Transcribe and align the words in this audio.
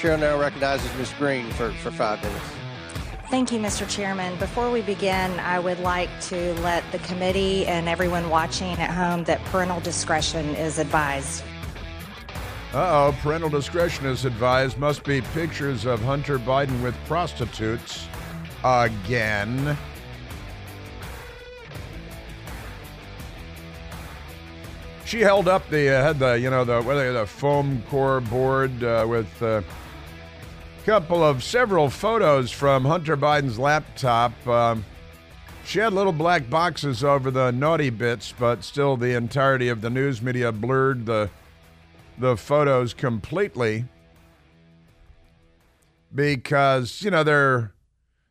Chair 0.00 0.16
now 0.16 0.40
recognizes 0.40 0.90
Ms. 0.96 1.12
Greene 1.18 1.50
for, 1.50 1.72
for 1.72 1.90
five 1.90 2.22
minutes. 2.22 2.44
Thank 3.28 3.52
you, 3.52 3.60
Mr. 3.60 3.86
Chairman. 3.86 4.34
Before 4.38 4.70
we 4.70 4.80
begin, 4.80 5.38
I 5.40 5.58
would 5.58 5.78
like 5.80 6.08
to 6.22 6.54
let 6.60 6.90
the 6.90 7.00
committee 7.00 7.66
and 7.66 7.86
everyone 7.86 8.30
watching 8.30 8.72
at 8.78 8.90
home 8.90 9.24
that 9.24 9.44
parental 9.44 9.78
discretion 9.80 10.54
is 10.56 10.78
advised. 10.78 11.44
Uh 12.72 12.78
oh, 13.12 13.16
parental 13.20 13.50
discretion 13.50 14.06
is 14.06 14.24
advised. 14.24 14.78
Must 14.78 15.04
be 15.04 15.20
pictures 15.20 15.84
of 15.84 16.00
Hunter 16.00 16.38
Biden 16.38 16.82
with 16.82 16.94
prostitutes. 17.04 18.08
Again. 18.64 19.76
She 25.04 25.20
held 25.20 25.46
up 25.46 25.68
the 25.68 25.90
uh, 25.90 26.02
had 26.02 26.18
the 26.18 26.38
you 26.38 26.48
know 26.48 26.64
the 26.64 26.80
what 26.80 26.94
the 26.94 27.26
foam 27.26 27.82
core 27.90 28.20
board 28.20 28.82
uh, 28.82 29.04
with 29.08 29.42
a 29.42 29.62
couple 30.84 31.22
of 31.22 31.44
several 31.44 31.90
photos 31.90 32.50
from 32.50 32.84
Hunter 32.84 33.16
Biden's 33.16 33.58
laptop. 33.58 34.46
Um, 34.46 34.84
she 35.64 35.78
had 35.78 35.92
little 35.92 36.12
black 36.12 36.48
boxes 36.48 37.04
over 37.04 37.30
the 37.30 37.50
naughty 37.50 37.90
bits, 37.90 38.34
but 38.38 38.64
still 38.64 38.96
the 38.96 39.14
entirety 39.14 39.68
of 39.68 39.80
the 39.82 39.90
news 39.90 40.22
media 40.22 40.52
blurred 40.52 41.06
the 41.06 41.30
the 42.18 42.36
photos 42.36 42.92
completely 42.92 43.86
because 46.14 47.02
you 47.02 47.10
know 47.10 47.22
their 47.22 47.72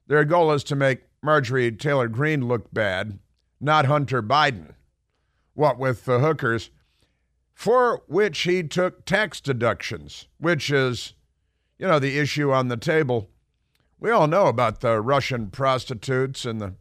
their 0.07 0.25
goal 0.25 0.51
is 0.51 0.63
to 0.65 0.75
make 0.75 1.03
Marjorie 1.21 1.71
Taylor 1.71 2.07
Greene 2.07 2.47
look 2.47 2.73
bad, 2.73 3.19
not 3.59 3.85
Hunter 3.85 4.21
Biden. 4.23 4.73
What 5.53 5.77
with 5.77 6.05
the 6.05 6.19
hookers, 6.19 6.71
for 7.53 8.03
which 8.07 8.39
he 8.39 8.63
took 8.63 9.05
tax 9.05 9.41
deductions, 9.41 10.27
which 10.39 10.71
is, 10.71 11.13
you 11.79 11.87
know, 11.87 11.97
the 11.97 12.19
issue 12.19 12.51
on 12.51 12.67
the 12.67 12.77
table. 12.77 13.29
We 13.99 14.11
all 14.11 14.27
know 14.27 14.47
about 14.47 14.81
the 14.81 15.01
Russian 15.01 15.49
prostitutes 15.49 16.45
and 16.45 16.61
the 16.61 16.75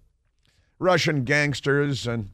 Russian 0.78 1.24
gangsters 1.24 2.06
and 2.06 2.30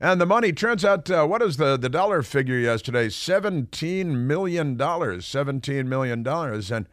and 0.00 0.20
the 0.20 0.26
money 0.26 0.52
turns 0.52 0.84
out, 0.84 1.10
uh, 1.10 1.26
what 1.26 1.42
is 1.42 1.56
the, 1.56 1.76
the 1.76 1.88
dollar 1.88 2.22
figure 2.22 2.56
yesterday? 2.56 3.08
$17 3.08 4.06
million. 4.06 4.78
$17 4.78 5.86
million. 5.86 6.24
And, 6.24 6.86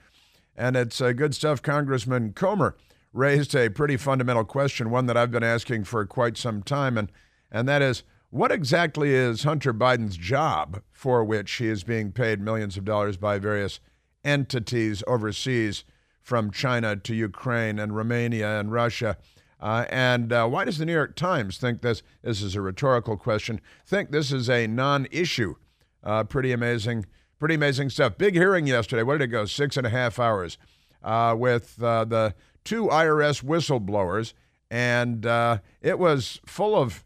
and 0.55 0.75
it's 0.75 0.99
uh, 0.99 1.11
good 1.11 1.35
stuff. 1.35 1.61
Congressman 1.61 2.33
Comer 2.33 2.75
raised 3.13 3.55
a 3.55 3.69
pretty 3.69 3.95
fundamental 3.95 4.43
question, 4.43 4.89
one 4.89 5.05
that 5.05 5.15
I've 5.15 5.29
been 5.29 5.43
asking 5.43 5.83
for 5.83 6.03
quite 6.07 6.35
some 6.35 6.63
time, 6.63 6.97
and, 6.97 7.11
and 7.51 7.67
that 7.69 7.83
is 7.83 8.01
what 8.29 8.51
exactly 8.51 9.13
is 9.13 9.43
Hunter 9.43 9.73
Biden's 9.73 10.17
job 10.17 10.81
for 10.91 11.23
which 11.23 11.51
he 11.53 11.67
is 11.67 11.83
being 11.83 12.11
paid 12.11 12.41
millions 12.41 12.77
of 12.77 12.85
dollars 12.85 13.17
by 13.17 13.39
various 13.39 13.79
entities 14.23 15.03
overseas 15.07 15.85
from 16.21 16.51
China 16.51 16.95
to 16.95 17.15
Ukraine 17.15 17.79
and 17.79 17.95
Romania 17.95 18.59
and 18.59 18.71
Russia? 18.71 19.17
Uh, 19.59 19.85
and 19.89 20.33
uh, 20.33 20.47
why 20.47 20.65
does 20.65 20.77
the 20.77 20.85
New 20.85 20.93
York 20.93 21.15
Times 21.15 21.57
think 21.57 21.81
this? 21.81 22.03
This 22.21 22.41
is 22.41 22.55
a 22.55 22.61
rhetorical 22.61 23.15
question. 23.15 23.61
Think 23.85 24.11
this 24.11 24.31
is 24.31 24.49
a 24.49 24.67
non-issue? 24.67 25.55
Uh, 26.03 26.23
pretty 26.23 26.51
amazing, 26.51 27.05
pretty 27.39 27.55
amazing 27.55 27.89
stuff. 27.89 28.17
Big 28.17 28.35
hearing 28.35 28.67
yesterday. 28.67 29.03
Where 29.03 29.17
did 29.17 29.25
it 29.25 29.31
go? 29.31 29.45
Six 29.45 29.77
and 29.77 29.87
a 29.87 29.89
half 29.89 30.19
hours 30.19 30.57
uh, 31.03 31.35
with 31.37 31.81
uh, 31.81 32.03
the 32.03 32.35
two 32.65 32.87
IRS 32.87 33.43
whistleblowers, 33.43 34.33
and 34.69 35.25
uh, 35.25 35.59
it 35.81 35.99
was 35.99 36.41
full 36.45 36.75
of 36.75 37.04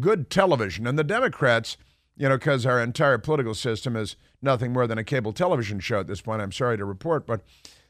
good 0.00 0.30
television. 0.30 0.86
And 0.86 0.98
the 0.98 1.04
Democrats, 1.04 1.76
you 2.16 2.28
know, 2.28 2.36
because 2.36 2.66
our 2.66 2.80
entire 2.80 3.18
political 3.18 3.54
system 3.54 3.96
is 3.96 4.16
nothing 4.40 4.72
more 4.72 4.86
than 4.86 4.98
a 4.98 5.04
cable 5.04 5.32
television 5.32 5.80
show 5.80 6.00
at 6.00 6.06
this 6.06 6.20
point. 6.20 6.42
I'm 6.42 6.52
sorry 6.52 6.76
to 6.78 6.84
report, 6.84 7.26
but 7.26 7.42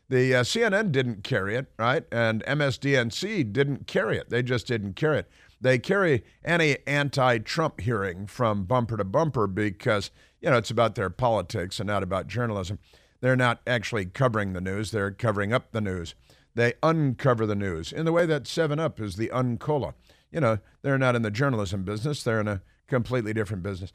the 0.08 0.34
uh, 0.34 0.42
CNN 0.42 0.92
didn't 0.92 1.24
carry 1.24 1.56
it, 1.56 1.66
right? 1.78 2.04
And 2.12 2.44
MSDNC 2.44 3.52
didn't 3.52 3.86
carry 3.86 4.18
it. 4.18 4.30
They 4.30 4.42
just 4.42 4.66
didn't 4.66 4.94
carry 4.94 5.20
it. 5.20 5.30
They 5.60 5.78
carry 5.78 6.24
any 6.44 6.78
anti 6.86 7.38
Trump 7.38 7.80
hearing 7.80 8.26
from 8.26 8.64
bumper 8.64 8.96
to 8.96 9.04
bumper 9.04 9.46
because, 9.46 10.10
you 10.40 10.50
know, 10.50 10.56
it's 10.56 10.70
about 10.70 10.96
their 10.96 11.08
politics 11.08 11.78
and 11.80 11.86
not 11.86 12.02
about 12.02 12.26
journalism. 12.26 12.78
They're 13.20 13.36
not 13.36 13.60
actually 13.66 14.06
covering 14.06 14.52
the 14.52 14.60
news, 14.60 14.90
they're 14.90 15.12
covering 15.12 15.52
up 15.52 15.70
the 15.70 15.80
news. 15.80 16.14
They 16.54 16.74
uncover 16.82 17.46
the 17.46 17.54
news 17.54 17.92
in 17.92 18.04
the 18.04 18.12
way 18.12 18.26
that 18.26 18.46
7 18.46 18.78
Up 18.78 19.00
is 19.00 19.16
the 19.16 19.28
uncola. 19.28 19.94
You 20.32 20.40
know, 20.40 20.58
they're 20.82 20.98
not 20.98 21.14
in 21.14 21.22
the 21.22 21.30
journalism 21.30 21.84
business, 21.84 22.22
they're 22.22 22.40
in 22.40 22.48
a 22.48 22.62
completely 22.88 23.32
different 23.32 23.62
business. 23.62 23.92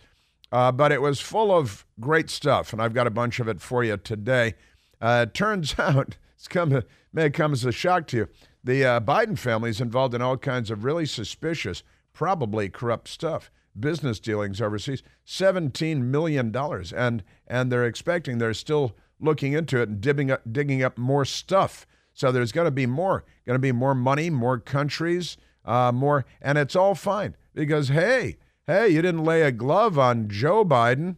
Uh, 0.52 0.72
but 0.72 0.92
it 0.92 1.02
was 1.02 1.20
full 1.20 1.52
of 1.52 1.86
great 2.00 2.30
stuff, 2.30 2.72
and 2.72 2.82
I've 2.82 2.94
got 2.94 3.08
a 3.08 3.12
bunch 3.12 3.40
of 3.40 3.48
it 3.48 3.60
for 3.60 3.84
you 3.84 3.98
today. 3.98 4.56
Uh, 5.02 5.26
turns 5.26 5.76
out, 5.80 6.18
it's 6.36 6.48
come, 6.48 6.84
may 7.12 7.30
come 7.30 7.54
as 7.54 7.66
a 7.66 7.72
shock 7.72 8.08
to 8.08 8.18
you, 8.18 8.28
the 8.64 8.86
uh, 8.86 9.00
Biden 9.00 9.38
family 9.38 9.70
is 9.70 9.82
involved 9.82 10.14
in 10.14 10.22
all 10.22 10.38
kinds 10.38 10.70
of 10.72 10.84
really 10.84 11.06
suspicious, 11.06 11.84
probably 12.14 12.70
corrupt 12.70 13.08
stuff. 13.08 13.52
Business 13.80 14.20
dealings 14.20 14.60
overseas, 14.60 15.04
$17 15.26 16.02
million. 16.02 16.54
And, 16.96 17.24
and 17.48 17.72
they're 17.72 17.86
expecting, 17.86 18.38
they're 18.38 18.54
still 18.54 18.96
looking 19.20 19.54
into 19.54 19.80
it 19.80 19.90
and 19.90 20.02
digging 20.02 20.32
up, 20.32 20.42
digging 20.52 20.84
up 20.84 20.98
more 20.98 21.26
stuff. 21.26 21.86
So 22.14 22.32
there's 22.32 22.52
going 22.52 22.66
to 22.66 22.72
be 22.72 22.88
more, 22.88 23.24
going 23.46 23.56
to 23.56 23.60
be 23.60 23.72
more 23.72 23.94
money, 23.94 24.30
more 24.30 24.60
countries, 24.60 25.38
uh, 25.68 25.92
more, 25.92 26.26
and 26.42 26.58
it's 26.58 26.76
all 26.76 26.96
fine 26.96 27.36
because, 27.54 27.90
hey, 27.90 28.38
hey, 28.66 28.90
you 28.90 29.04
didn't 29.04 29.24
lay 29.24 29.44
a 29.44 29.52
glove 29.52 30.00
on 30.00 30.30
Joe 30.30 30.66
Biden. 30.66 31.18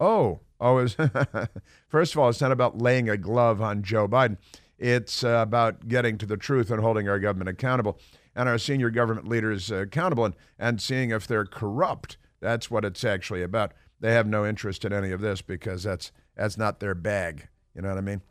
Oh, 0.00 0.40
Oh, 0.60 0.74
was 0.74 0.96
first 1.88 2.14
of 2.14 2.18
all, 2.18 2.28
it's 2.28 2.40
not 2.40 2.52
about 2.52 2.80
laying 2.80 3.08
a 3.08 3.16
glove 3.16 3.60
on 3.60 3.82
Joe 3.82 4.08
Biden. 4.08 4.38
It's 4.78 5.24
uh, 5.24 5.40
about 5.42 5.88
getting 5.88 6.18
to 6.18 6.26
the 6.26 6.36
truth 6.36 6.70
and 6.70 6.80
holding 6.80 7.08
our 7.08 7.18
government 7.18 7.48
accountable 7.48 7.98
and 8.34 8.48
our 8.48 8.58
senior 8.58 8.90
government 8.90 9.28
leaders 9.28 9.70
uh, 9.70 9.76
accountable 9.76 10.24
and, 10.24 10.34
and 10.58 10.80
seeing 10.80 11.10
if 11.10 11.26
they're 11.26 11.44
corrupt. 11.44 12.16
That's 12.40 12.70
what 12.70 12.84
it's 12.84 13.04
actually 13.04 13.42
about. 13.42 13.72
They 14.00 14.12
have 14.12 14.26
no 14.26 14.46
interest 14.46 14.84
in 14.84 14.92
any 14.92 15.10
of 15.10 15.20
this 15.20 15.42
because 15.42 15.82
that's 15.82 16.12
that's 16.36 16.56
not 16.56 16.80
their 16.80 16.94
bag. 16.94 17.48
You 17.74 17.82
know 17.82 17.88
what 17.88 17.98
I 17.98 18.02
mean? 18.02 18.22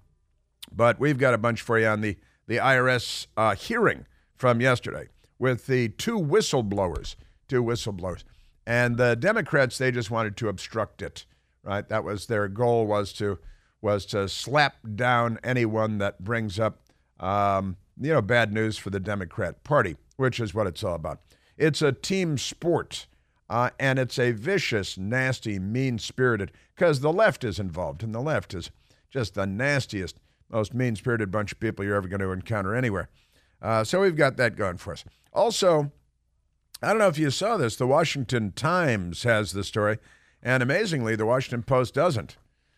But 0.71 0.99
we've 0.99 1.17
got 1.17 1.33
a 1.33 1.37
bunch 1.37 1.61
for 1.61 1.79
you 1.79 1.87
on 1.87 2.01
the 2.01 2.17
the 2.47 2.57
IRS 2.57 3.27
uh, 3.35 3.55
hearing 3.55 4.05
from 4.35 4.61
yesterday 4.61 5.07
with 5.39 5.67
the 5.67 5.89
two 5.89 6.19
whistleblowers, 6.19 7.15
two 7.47 7.63
whistleblowers, 7.63 8.23
and 8.65 8.97
the 8.97 9.15
Democrats. 9.15 9.77
They 9.77 9.91
just 9.91 10.11
wanted 10.11 10.37
to 10.37 10.49
obstruct 10.49 11.01
it 11.01 11.25
right? 11.67 11.87
That 11.89 12.03
was 12.03 12.25
their 12.25 12.47
goal 12.47 12.87
was 12.87 13.13
to 13.13 13.37
was 13.81 14.05
to 14.07 14.27
slap 14.27 14.77
down 14.95 15.37
anyone 15.43 15.99
that 15.99 16.23
brings 16.23 16.59
up 16.59 16.81
um, 17.19 17.77
you 17.99 18.11
know 18.11 18.21
bad 18.21 18.51
news 18.51 18.77
for 18.77 18.89
the 18.89 18.99
Democrat 18.99 19.63
Party, 19.63 19.97
which 20.15 20.39
is 20.39 20.53
what 20.53 20.65
it's 20.65 20.83
all 20.83 20.95
about. 20.95 21.19
It's 21.57 21.81
a 21.81 21.91
team 21.91 22.37
sport. 22.37 23.05
Uh, 23.49 23.69
and 23.79 23.97
it's 23.97 24.19
a 24.19 24.33
vicious, 24.33 24.97
nasty, 24.97 25.57
mean 25.57 25.97
spirited, 25.97 26.51
because 26.75 26.99
the 26.99 27.13
left 27.13 27.45
is 27.45 27.59
involved, 27.59 28.03
and 28.03 28.13
the 28.13 28.19
left 28.19 28.53
is 28.53 28.71
just 29.09 29.35
the 29.35 29.47
nastiest, 29.47 30.19
most 30.49 30.73
mean 30.73 30.97
spirited 30.97 31.31
bunch 31.31 31.53
of 31.53 31.59
people 31.61 31.85
you're 31.85 31.95
ever 31.95 32.09
going 32.09 32.19
to 32.19 32.33
encounter 32.33 32.75
anywhere. 32.75 33.07
Uh, 33.61 33.83
so 33.83 34.01
we've 34.01 34.15
got 34.15 34.37
that 34.37 34.55
going 34.55 34.77
for 34.77 34.93
us. 34.93 35.03
Also, 35.33 35.91
I 36.81 36.89
don't 36.89 36.99
know 36.99 37.07
if 37.07 37.17
you 37.17 37.31
saw 37.31 37.57
this, 37.57 37.75
the 37.75 37.87
Washington 37.87 38.51
Times 38.51 39.23
has 39.23 39.51
the 39.51 39.63
story 39.63 39.97
and 40.41 40.61
amazingly, 40.61 41.15
the 41.15 41.25
Washington 41.25 41.63
Post 41.63 41.93
doesn't. 41.93 42.37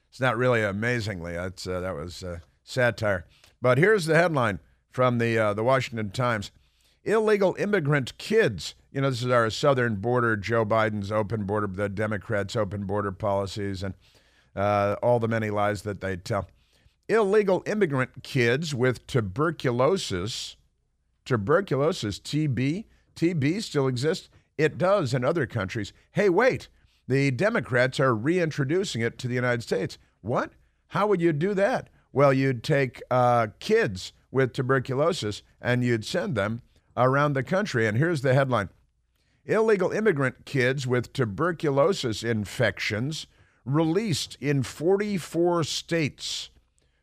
It's 0.09 0.19
not 0.19 0.37
really 0.37 0.63
amazingly. 0.63 1.33
That's, 1.33 1.67
uh, 1.67 1.81
that 1.81 1.95
was 1.95 2.23
uh, 2.23 2.39
satire. 2.63 3.25
But 3.61 3.77
here's 3.77 4.05
the 4.05 4.15
headline 4.15 4.59
from 4.91 5.17
the, 5.17 5.37
uh, 5.37 5.53
the 5.53 5.63
Washington 5.63 6.11
Times 6.11 6.51
Illegal 7.05 7.55
immigrant 7.57 8.17
kids. 8.17 8.75
You 8.91 9.01
know, 9.01 9.09
this 9.09 9.23
is 9.23 9.31
our 9.31 9.49
southern 9.49 9.95
border, 9.95 10.35
Joe 10.35 10.65
Biden's 10.65 11.11
open 11.11 11.45
border, 11.45 11.67
the 11.67 11.89
Democrats' 11.89 12.55
open 12.55 12.85
border 12.85 13.11
policies, 13.11 13.83
and 13.83 13.93
uh, 14.55 14.95
all 15.01 15.19
the 15.19 15.27
many 15.27 15.49
lies 15.49 15.83
that 15.83 16.01
they 16.01 16.17
tell. 16.17 16.47
Illegal 17.07 17.63
immigrant 17.65 18.21
kids 18.21 18.75
with 18.75 19.07
tuberculosis, 19.07 20.57
tuberculosis, 21.29 22.19
TB, 22.19 22.85
TB 23.15 23.61
still 23.61 23.87
exists. 23.87 24.29
It 24.57 24.79
does 24.79 25.13
in 25.13 25.23
other 25.23 25.45
countries. 25.45 25.93
Hey, 26.13 26.27
wait, 26.27 26.69
the 27.07 27.29
Democrats 27.29 27.99
are 27.99 28.15
reintroducing 28.15 29.01
it 29.01 29.19
to 29.19 29.27
the 29.27 29.35
United 29.35 29.61
States. 29.61 29.99
What? 30.21 30.53
How 30.87 31.05
would 31.05 31.21
you 31.21 31.31
do 31.31 31.53
that? 31.53 31.91
Well, 32.11 32.33
you'd 32.33 32.63
take 32.63 33.03
uh, 33.11 33.47
kids 33.59 34.11
with 34.31 34.53
tuberculosis 34.53 35.43
and 35.61 35.83
you'd 35.83 36.03
send 36.03 36.33
them 36.33 36.63
around 36.97 37.33
the 37.33 37.43
country. 37.43 37.85
And 37.85 37.95
here's 37.95 38.21
the 38.21 38.33
headline 38.33 38.69
Illegal 39.45 39.91
immigrant 39.91 40.45
kids 40.45 40.87
with 40.87 41.13
tuberculosis 41.13 42.23
infections 42.23 43.27
released 43.65 44.35
in 44.41 44.63
44 44.63 45.63
states. 45.63 46.49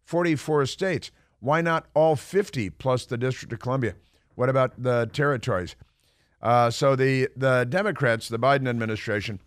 44 0.05 0.67
states. 0.67 1.13
Why 1.39 1.61
not 1.61 1.87
all 1.95 2.17
50 2.17 2.71
plus 2.71 3.07
the 3.07 3.17
District 3.17 3.53
of 3.53 3.61
Columbia? 3.61 3.95
What 4.37 4.49
about 4.49 4.81
the 4.81 5.11
territories? 5.13 5.75
Uh, 6.41 6.71
so 6.71 6.95
the 6.95 7.29
the 7.37 7.67
Democrats, 7.69 8.29
the 8.29 8.39
Biden 8.39 8.69
administration, 8.69 9.41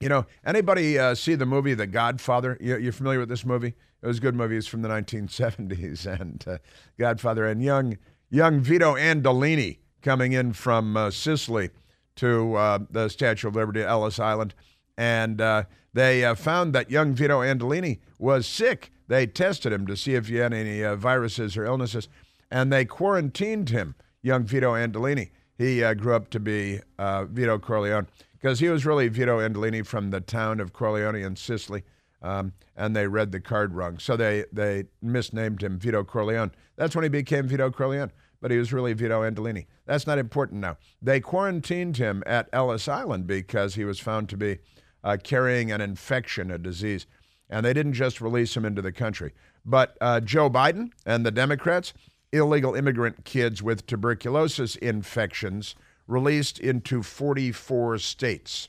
you 0.00 0.08
know, 0.08 0.26
anybody 0.44 0.98
uh, 0.98 1.14
see 1.14 1.34
the 1.34 1.46
movie 1.46 1.74
The 1.74 1.86
Godfather? 1.86 2.58
You, 2.60 2.76
you 2.76 2.92
familiar 2.92 3.20
with 3.20 3.28
this 3.28 3.46
movie? 3.46 3.74
It 4.02 4.06
was 4.06 4.18
a 4.18 4.20
good 4.20 4.34
movie. 4.34 4.56
It's 4.56 4.66
from 4.66 4.82
the 4.82 4.88
1970s, 4.88 6.06
and 6.20 6.44
uh, 6.46 6.58
Godfather 6.98 7.46
and 7.46 7.62
young 7.62 7.96
young 8.30 8.60
Vito 8.60 8.96
Andolini 8.96 9.78
coming 10.02 10.32
in 10.32 10.52
from 10.52 10.96
uh, 10.96 11.10
Sicily 11.10 11.70
to 12.16 12.54
uh, 12.54 12.78
the 12.90 13.08
Statue 13.08 13.48
of 13.48 13.56
Liberty, 13.56 13.82
Ellis 13.82 14.18
Island, 14.18 14.54
and 14.98 15.40
uh, 15.40 15.64
they 15.92 16.34
found 16.34 16.74
that 16.74 16.90
young 16.90 17.14
Vito 17.14 17.40
Andolini 17.40 18.00
was 18.18 18.46
sick. 18.46 18.92
They 19.06 19.26
tested 19.26 19.72
him 19.72 19.86
to 19.86 19.96
see 19.96 20.14
if 20.14 20.28
he 20.28 20.36
had 20.36 20.52
any 20.52 20.82
viruses 20.96 21.56
or 21.56 21.64
illnesses, 21.64 22.08
and 22.50 22.72
they 22.72 22.84
quarantined 22.84 23.70
him, 23.70 23.94
young 24.22 24.44
Vito 24.44 24.74
Andolini. 24.74 25.30
He 25.56 25.84
uh, 25.84 25.94
grew 25.94 26.14
up 26.14 26.30
to 26.30 26.40
be 26.40 26.80
uh, 26.98 27.26
Vito 27.26 27.58
Corleone 27.58 28.06
because 28.32 28.60
he 28.60 28.68
was 28.68 28.86
really 28.86 29.08
Vito 29.08 29.38
Andolini 29.38 29.84
from 29.84 30.10
the 30.10 30.20
town 30.20 30.60
of 30.60 30.72
Corleone 30.72 31.22
in 31.22 31.36
Sicily. 31.36 31.84
Um, 32.22 32.52
and 32.76 32.94
they 32.94 33.06
read 33.06 33.32
the 33.32 33.40
card 33.40 33.74
wrong. 33.74 33.98
So 33.98 34.16
they, 34.16 34.44
they 34.52 34.84
misnamed 35.00 35.62
him 35.62 35.78
Vito 35.78 36.04
Corleone. 36.04 36.52
That's 36.76 36.94
when 36.94 37.02
he 37.02 37.08
became 37.08 37.46
Vito 37.46 37.70
Corleone 37.70 38.10
but 38.40 38.50
he 38.50 38.58
was 38.58 38.72
really 38.72 38.92
Vito 38.92 39.22
Andolini. 39.22 39.66
That's 39.86 40.06
not 40.06 40.18
important 40.18 40.60
now. 40.60 40.76
They 41.02 41.20
quarantined 41.20 41.96
him 41.96 42.22
at 42.26 42.48
Ellis 42.52 42.88
Island 42.88 43.26
because 43.26 43.74
he 43.74 43.84
was 43.84 44.00
found 44.00 44.28
to 44.30 44.36
be 44.36 44.58
uh, 45.04 45.18
carrying 45.22 45.70
an 45.70 45.80
infection, 45.80 46.50
a 46.50 46.58
disease. 46.58 47.06
And 47.48 47.66
they 47.66 47.72
didn't 47.72 47.94
just 47.94 48.20
release 48.20 48.56
him 48.56 48.64
into 48.64 48.82
the 48.82 48.92
country. 48.92 49.32
But 49.64 49.96
uh, 50.00 50.20
Joe 50.20 50.48
Biden 50.48 50.92
and 51.04 51.26
the 51.26 51.30
Democrats, 51.30 51.92
illegal 52.32 52.74
immigrant 52.74 53.24
kids 53.24 53.62
with 53.62 53.86
tuberculosis 53.86 54.76
infections 54.76 55.74
released 56.06 56.58
into 56.58 57.02
44 57.02 57.98
states. 57.98 58.68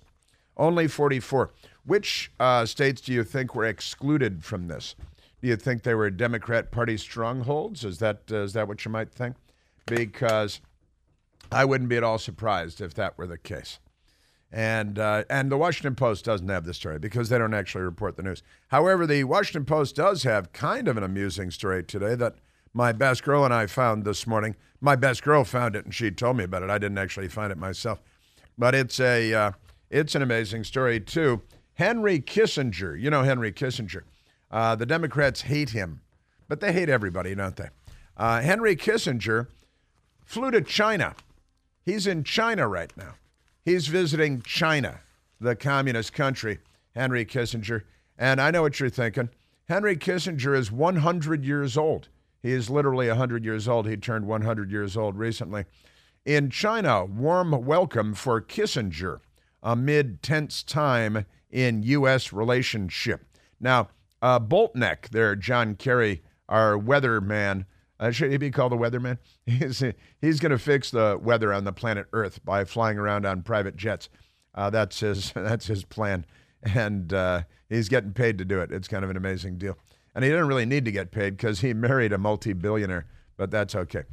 Only 0.58 0.88
44. 0.88 1.52
Which 1.86 2.32
uh, 2.40 2.66
states 2.66 3.02
do 3.02 3.14
you 3.14 3.24
think 3.24 3.56
were 3.56 3.66
excluded 3.66 4.44
from 4.44 4.68
this? 4.68 4.96
Do 5.42 5.48
you 5.48 5.56
think 5.56 5.82
they 5.84 5.96
were 5.96 6.10
Democrat 6.12 6.72
Party 6.72 6.98
strongholds? 6.98 7.84
Is 7.84 7.98
that 7.98 8.22
uh, 8.32 8.44
is 8.44 8.54
that 8.54 8.68
what 8.68 8.86
you 8.86 8.92
might 8.92 9.12
think? 9.12 9.36
because 9.86 10.62
I 11.52 11.66
wouldn't 11.66 11.90
be 11.90 11.98
at 11.98 12.04
all 12.04 12.18
surprised 12.18 12.82
if 12.82 12.94
that 12.96 13.18
were 13.18 13.28
the 13.28 13.38
case. 13.38 13.80
And 14.52 15.00
uh, 15.00 15.24
and 15.30 15.50
the 15.50 15.58
Washington 15.58 15.96
Post 15.96 16.26
doesn't 16.26 16.50
have 16.50 16.66
the 16.66 16.74
story 16.74 17.00
because 17.00 17.30
they 17.30 17.38
don't 17.38 17.54
actually 17.54 17.84
report 17.84 18.18
the 18.18 18.24
news. 18.24 18.44
However, 18.68 19.08
the 19.08 19.24
Washington 19.24 19.66
Post 19.66 19.96
does 19.96 20.24
have 20.24 20.52
kind 20.52 20.90
of 20.90 20.98
an 20.98 21.04
amusing 21.04 21.52
story 21.52 21.84
today 21.84 22.16
that 22.16 22.36
my 22.74 22.92
best 22.92 23.24
girl 23.24 23.44
and 23.46 23.54
I 23.54 23.68
found 23.68 24.04
this 24.04 24.26
morning. 24.26 24.56
My 24.80 24.96
best 24.96 25.24
girl 25.24 25.44
found 25.44 25.76
it 25.76 25.86
and 25.86 25.94
she 25.94 26.12
told 26.12 26.38
me 26.38 26.44
about 26.44 26.64
it. 26.64 26.70
I 26.70 26.78
didn't 26.78 26.98
actually 26.98 27.28
find 27.28 27.52
it 27.52 27.58
myself, 27.58 28.02
but 28.58 28.74
it's 28.74 29.00
a 29.00 29.34
uh, 29.34 29.52
it's 29.90 30.16
an 30.16 30.22
amazing 30.22 30.64
story 30.64 31.00
too. 31.00 31.42
Henry 31.76 32.20
Kissinger, 32.20 33.00
you 33.00 33.10
know 33.10 33.24
Henry 33.24 33.52
Kissinger. 33.52 34.04
Uh, 34.50 34.76
the 34.76 34.86
Democrats 34.86 35.42
hate 35.42 35.70
him, 35.70 36.02
but 36.48 36.60
they 36.60 36.74
hate 36.74 36.90
everybody, 36.90 37.34
don't 37.36 37.56
they? 37.56 37.70
Uh, 38.18 38.42
Henry 38.42 38.76
Kissinger 38.76 39.48
flew 40.26 40.52
to 40.52 40.62
China. 40.62 41.16
He's 41.84 42.08
in 42.08 42.24
China 42.24 42.68
right 42.68 42.96
now. 42.96 43.16
He's 43.64 43.88
visiting 43.88 44.42
China, 44.42 45.02
the 45.40 45.56
communist 45.56 46.14
country, 46.14 46.60
Henry 46.96 47.26
Kissinger. 47.26 47.84
And 48.18 48.40
I 48.40 48.52
know 48.52 48.62
what 48.62 48.80
you're 48.80 48.90
thinking. 48.90 49.30
Henry 49.68 49.96
Kissinger 49.96 50.56
is 50.56 50.72
100 50.72 51.46
years 51.46 51.78
old. 51.78 52.10
He 52.42 52.52
is 52.52 52.70
literally 52.70 53.08
100 53.08 53.46
years 53.46 53.68
old. 53.68 53.88
He 53.88 53.98
turned 53.98 54.26
100 54.26 54.72
years 54.72 54.98
old 54.98 55.18
recently. 55.18 55.66
In 56.26 56.50
China, 56.50 57.06
warm 57.06 57.66
welcome 57.66 58.14
for 58.14 58.42
Kissinger 58.42 59.20
amid 59.64 60.22
tense 60.24 60.64
time 60.64 61.26
in 61.50 61.84
U.S. 61.84 62.34
relationship. 62.34 63.26
Now, 63.60 63.90
uh, 64.22 64.40
Boltneck, 64.40 65.10
there, 65.10 65.36
John 65.36 65.76
Kerry, 65.76 66.22
our 66.48 66.78
weatherman, 66.78 67.66
uh, 68.00 68.10
should 68.10 68.32
he 68.32 68.38
be 68.38 68.50
called 68.50 68.72
the 68.72 68.78
weatherman? 68.78 69.20
He's, 69.46 69.84
he's 70.20 70.40
going 70.40 70.52
to 70.52 70.58
fix 70.58 70.90
the 70.90 71.20
weather 71.22 71.54
on 71.54 71.66
the 71.66 71.72
planet 71.72 72.08
Earth 72.14 72.44
by 72.44 72.66
flying 72.66 72.98
around 72.98 73.26
on 73.26 73.44
private 73.44 73.76
jets. 73.76 74.10
Uh, 74.56 74.70
that's 74.70 75.00
his 75.00 75.32
that's 75.36 75.68
his 75.68 75.84
plan, 75.84 76.26
and 76.64 77.14
uh, 77.14 77.44
he's 77.70 77.90
getting 77.90 78.12
paid 78.12 78.38
to 78.40 78.46
do 78.46 78.60
it. 78.60 78.72
It's 78.72 78.88
kind 78.88 79.04
of 79.04 79.10
an 79.10 79.18
amazing 79.18 79.58
deal, 79.58 79.78
and 80.14 80.24
he 80.24 80.30
didn't 80.30 80.48
really 80.48 80.66
need 80.66 80.86
to 80.86 80.92
get 80.92 81.12
paid 81.12 81.38
because 81.38 81.62
he 81.62 81.74
married 81.74 82.14
a 82.14 82.18
multi-billionaire. 82.18 83.06
But 83.38 83.52
that's 83.52 83.76
okay. 83.76 84.04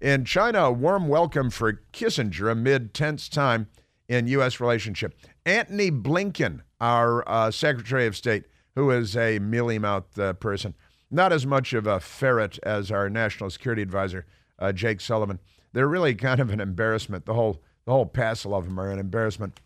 In 0.00 0.24
China, 0.24 0.64
a 0.64 0.72
warm 0.72 1.08
welcome 1.08 1.50
for 1.50 1.80
Kissinger 1.92 2.50
amid 2.50 2.92
tense 2.92 3.28
time 3.28 3.68
in 4.08 4.26
U.S. 4.28 4.60
relationship. 4.60 5.14
Antony 5.44 5.90
Blinken, 5.90 6.60
our 6.80 7.26
uh, 7.28 7.50
Secretary 7.50 8.06
of 8.06 8.16
State, 8.16 8.44
who 8.74 8.90
is 8.90 9.16
a 9.16 9.38
mealy 9.38 9.78
mouthed 9.78 10.18
uh, 10.18 10.34
person, 10.34 10.74
not 11.10 11.32
as 11.32 11.46
much 11.46 11.72
of 11.72 11.86
a 11.86 11.98
ferret 11.98 12.58
as 12.62 12.90
our 12.90 13.08
national 13.08 13.50
security 13.50 13.82
advisor, 13.82 14.26
uh, 14.58 14.72
Jake 14.72 15.00
Sullivan. 15.00 15.40
They're 15.72 15.88
really 15.88 16.14
kind 16.14 16.40
of 16.40 16.50
an 16.50 16.60
embarrassment. 16.60 17.26
The 17.26 17.34
whole 17.34 17.62
the 17.84 17.92
whole 17.92 18.06
passel 18.06 18.54
of 18.54 18.64
them 18.64 18.80
are 18.80 18.90
an 18.90 18.98
embarrassment. 18.98 19.60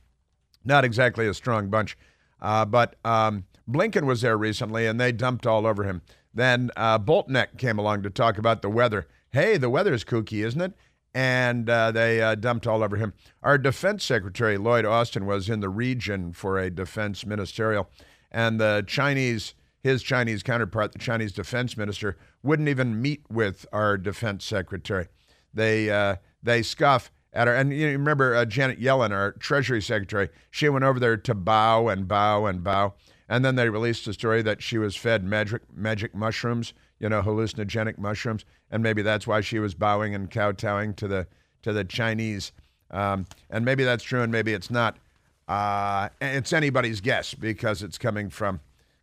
Not 0.65 0.85
exactly 0.85 1.27
a 1.27 1.33
strong 1.35 1.71
bunch, 1.71 1.97
uh, 2.41 2.67
but 2.67 2.97
um, 3.05 3.45
Blinken 3.73 4.05
was 4.05 4.21
there 4.21 4.37
recently, 4.37 4.87
and 4.87 5.01
they 5.01 5.13
dumped 5.13 5.47
all 5.47 5.67
over 5.67 5.85
him. 5.85 6.03
Then 6.33 6.71
uh, 6.77 6.99
Boltneck 6.99 7.59
came 7.59 7.79
along 7.79 8.03
to 8.03 8.11
talk 8.11 8.39
about 8.39 8.63
the 8.63 8.71
weather. 8.71 9.07
Hey, 9.33 9.57
the 9.57 9.71
weather's 9.71 10.05
kooky, 10.05 10.45
isn't 10.45 10.61
it? 10.61 10.73
And 11.13 11.69
uh, 11.69 11.91
they 11.91 12.23
uh, 12.23 12.37
dumped 12.37 12.67
all 12.67 12.83
over 12.83 12.97
him. 12.97 13.15
Our 13.43 13.59
Defense 13.59 14.05
Secretary 14.05 14.57
Lloyd 14.57 14.85
Austin 14.85 15.27
was 15.27 15.49
in 15.49 15.61
the 15.61 15.69
region 15.69 16.33
for 16.33 16.59
a 16.59 16.71
defense 16.71 17.27
ministerial, 17.27 17.89
and 18.31 18.61
the 18.61 18.85
Chinese 18.87 19.55
his 19.83 20.03
Chinese 20.03 20.43
counterpart, 20.43 20.93
the 20.93 20.99
Chinese 20.99 21.33
defense 21.33 21.77
minister, 21.77 22.17
wouldn't 22.43 22.69
even 22.69 23.01
meet 23.01 23.23
with 23.31 23.67
our 23.73 23.97
defense 23.97 24.45
secretary. 24.45 25.09
They 25.53 25.91
uh, 25.91 26.17
they 26.43 26.63
scoff 26.63 27.11
at 27.33 27.49
her. 27.49 27.55
And 27.55 27.73
you 27.73 27.87
remember 27.89 28.35
uh, 28.35 28.45
Janet 28.45 28.81
Yellen, 28.81 29.11
our 29.11 29.33
Treasury 29.33 29.81
Secretary, 29.81 30.29
she 30.51 30.69
went 30.69 30.85
over 30.85 31.01
there 31.01 31.17
to 31.17 31.35
bow 31.35 31.89
and 31.89 32.07
bow 32.07 32.47
and 32.47 32.63
bow. 32.63 32.95
And 33.31 33.45
then 33.45 33.55
they 33.55 33.69
released 33.69 34.09
a 34.09 34.13
story 34.13 34.43
that 34.43 34.61
she 34.61 34.77
was 34.77 34.97
fed 34.97 35.23
magic 35.25 35.63
magic 35.73 36.17
mushrooms, 36.17 36.75
you 36.99 37.09
know, 37.09 37.23
hallucinogenic 37.23 37.97
mushrooms, 37.97 38.45
and 38.73 38.83
maybe 38.83 39.03
that's 39.03 39.25
why 39.25 39.41
she 39.41 39.61
was 39.61 39.73
bowing 39.73 40.17
and 40.17 40.29
kowtowing 40.29 40.95
to 40.95 41.07
the 41.07 41.29
to 41.63 41.73
the 41.73 41.85
Chinese. 41.85 42.51
Um, 42.91 43.27
and 43.49 43.65
maybe 43.65 43.85
that's 43.85 44.03
true, 44.03 44.21
and 44.21 44.33
maybe 44.33 44.53
it's 44.53 44.69
not. 44.69 44.99
Uh, 45.47 46.09
it's 46.21 46.53
anybody's 46.53 47.01
guess 47.01 47.33
because 47.33 47.85
it's 47.85 47.99
coming 47.99 48.31
from 48.31 48.59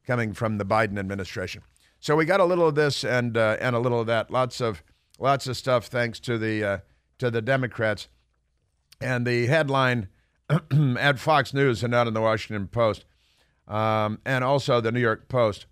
coming 0.05 0.33
from 0.33 0.57
the 0.57 0.65
Biden 0.65 0.99
administration. 0.99 1.61
So 2.01 2.15
we 2.17 2.25
got 2.25 2.41
a 2.41 2.45
little 2.45 2.67
of 2.67 2.75
this 2.75 3.05
and 3.05 3.37
uh, 3.37 3.55
and 3.61 3.77
a 3.77 3.79
little 3.79 4.01
of 4.01 4.07
that. 4.07 4.29
Lots 4.29 4.59
of 4.59 4.83
lots 5.19 5.47
of 5.47 5.55
stuff 5.55 5.87
thanks 5.87 6.19
to 6.21 6.37
the 6.37 6.63
uh, 6.63 6.77
to 7.19 7.31
the 7.31 7.41
Democrats. 7.41 8.09
And 8.99 9.25
the 9.25 9.45
headline 9.45 10.09
at 10.99 11.17
Fox 11.17 11.53
News 11.53 11.81
and 11.81 11.91
not 11.91 12.07
in 12.07 12.13
the 12.13 12.21
Washington 12.21 12.67
Post, 12.67 13.05
um, 13.67 14.19
and 14.25 14.43
also 14.43 14.81
the 14.81 14.91
New 14.91 14.99
York 14.99 15.27
Post. 15.27 15.65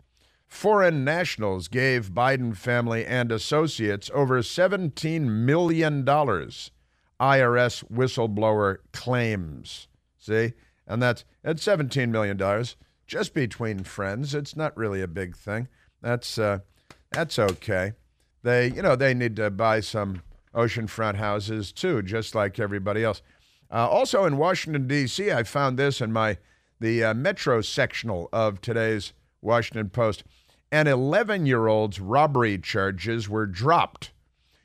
Foreign 0.47 1.03
nationals 1.03 1.67
gave 1.67 2.11
Biden 2.11 2.55
family 2.55 3.05
and 3.05 3.31
associates 3.31 4.09
over 4.13 4.41
$17 4.41 5.21
million. 5.21 6.05
IRS 6.05 7.83
whistleblower 7.91 8.77
claims. 8.91 9.87
See? 10.17 10.53
And 10.87 11.01
that's, 11.01 11.25
at 11.43 11.57
$17 11.57 12.09
million 12.09 12.37
just 13.07 13.33
between 13.33 13.83
friends. 13.83 14.33
It's 14.33 14.55
not 14.55 14.75
really 14.75 15.01
a 15.01 15.07
big 15.07 15.35
thing. 15.35 15.67
That's 16.01 16.37
uh, 16.37 16.59
that's 17.11 17.39
okay. 17.39 17.93
They 18.43 18.67
you 18.71 18.81
know 18.81 18.95
they 18.95 19.13
need 19.13 19.35
to 19.37 19.49
buy 19.49 19.79
some 19.79 20.21
oceanfront 20.53 21.15
houses 21.15 21.71
too, 21.71 22.01
just 22.01 22.35
like 22.35 22.59
everybody 22.59 23.03
else. 23.03 23.21
Uh, 23.71 23.87
also 23.89 24.25
in 24.25 24.37
Washington 24.37 24.87
D.C., 24.87 25.31
I 25.31 25.43
found 25.43 25.77
this 25.77 25.99
in 26.01 26.11
my 26.13 26.37
the 26.79 27.03
uh, 27.03 27.13
Metro 27.13 27.61
sectional 27.61 28.29
of 28.33 28.61
today's 28.61 29.13
Washington 29.41 29.89
Post. 29.89 30.23
An 30.71 30.85
11-year-old's 30.85 31.99
robbery 31.99 32.57
charges 32.57 33.29
were 33.29 33.45
dropped 33.45 34.11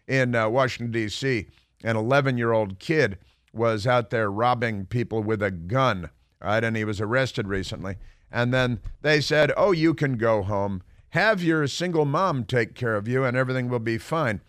in 0.08 0.34
uh, 0.34 0.48
Washington 0.48 0.92
D.C. 0.92 1.46
An 1.84 1.96
11-year-old 1.96 2.78
kid 2.78 3.18
was 3.52 3.86
out 3.86 4.10
there 4.10 4.30
robbing 4.30 4.86
people 4.86 5.22
with 5.22 5.42
a 5.42 5.50
gun 5.50 6.10
right? 6.40 6.64
And 6.64 6.76
he 6.76 6.84
was 6.84 7.00
arrested 7.00 7.48
recently. 7.48 7.96
And 8.30 8.52
then 8.54 8.80
they 9.02 9.20
said, 9.20 9.52
"Oh, 9.56 9.72
you 9.72 9.94
can 9.94 10.16
go 10.16 10.42
home. 10.42 10.82
Have 11.10 11.42
your 11.42 11.66
single 11.66 12.04
mom 12.04 12.44
take 12.44 12.74
care 12.74 12.94
of 12.94 13.08
you, 13.08 13.24
and 13.24 13.36
everything 13.36 13.68
will 13.68 13.80
be 13.80 13.98
fine." 13.98 14.40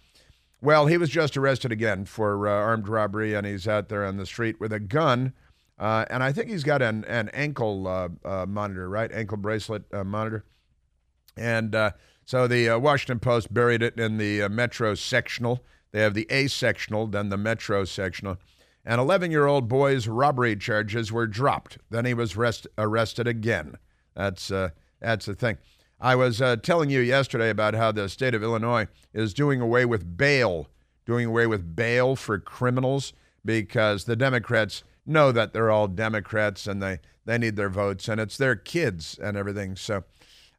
Well, 0.62 0.86
he 0.86 0.98
was 0.98 1.10
just 1.10 1.36
arrested 1.36 1.72
again 1.72 2.06
for 2.06 2.48
uh, 2.48 2.51
armed 2.51 2.88
robbery, 2.88 3.34
and 3.34 3.48
he's 3.48 3.68
out 3.68 3.89
there 3.89 4.06
on 4.06 4.18
the 4.18 4.27
street 4.27 4.60
with 4.60 4.72
a 4.72 4.80
gun. 4.80 5.34
Uh, 5.81 6.05
and 6.11 6.23
I 6.23 6.31
think 6.31 6.47
he's 6.47 6.63
got 6.63 6.83
an, 6.83 7.03
an 7.05 7.29
ankle 7.29 7.88
uh, 7.88 8.09
uh 8.23 8.45
monitor, 8.45 8.88
right? 8.88 9.11
Ankle 9.11 9.38
bracelet 9.38 9.83
uh, 9.91 10.03
monitor. 10.03 10.45
And 11.35 11.73
uh, 11.73 11.91
so 12.23 12.47
the 12.47 12.79
Washington 12.79 13.19
Post 13.19 13.51
buried 13.51 13.81
it 13.81 14.00
in 14.00 14.17
the 14.17 14.47
Metro 14.47 14.93
sectional. 14.93 15.63
They 15.91 16.01
have 16.01 16.13
the 16.13 16.27
A 16.29 16.47
sectional, 16.47 17.07
then 17.07 17.29
the 17.29 17.38
Metro 17.38 17.83
sectional. 17.83 18.38
And 18.85 19.01
11 19.01 19.31
year 19.31 19.47
old 19.47 19.67
boy's 19.67 20.07
robbery 20.07 20.55
charges 20.55 21.11
were 21.11 21.25
dropped. 21.25 21.79
Then 21.89 22.05
he 22.05 22.13
was 22.13 22.38
rest- 22.38 22.67
arrested 22.77 23.27
again. 23.27 23.77
That's, 24.15 24.51
that's 25.00 25.25
the 25.25 25.33
thing. 25.33 25.57
I 26.00 26.15
was 26.15 26.41
uh, 26.41 26.57
telling 26.57 26.89
you 26.89 27.00
yesterday 27.00 27.50
about 27.50 27.75
how 27.75 27.91
the 27.91 28.09
state 28.09 28.35
of 28.35 28.43
Illinois 28.43 28.88
is 29.13 29.33
doing 29.33 29.61
away 29.61 29.85
with 29.85 30.17
bail, 30.17 30.67
doing 31.05 31.27
away 31.27 31.47
with 31.47 31.75
bail 31.75 32.15
for 32.15 32.39
criminals 32.39 33.13
because 33.45 34.05
the 34.05 34.15
Democrats 34.15 34.83
know 35.05 35.31
that 35.31 35.53
they're 35.53 35.72
all 35.72 35.88
Democrats 35.88 36.67
and 36.67 36.81
they, 36.81 37.00
they 37.25 37.38
need 37.38 37.55
their 37.55 37.70
votes 37.70 38.08
and 38.08 38.20
it's 38.20 38.38
their 38.38 38.55
kids 38.55 39.20
and 39.22 39.36
everything. 39.38 39.75
So, 39.75 40.03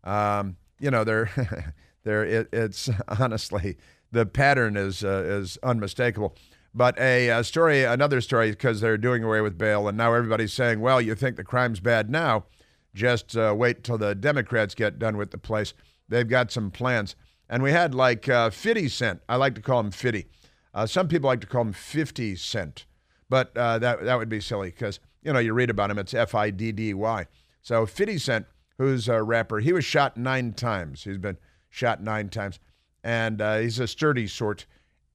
um, 0.04 0.56
you 0.78 0.90
know, 0.90 1.04
they're, 1.04 1.75
they're, 2.04 2.25
it, 2.25 2.49
it's 2.52 2.90
honestly, 3.08 3.76
the 4.11 4.26
pattern 4.26 4.76
is, 4.76 5.04
uh, 5.04 5.25
is 5.26 5.58
unmistakable. 5.62 6.37
But 6.75 6.99
a, 6.99 7.28
a 7.28 7.44
story, 7.44 7.84
another 7.84 8.20
story, 8.20 8.50
because 8.50 8.80
they're 8.80 8.96
doing 8.96 9.22
away 9.22 9.42
with 9.42 9.58
bail 9.58 9.88
and 9.88 9.96
now 9.99 10.14
everybody's 10.14 10.52
saying, 10.52 10.80
well, 10.80 11.00
you 11.00 11.14
think 11.14 11.37
the 11.37 11.44
crime's 11.44 11.80
bad 11.80 12.11
now 12.11 12.44
just 12.94 13.37
uh, 13.37 13.54
wait 13.56 13.84
till 13.84 13.99
the 13.99 14.14
Democrats 14.14 14.75
get 14.75 14.99
done 14.99 15.16
with 15.16 15.30
the 15.30 15.38
place. 15.38 15.75
They've 16.08 16.28
got 16.28 16.50
some 16.50 16.70
plans. 16.70 17.16
And 17.49 17.62
we 17.62 17.72
had 17.72 17.94
like 17.94 18.28
uh, 18.28 18.50
50 18.50 18.88
Cent. 18.88 19.22
I 19.28 19.37
like 19.37 19.54
to 19.56 19.61
call 19.61 19.80
him 19.80 19.90
50. 19.90 20.26
Uh, 20.75 20.87
some 20.87 21.08
people 21.08 21.28
like 21.28 21.40
to 21.40 21.46
call 21.46 21.62
him 21.62 21.72
50 21.72 22.37
Cent, 22.37 22.87
but 23.32 23.56
uh, 23.56 23.78
that, 23.78 24.04
that 24.04 24.18
would 24.18 24.28
be 24.28 24.42
silly 24.42 24.68
because, 24.68 25.00
you 25.22 25.32
know, 25.32 25.38
you 25.38 25.54
read 25.54 25.70
about 25.70 25.90
him, 25.90 25.98
it's 25.98 26.12
F 26.12 26.34
I 26.34 26.50
D 26.50 26.70
D 26.70 26.92
Y. 26.92 27.26
So 27.62 27.86
50 27.86 28.18
Cent, 28.18 28.46
who's 28.76 29.08
a 29.08 29.22
rapper, 29.22 29.60
he 29.60 29.72
was 29.72 29.86
shot 29.86 30.18
nine 30.18 30.52
times. 30.52 31.04
He's 31.04 31.16
been 31.16 31.38
shot 31.70 32.02
nine 32.02 32.28
times. 32.28 32.60
And 33.02 33.40
uh, 33.40 33.60
he's 33.60 33.80
a 33.80 33.88
sturdy 33.88 34.26
sort. 34.26 34.66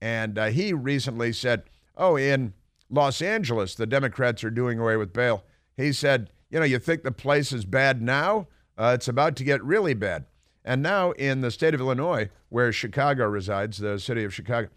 And 0.01 0.39
uh, 0.39 0.47
he 0.47 0.73
recently 0.73 1.31
said, 1.31 1.65
oh, 1.95 2.15
in 2.15 2.55
Los 2.89 3.21
Angeles, 3.21 3.75
the 3.75 3.85
Democrats 3.85 4.43
are 4.43 4.49
doing 4.49 4.79
away 4.79 4.97
with 4.97 5.13
bail. 5.13 5.43
He 5.75 5.93
said, 5.93 6.31
you 6.49 6.57
know, 6.57 6.65
you 6.65 6.79
think 6.79 7.03
the 7.03 7.11
place 7.11 7.53
is 7.53 7.65
bad 7.65 8.01
now, 8.01 8.47
uh, 8.79 8.93
it's 8.95 9.07
about 9.07 9.35
to 9.35 9.43
get 9.43 9.63
really 9.63 9.93
bad. 9.93 10.25
And 10.65 10.81
now 10.81 11.11
in 11.11 11.41
the 11.41 11.51
state 11.51 11.75
of 11.75 11.81
Illinois, 11.81 12.31
where 12.49 12.73
Chicago 12.73 13.27
resides, 13.27 13.77
the 13.77 13.99
city 13.99 14.23
of 14.23 14.33
Chicago, 14.33 14.69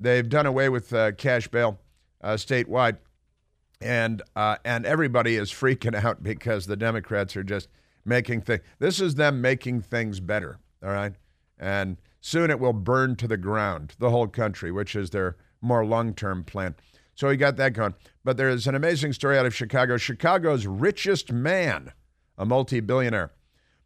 they've 0.00 0.28
done 0.28 0.46
away 0.46 0.68
with 0.68 0.92
uh, 0.92 1.12
cash 1.12 1.46
bail 1.46 1.78
uh, 2.22 2.34
statewide, 2.34 2.98
and 3.80 4.22
uh, 4.36 4.56
and 4.64 4.86
everybody 4.86 5.36
is 5.36 5.50
freaking 5.50 5.94
out 6.04 6.22
because 6.22 6.66
the 6.66 6.76
Democrats 6.76 7.36
are 7.36 7.44
just 7.44 7.68
making 8.04 8.42
things. 8.42 8.62
This 8.78 9.00
is 9.00 9.14
them 9.14 9.40
making 9.40 9.82
things 9.82 10.20
better. 10.20 10.58
All 10.82 10.90
right, 10.90 11.14
and 11.58 11.96
soon 12.20 12.50
it 12.50 12.60
will 12.60 12.72
burn 12.72 13.16
to 13.16 13.28
the 13.28 13.36
ground, 13.36 13.94
the 13.98 14.10
whole 14.10 14.28
country, 14.28 14.70
which 14.70 14.94
is 14.94 15.10
their 15.10 15.36
more 15.60 15.84
long-term 15.84 16.44
plan. 16.44 16.74
So 17.14 17.28
he 17.28 17.36
got 17.36 17.56
that 17.56 17.72
going. 17.72 17.94
But 18.24 18.36
there 18.36 18.48
is 18.48 18.68
an 18.68 18.76
amazing 18.76 19.12
story 19.12 19.36
out 19.36 19.46
of 19.46 19.54
Chicago. 19.54 19.96
Chicago's 19.96 20.66
richest 20.68 21.32
man, 21.32 21.92
a 22.36 22.46
multi 22.46 22.78
billionaire, 22.78 23.32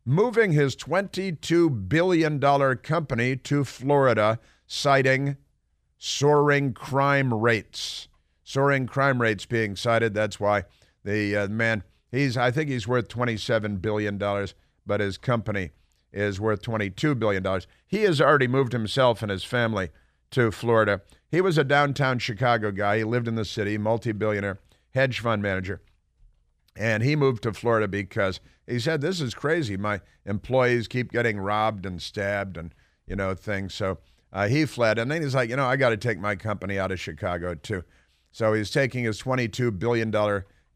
moving 0.05 0.53
his 0.53 0.77
$22 0.77 1.89
billion 1.89 2.41
company 2.77 3.37
to 3.37 3.65
Florida, 3.65 4.39
citing 4.67 5.39
soaring 5.97 6.75
crime 6.75 7.33
rates. 7.33 8.09
Soaring 8.45 8.87
crime 8.87 9.21
rates 9.21 9.47
being 9.47 9.77
cited. 9.77 10.15
That's 10.15 10.41
why 10.41 10.65
the 11.05 11.37
uh, 11.37 11.49
man, 11.49 11.83
he's, 12.11 12.37
I 12.37 12.51
think 12.51 12.69
he's 12.71 12.89
worth 12.89 13.09
$27 13.09 13.81
billion, 13.81 14.19
but 14.87 15.01
his 15.01 15.19
company 15.19 15.71
is 16.13 16.41
worth 16.41 16.63
$22 16.63 17.19
billion. 17.19 17.45
He 17.87 18.03
has 18.03 18.21
already 18.21 18.49
moved 18.49 18.73
himself 18.73 19.23
and 19.23 19.31
his 19.31 19.45
family 19.45 19.91
to 20.33 20.51
Florida. 20.51 21.03
He 21.31 21.41
was 21.41 21.57
a 21.57 21.65
downtown 21.65 22.19
Chicago 22.19 22.71
guy. 22.71 22.99
He 22.99 23.05
lived 23.05 23.29
in 23.29 23.37
the 23.37 23.45
city, 23.45 23.79
multi 23.79 24.13
billionaire, 24.13 24.59
hedge 24.95 25.21
fund 25.21 25.43
manager. 25.43 25.81
And 26.77 27.03
he 27.03 27.17
moved 27.17 27.43
to 27.45 27.53
Florida 27.53 27.87
because 27.87 28.41
he 28.67 28.79
said, 28.79 29.01
This 29.01 29.21
is 29.21 29.35
crazy. 29.35 29.77
My 29.77 30.01
employees 30.25 30.89
keep 30.89 31.13
getting 31.13 31.39
robbed 31.39 31.87
and 31.87 32.01
stabbed 32.01 32.57
and, 32.57 32.75
you 33.07 33.15
know, 33.15 33.35
things. 33.35 33.75
So 33.75 33.99
uh, 34.33 34.49
he 34.49 34.65
fled. 34.65 34.99
And 34.99 35.11
then 35.11 35.23
he's 35.23 35.35
like, 35.35 35.51
You 35.51 35.57
know, 35.57 35.67
I 35.67 35.77
got 35.77 35.91
to 35.91 35.97
take 35.97 36.19
my 36.19 36.35
company 36.35 36.79
out 36.79 36.93
of 36.93 37.01
Chicago 37.01 37.55
too. 37.55 37.85
So 38.33 38.55
he's 38.55 38.71
taking 38.71 39.05
his 39.05 39.23
$22 39.23 39.79
billion 39.79 40.11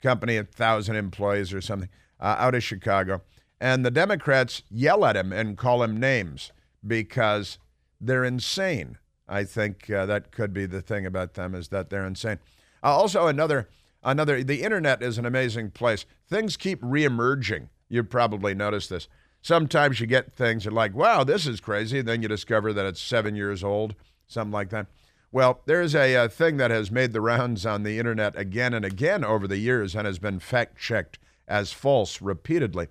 company, 0.03 0.37
1,000 0.37 0.95
employees 0.95 1.53
or 1.53 1.61
something, 1.61 1.89
uh, 2.21 2.37
out 2.39 2.55
of 2.55 2.63
Chicago. 2.63 3.23
And 3.61 3.85
the 3.85 3.91
Democrats 3.91 4.63
yell 4.71 5.05
at 5.05 5.17
him 5.17 5.33
and 5.33 5.57
call 5.57 5.83
him 5.83 5.99
names 5.99 6.53
because 6.87 7.59
they're 8.01 8.25
insane. 8.25 8.99
I 9.29 9.45
think 9.45 9.91
uh, 9.91 10.07
that 10.07 10.31
could 10.31 10.53
be 10.53 10.67
the 10.67 10.83
thing 10.83 11.07
about 11.07 11.35
them 11.35 11.55
is 11.55 11.69
that 11.69 11.91
they're 11.91 12.07
insane. 12.07 12.39
Uh, 12.83 12.89
also, 12.89 13.27
another 13.27 13.69
another 14.05 14.45
the 14.45 14.63
internet 14.63 15.03
is 15.03 15.19
an 15.19 15.27
amazing 15.27 15.71
place. 15.71 16.05
Things 16.29 16.57
keep 16.57 16.81
reemerging. 16.83 17.69
You've 17.89 18.11
probably 18.11 18.55
noticed 18.55 18.91
this. 18.91 19.09
Sometimes 19.43 20.01
you 20.01 20.07
get 20.07 20.33
things 20.33 20.65
you're 20.65 20.73
like, 20.73 20.95
"Wow, 20.95 21.25
this 21.25 21.47
is 21.47 21.61
crazy," 21.61 22.01
and 22.01 22.09
then 22.09 22.23
you 22.23 22.29
discover 22.29 22.73
that 22.73 22.87
it's 22.87 23.01
seven 23.01 23.35
years 23.35 23.65
old, 23.65 23.95
something 24.27 24.53
like 24.53 24.71
that. 24.71 24.87
Well, 25.33 25.61
there's 25.67 25.95
a, 25.95 26.15
a 26.15 26.29
thing 26.29 26.57
that 26.59 26.71
has 26.71 26.91
made 26.91 27.13
the 27.13 27.21
rounds 27.21 27.67
on 27.67 27.83
the 27.83 27.99
internet 27.99 28.39
again 28.39 28.73
and 28.73 28.85
again 28.85 29.25
over 29.25 29.47
the 29.49 29.59
years 29.59 29.95
and 29.95 30.07
has 30.07 30.19
been 30.19 30.39
fact 30.39 30.79
checked 30.79 31.19
as 31.49 31.73
false 31.73 32.23
repeatedly, 32.23 32.89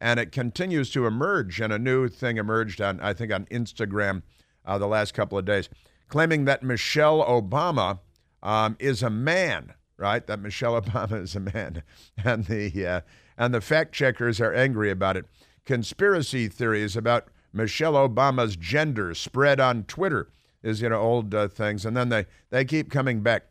and 0.00 0.20
it 0.20 0.32
continues 0.32 0.90
to 0.90 1.06
emerge. 1.06 1.60
And 1.60 1.72
a 1.72 1.78
new 1.78 2.08
thing 2.08 2.36
emerged 2.36 2.80
on, 2.80 3.00
I 3.00 3.12
think, 3.12 3.32
on 3.32 3.46
Instagram 3.46 4.22
uh, 4.64 4.78
the 4.78 4.88
last 4.88 5.14
couple 5.14 5.38
of 5.38 5.44
days, 5.44 5.68
claiming 6.08 6.44
that 6.44 6.62
Michelle 6.62 7.24
Obama 7.24 8.00
um, 8.42 8.76
is 8.78 9.02
a 9.02 9.10
man, 9.10 9.72
right? 9.96 10.26
That 10.26 10.40
Michelle 10.40 10.80
Obama 10.82 11.22
is 11.22 11.36
a 11.36 11.40
man, 11.40 11.82
and 12.22 12.44
the 12.46 12.86
uh, 12.86 13.00
and 13.38 13.54
the 13.54 13.60
fact 13.60 13.92
checkers 13.92 14.40
are 14.40 14.52
angry 14.52 14.90
about 14.90 15.16
it. 15.16 15.26
Conspiracy 15.64 16.48
theories 16.48 16.96
about 16.96 17.28
Michelle 17.52 17.94
Obama's 17.94 18.56
gender 18.56 19.14
spread 19.14 19.60
on 19.60 19.84
Twitter 19.84 20.28
is 20.62 20.80
you 20.80 20.88
know 20.88 21.00
old 21.00 21.34
uh, 21.34 21.48
things, 21.48 21.84
and 21.84 21.96
then 21.96 22.08
they 22.08 22.26
they 22.50 22.64
keep 22.64 22.90
coming 22.90 23.22
back. 23.22 23.46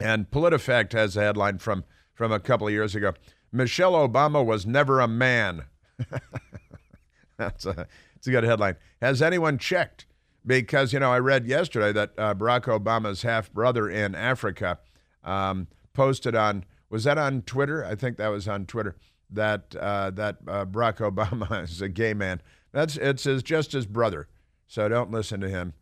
And 0.00 0.30
PolitiFact 0.30 0.92
has 0.92 1.16
a 1.16 1.20
headline 1.20 1.58
from 1.58 1.84
from 2.14 2.32
a 2.32 2.40
couple 2.40 2.66
of 2.66 2.72
years 2.72 2.94
ago: 2.94 3.12
Michelle 3.50 3.92
Obama 3.92 4.44
was 4.44 4.66
never 4.66 5.00
a 5.00 5.08
man. 5.08 5.64
That's 7.36 7.66
a 7.66 7.86
it's 8.16 8.26
a 8.26 8.30
good 8.30 8.44
headline. 8.44 8.76
Has 9.00 9.20
anyone 9.20 9.58
checked 9.58 10.06
because 10.46 10.92
you 10.92 11.00
know 11.00 11.12
I 11.12 11.18
read 11.18 11.46
yesterday 11.46 11.92
that 11.92 12.12
uh, 12.18 12.34
Barack 12.34 12.64
Obama's 12.64 13.22
half 13.22 13.52
brother 13.52 13.88
in 13.88 14.14
Africa 14.14 14.78
um, 15.24 15.68
posted 15.92 16.34
on 16.34 16.64
was 16.90 17.04
that 17.04 17.18
on 17.18 17.42
Twitter? 17.42 17.84
I 17.84 17.94
think 17.94 18.16
that 18.18 18.28
was 18.28 18.46
on 18.46 18.66
Twitter 18.66 18.96
that 19.30 19.74
uh, 19.76 20.10
that 20.10 20.38
uh, 20.46 20.64
Barack 20.66 20.98
Obama 21.12 21.64
is 21.64 21.80
a 21.80 21.88
gay 21.88 22.14
man. 22.14 22.40
That's 22.72 22.96
it's 22.96 23.24
his, 23.24 23.42
just 23.42 23.72
his 23.72 23.86
brother, 23.86 24.28
so 24.66 24.88
don't 24.88 25.10
listen 25.10 25.40
to 25.40 25.48
him. 25.48 25.74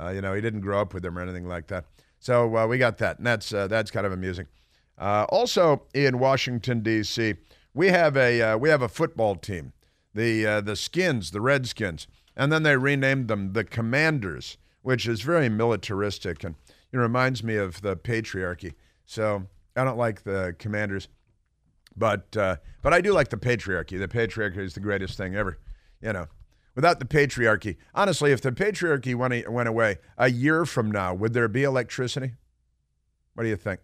Uh, 0.00 0.10
you 0.10 0.20
know 0.20 0.34
he 0.34 0.40
didn't 0.40 0.60
grow 0.60 0.80
up 0.80 0.94
with 0.94 1.02
them 1.02 1.18
or 1.18 1.22
anything 1.22 1.46
like 1.46 1.66
that. 1.68 1.84
So 2.20 2.56
uh, 2.56 2.66
we 2.66 2.78
got 2.78 2.98
that, 2.98 3.18
and 3.18 3.26
that's 3.26 3.52
uh, 3.52 3.68
that's 3.68 3.90
kind 3.90 4.06
of 4.06 4.12
amusing. 4.12 4.46
also 4.98 5.82
in 5.94 6.18
Washington 6.18 6.82
D.C., 6.82 7.34
we 7.74 7.88
have 7.88 8.16
a 8.16 8.56
we 8.56 8.68
have 8.68 8.82
a 8.82 8.88
football 8.88 9.34
team, 9.36 9.72
the 10.14 10.60
the 10.64 10.76
Skins, 10.76 11.30
the 11.30 11.40
Redskins 11.40 12.06
and 12.38 12.52
then 12.52 12.62
they 12.62 12.76
renamed 12.76 13.26
them 13.28 13.52
the 13.52 13.64
Commanders, 13.64 14.56
which 14.82 15.06
is 15.06 15.20
very 15.20 15.48
militaristic 15.50 16.44
and 16.44 16.54
it 16.92 16.96
reminds 16.96 17.42
me 17.42 17.56
of 17.56 17.82
the 17.82 17.96
patriarchy. 17.96 18.72
So 19.04 19.46
I 19.76 19.84
don't 19.84 19.98
like 19.98 20.22
the 20.22 20.54
Commanders, 20.58 21.08
but 21.96 22.34
uh, 22.36 22.56
but 22.80 22.94
I 22.94 23.00
do 23.02 23.12
like 23.12 23.28
the 23.28 23.36
patriarchy. 23.36 23.98
The 23.98 24.08
patriarchy 24.08 24.58
is 24.58 24.74
the 24.74 24.80
greatest 24.80 25.18
thing 25.18 25.34
ever. 25.34 25.58
You 26.00 26.12
know, 26.12 26.26
without 26.74 26.98
the 26.98 27.04
patriarchy, 27.04 27.76
honestly, 27.94 28.32
if 28.32 28.40
the 28.40 28.52
patriarchy 28.52 29.14
went 29.14 29.50
went 29.50 29.68
away 29.68 29.98
a 30.16 30.30
year 30.30 30.64
from 30.64 30.90
now, 30.90 31.14
would 31.14 31.32
there 31.32 31.48
be 31.48 31.62
electricity? 31.62 32.32
What 33.34 33.44
do 33.44 33.48
you 33.50 33.56
think? 33.56 33.80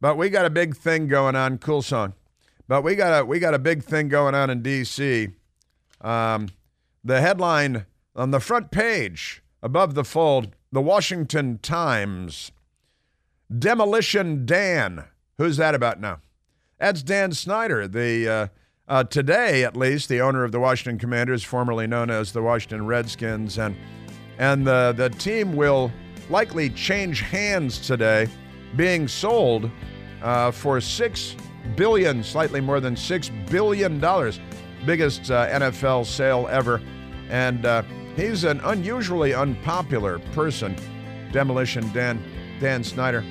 But 0.00 0.16
we 0.16 0.28
got 0.28 0.46
a 0.46 0.50
big 0.50 0.76
thing 0.76 1.08
going 1.08 1.36
on. 1.36 1.58
Cool 1.58 1.82
song. 1.82 2.14
But 2.68 2.82
we 2.82 2.96
got 2.96 3.22
a 3.22 3.24
we 3.24 3.38
got 3.38 3.54
a 3.54 3.58
big 3.58 3.82
thing 3.82 4.08
going 4.08 4.34
on 4.34 4.50
in 4.50 4.62
D.C. 4.62 5.28
Um, 6.00 6.48
the 7.04 7.20
headline 7.20 7.86
on 8.14 8.30
the 8.30 8.40
front 8.40 8.70
page 8.70 9.42
above 9.62 9.94
the 9.94 10.04
fold 10.04 10.54
the 10.72 10.82
Washington 10.82 11.58
Times 11.58 12.50
Demolition 13.56 14.44
Dan. 14.44 15.04
Who's 15.38 15.56
that 15.58 15.74
about 15.74 16.00
now? 16.00 16.20
That's 16.78 17.02
Dan 17.02 17.32
Snyder, 17.32 17.86
the 17.86 18.28
uh, 18.28 18.46
uh, 18.88 19.04
today 19.04 19.64
at 19.64 19.76
least 19.76 20.08
the 20.08 20.20
owner 20.20 20.44
of 20.44 20.52
the 20.52 20.60
Washington 20.60 20.98
Commanders, 20.98 21.42
formerly 21.42 21.86
known 21.86 22.10
as 22.10 22.32
the 22.32 22.42
Washington 22.42 22.86
Redskins, 22.86 23.58
and 23.58 23.76
and 24.38 24.66
the 24.66 24.94
the 24.96 25.10
team 25.10 25.56
will 25.56 25.90
likely 26.30 26.70
change 26.70 27.20
hands 27.20 27.78
today, 27.78 28.28
being 28.76 29.08
sold 29.08 29.70
uh, 30.22 30.50
for 30.50 30.80
six 30.80 31.36
billion, 31.74 32.22
slightly 32.22 32.60
more 32.60 32.80
than 32.80 32.96
six 32.96 33.30
billion 33.50 33.98
dollars, 33.98 34.40
biggest 34.84 35.30
uh, 35.30 35.48
NFL 35.48 36.06
sale 36.06 36.46
ever, 36.50 36.80
and 37.28 37.66
uh, 37.66 37.82
he's 38.14 38.44
an 38.44 38.60
unusually 38.64 39.34
unpopular 39.34 40.18
person. 40.32 40.76
Demolition 41.32 41.90
Dan 41.92 42.22
Dan 42.60 42.84
Snyder. 42.84 43.24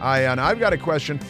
I 0.00 0.20
and 0.22 0.40
I've 0.40 0.58
got 0.58 0.72
a 0.72 0.78
question. 0.78 1.20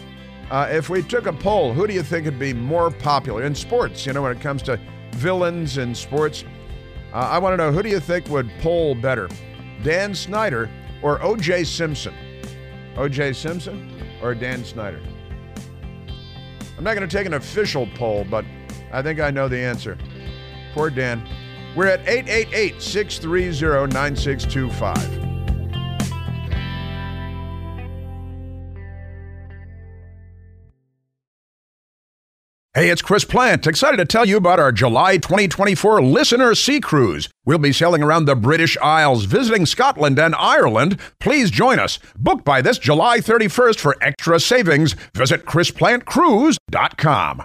Uh, 0.52 0.68
if 0.70 0.90
we 0.90 1.02
took 1.02 1.24
a 1.24 1.32
poll, 1.32 1.72
who 1.72 1.86
do 1.86 1.94
you 1.94 2.02
think 2.02 2.26
would 2.26 2.38
be 2.38 2.52
more 2.52 2.90
popular 2.90 3.44
in 3.44 3.54
sports? 3.54 4.04
You 4.04 4.12
know, 4.12 4.20
when 4.20 4.36
it 4.36 4.40
comes 4.42 4.62
to 4.64 4.78
villains 5.12 5.78
in 5.78 5.94
sports, 5.94 6.44
uh, 7.14 7.16
I 7.16 7.38
want 7.38 7.54
to 7.54 7.56
know 7.56 7.72
who 7.72 7.82
do 7.82 7.88
you 7.88 7.98
think 7.98 8.28
would 8.28 8.50
poll 8.60 8.94
better, 8.94 9.30
Dan 9.82 10.14
Snyder 10.14 10.68
or 11.00 11.22
O.J. 11.22 11.64
Simpson? 11.64 12.12
O.J. 12.98 13.32
Simpson 13.32 13.90
or 14.22 14.34
Dan 14.34 14.62
Snyder? 14.62 15.00
I'm 16.76 16.84
not 16.84 16.96
going 16.96 17.08
to 17.08 17.16
take 17.16 17.26
an 17.26 17.32
official 17.32 17.88
poll, 17.94 18.26
but 18.30 18.44
I 18.92 19.00
think 19.00 19.20
I 19.20 19.30
know 19.30 19.48
the 19.48 19.58
answer. 19.58 19.96
Poor 20.74 20.90
Dan. 20.90 21.26
We're 21.74 21.86
at 21.86 22.06
888 22.06 22.82
630 22.82 23.94
9625. 23.94 25.21
Hey, 32.82 32.90
it's 32.90 33.00
Chris 33.00 33.24
Plante. 33.24 33.68
Excited 33.68 33.98
to 33.98 34.04
tell 34.04 34.24
you 34.26 34.36
about 34.36 34.58
our 34.58 34.72
July 34.72 35.16
2024 35.16 36.02
Listener 36.02 36.52
Sea 36.56 36.80
Cruise. 36.80 37.28
We'll 37.46 37.58
be 37.58 37.72
sailing 37.72 38.02
around 38.02 38.24
the 38.24 38.34
British 38.34 38.76
Isles, 38.78 39.24
visiting 39.24 39.66
Scotland 39.66 40.18
and 40.18 40.34
Ireland. 40.34 40.98
Please 41.20 41.52
join 41.52 41.78
us. 41.78 42.00
Book 42.16 42.44
by 42.44 42.60
this 42.60 42.80
July 42.80 43.18
31st 43.18 43.78
for 43.78 43.96
extra 44.00 44.40
savings. 44.40 44.96
Visit 45.14 45.46
ChrisPlanteCruise.com. 45.46 47.44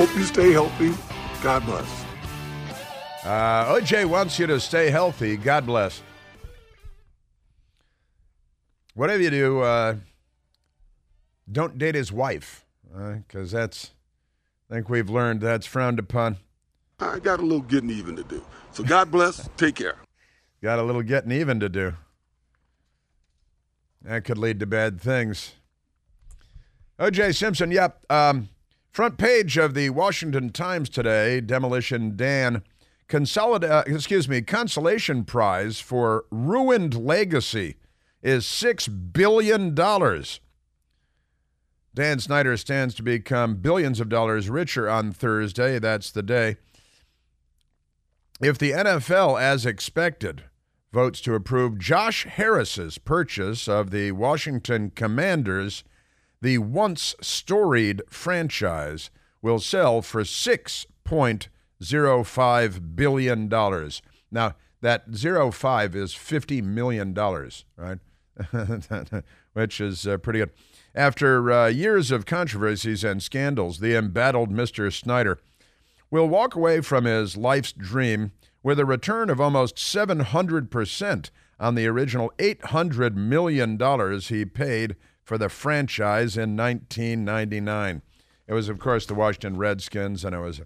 Hope 0.00 0.16
you 0.16 0.24
stay 0.24 0.50
healthy. 0.50 0.94
God 1.42 1.62
bless. 1.66 2.04
Uh, 3.22 3.74
OJ 3.74 4.06
wants 4.06 4.38
you 4.38 4.46
to 4.46 4.58
stay 4.58 4.88
healthy. 4.88 5.36
God 5.36 5.66
bless. 5.66 6.00
Whatever 8.94 9.22
you 9.22 9.28
do, 9.28 9.60
uh, 9.60 9.96
don't 11.52 11.76
date 11.76 11.94
his 11.94 12.10
wife, 12.10 12.64
because 12.90 13.52
uh, 13.52 13.58
that's, 13.58 13.90
I 14.70 14.76
think 14.76 14.88
we've 14.88 15.10
learned 15.10 15.42
that's 15.42 15.66
frowned 15.66 15.98
upon. 15.98 16.38
I 16.98 17.18
got 17.18 17.40
a 17.40 17.42
little 17.42 17.60
getting 17.60 17.90
even 17.90 18.16
to 18.16 18.24
do. 18.24 18.42
So 18.72 18.82
God 18.82 19.10
bless. 19.10 19.50
Take 19.58 19.74
care. 19.74 19.98
Got 20.62 20.78
a 20.78 20.82
little 20.82 21.02
getting 21.02 21.30
even 21.30 21.60
to 21.60 21.68
do. 21.68 21.92
That 24.00 24.24
could 24.24 24.38
lead 24.38 24.60
to 24.60 24.66
bad 24.66 24.98
things. 24.98 25.56
OJ 26.98 27.36
Simpson, 27.36 27.70
yep. 27.70 28.02
Um, 28.08 28.48
Front 28.90 29.18
page 29.18 29.56
of 29.56 29.74
the 29.74 29.90
Washington 29.90 30.50
Times 30.50 30.88
today, 30.88 31.40
Demolition 31.40 32.16
Dan, 32.16 32.62
consolid- 33.08 33.68
uh, 33.68 33.84
excuse 33.86 34.28
me, 34.28 34.42
consolation 34.42 35.24
prize 35.24 35.78
for 35.78 36.24
ruined 36.30 36.94
legacy 36.94 37.76
is 38.20 38.44
$6 38.44 39.12
billion. 39.12 39.74
Dan 41.94 42.18
Snyder 42.18 42.56
stands 42.56 42.94
to 42.96 43.02
become 43.02 43.56
billions 43.56 44.00
of 44.00 44.08
dollars 44.08 44.50
richer 44.50 44.88
on 44.88 45.12
Thursday. 45.12 45.78
That's 45.78 46.10
the 46.10 46.22
day. 46.22 46.56
If 48.40 48.58
the 48.58 48.72
NFL, 48.72 49.40
as 49.40 49.66
expected, 49.66 50.44
votes 50.92 51.20
to 51.20 51.34
approve 51.34 51.78
Josh 51.78 52.24
Harris's 52.24 52.98
purchase 52.98 53.68
of 53.68 53.90
the 53.90 54.12
Washington 54.12 54.90
Commanders, 54.90 55.84
the 56.40 56.58
once 56.58 57.16
storied 57.20 58.02
franchise 58.08 59.10
will 59.42 59.58
sell 59.58 60.00
for 60.02 60.22
$6.05 60.22 62.96
billion. 62.96 63.48
Now, 64.30 64.54
that 64.82 65.14
05 65.14 65.96
is 65.96 66.14
$50 66.14 66.62
million, 66.62 67.12
right? 67.76 67.98
Which 69.52 69.80
is 69.80 70.06
uh, 70.06 70.18
pretty 70.18 70.38
good. 70.38 70.52
After 70.94 71.52
uh, 71.52 71.66
years 71.68 72.10
of 72.10 72.26
controversies 72.26 73.04
and 73.04 73.22
scandals, 73.22 73.80
the 73.80 73.96
embattled 73.96 74.50
Mr. 74.50 74.92
Snyder 74.92 75.38
will 76.10 76.28
walk 76.28 76.54
away 76.54 76.80
from 76.80 77.04
his 77.04 77.36
life's 77.36 77.72
dream 77.72 78.32
with 78.62 78.78
a 78.78 78.84
return 78.84 79.30
of 79.30 79.40
almost 79.40 79.76
700% 79.76 81.30
on 81.58 81.74
the 81.74 81.86
original 81.86 82.32
$800 82.38 83.14
million 83.14 84.20
he 84.20 84.44
paid 84.44 84.96
for 85.22 85.38
the 85.38 85.48
franchise 85.48 86.36
in 86.36 86.56
1999. 86.56 88.02
It 88.46 88.52
was, 88.52 88.68
of 88.68 88.78
course, 88.78 89.06
the 89.06 89.14
Washington 89.14 89.56
Redskins, 89.56 90.24
and 90.24 90.34
it 90.34 90.40
was 90.40 90.60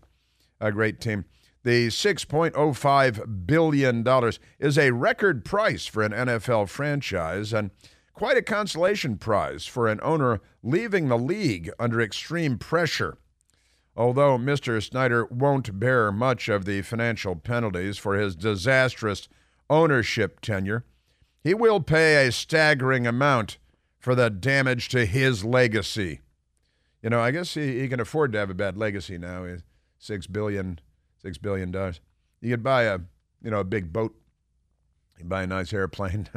a 0.60 0.72
great 0.72 1.00
team. 1.00 1.24
The 1.64 1.88
$6.05 1.88 3.46
billion 3.46 4.32
is 4.58 4.78
a 4.78 4.90
record 4.90 5.44
price 5.44 5.86
for 5.86 6.02
an 6.02 6.12
NFL 6.12 6.68
franchise 6.68 7.52
and 7.52 7.70
quite 8.12 8.36
a 8.36 8.42
consolation 8.42 9.16
prize 9.16 9.66
for 9.66 9.88
an 9.88 9.98
owner 10.02 10.40
leaving 10.62 11.08
the 11.08 11.18
league 11.18 11.70
under 11.78 12.00
extreme 12.00 12.58
pressure. 12.58 13.18
Although 13.96 14.38
Mr. 14.38 14.82
Snyder 14.82 15.26
won't 15.26 15.78
bear 15.78 16.10
much 16.10 16.48
of 16.48 16.64
the 16.64 16.82
financial 16.82 17.36
penalties 17.36 17.96
for 17.96 18.16
his 18.16 18.34
disastrous 18.34 19.28
ownership 19.70 20.40
tenure, 20.40 20.84
he 21.42 21.54
will 21.54 21.80
pay 21.80 22.26
a 22.26 22.32
staggering 22.32 23.06
amount 23.06 23.58
for 24.04 24.14
the 24.14 24.28
damage 24.28 24.90
to 24.90 25.06
his 25.06 25.46
legacy. 25.46 26.20
You 27.02 27.08
know, 27.08 27.20
I 27.20 27.30
guess 27.30 27.54
he, 27.54 27.80
he 27.80 27.88
can 27.88 28.00
afford 28.00 28.32
to 28.32 28.38
have 28.38 28.50
a 28.50 28.54
bad 28.54 28.76
legacy 28.76 29.16
now. 29.16 29.46
Six 29.98 30.26
billion, 30.26 30.78
six 31.22 31.38
billion 31.38 31.70
dollars. 31.70 32.00
You 32.42 32.50
could 32.50 32.62
buy 32.62 32.82
a, 32.82 32.98
you 33.42 33.50
know, 33.50 33.60
a 33.60 33.64
big 33.64 33.94
boat. 33.94 34.14
You 35.18 35.24
buy 35.24 35.44
a 35.44 35.46
nice 35.46 35.72
airplane. 35.72 36.28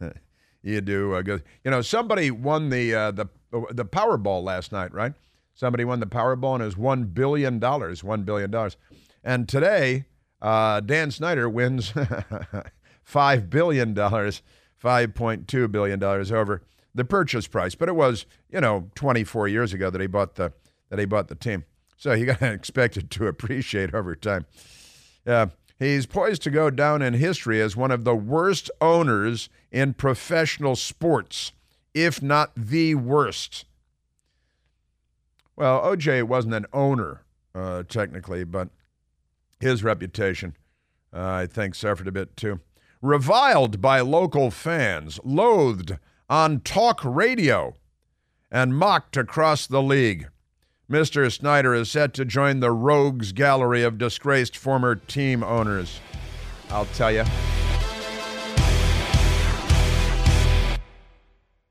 you 0.62 0.80
do 0.80 1.16
a 1.16 1.24
good. 1.24 1.42
You 1.64 1.72
know, 1.72 1.82
somebody 1.82 2.30
won 2.30 2.70
the 2.70 2.94
uh, 2.94 3.10
the 3.10 3.26
the 3.72 3.84
Powerball 3.84 4.44
last 4.44 4.70
night, 4.70 4.94
right? 4.94 5.14
Somebody 5.54 5.84
won 5.84 5.98
the 5.98 6.06
Powerball 6.06 6.54
and 6.54 6.62
it 6.62 6.66
was 6.66 6.76
one 6.76 7.06
billion 7.06 7.58
dollars. 7.58 8.04
One 8.04 8.22
billion 8.22 8.52
dollars. 8.52 8.76
And 9.24 9.48
today, 9.48 10.04
uh, 10.40 10.78
Dan 10.78 11.10
Snyder 11.10 11.48
wins 11.48 11.92
five 13.02 13.50
billion 13.50 13.92
dollars 13.92 14.40
$5.2 14.82 15.70
billion 15.70 16.02
over 16.02 16.62
the 16.94 17.04
purchase 17.04 17.46
price. 17.46 17.74
But 17.74 17.88
it 17.88 17.94
was, 17.94 18.26
you 18.50 18.60
know, 18.60 18.90
24 18.94 19.48
years 19.48 19.72
ago 19.72 19.90
that 19.90 20.00
he 20.00 20.06
bought 20.06 20.34
the, 20.36 20.52
that 20.88 20.98
he 20.98 21.04
bought 21.04 21.28
the 21.28 21.34
team. 21.34 21.64
So 21.96 22.12
you 22.12 22.26
got 22.26 22.40
to 22.40 22.52
expect 22.52 22.96
it 22.96 23.10
to 23.10 23.26
appreciate 23.26 23.94
over 23.94 24.14
time. 24.14 24.46
Uh, 25.26 25.46
he's 25.78 26.06
poised 26.06 26.42
to 26.42 26.50
go 26.50 26.70
down 26.70 27.02
in 27.02 27.14
history 27.14 27.60
as 27.60 27.76
one 27.76 27.90
of 27.90 28.04
the 28.04 28.16
worst 28.16 28.70
owners 28.80 29.48
in 29.70 29.94
professional 29.94 30.76
sports, 30.76 31.52
if 31.94 32.22
not 32.22 32.52
the 32.56 32.94
worst. 32.94 33.66
Well, 35.56 35.82
OJ 35.82 36.22
wasn't 36.22 36.54
an 36.54 36.66
owner, 36.72 37.22
uh, 37.54 37.82
technically, 37.82 38.44
but 38.44 38.70
his 39.60 39.84
reputation, 39.84 40.56
uh, 41.12 41.22
I 41.22 41.46
think, 41.46 41.74
suffered 41.74 42.08
a 42.08 42.12
bit 42.12 42.34
too 42.34 42.60
reviled 43.02 43.80
by 43.80 44.00
local 44.00 44.50
fans, 44.50 45.18
loathed 45.24 45.96
on 46.28 46.60
talk 46.60 47.00
radio, 47.04 47.74
and 48.50 48.76
mocked 48.76 49.16
across 49.16 49.66
the 49.66 49.82
league. 49.82 50.28
Mr. 50.90 51.30
Snyder 51.32 51.72
is 51.74 51.90
set 51.90 52.12
to 52.14 52.24
join 52.24 52.60
the 52.60 52.72
rogues 52.72 53.32
gallery 53.32 53.82
of 53.82 53.96
disgraced 53.96 54.56
former 54.56 54.96
team 54.96 55.42
owners. 55.42 56.00
I'll 56.68 56.86
tell 56.86 57.12
you. 57.12 57.24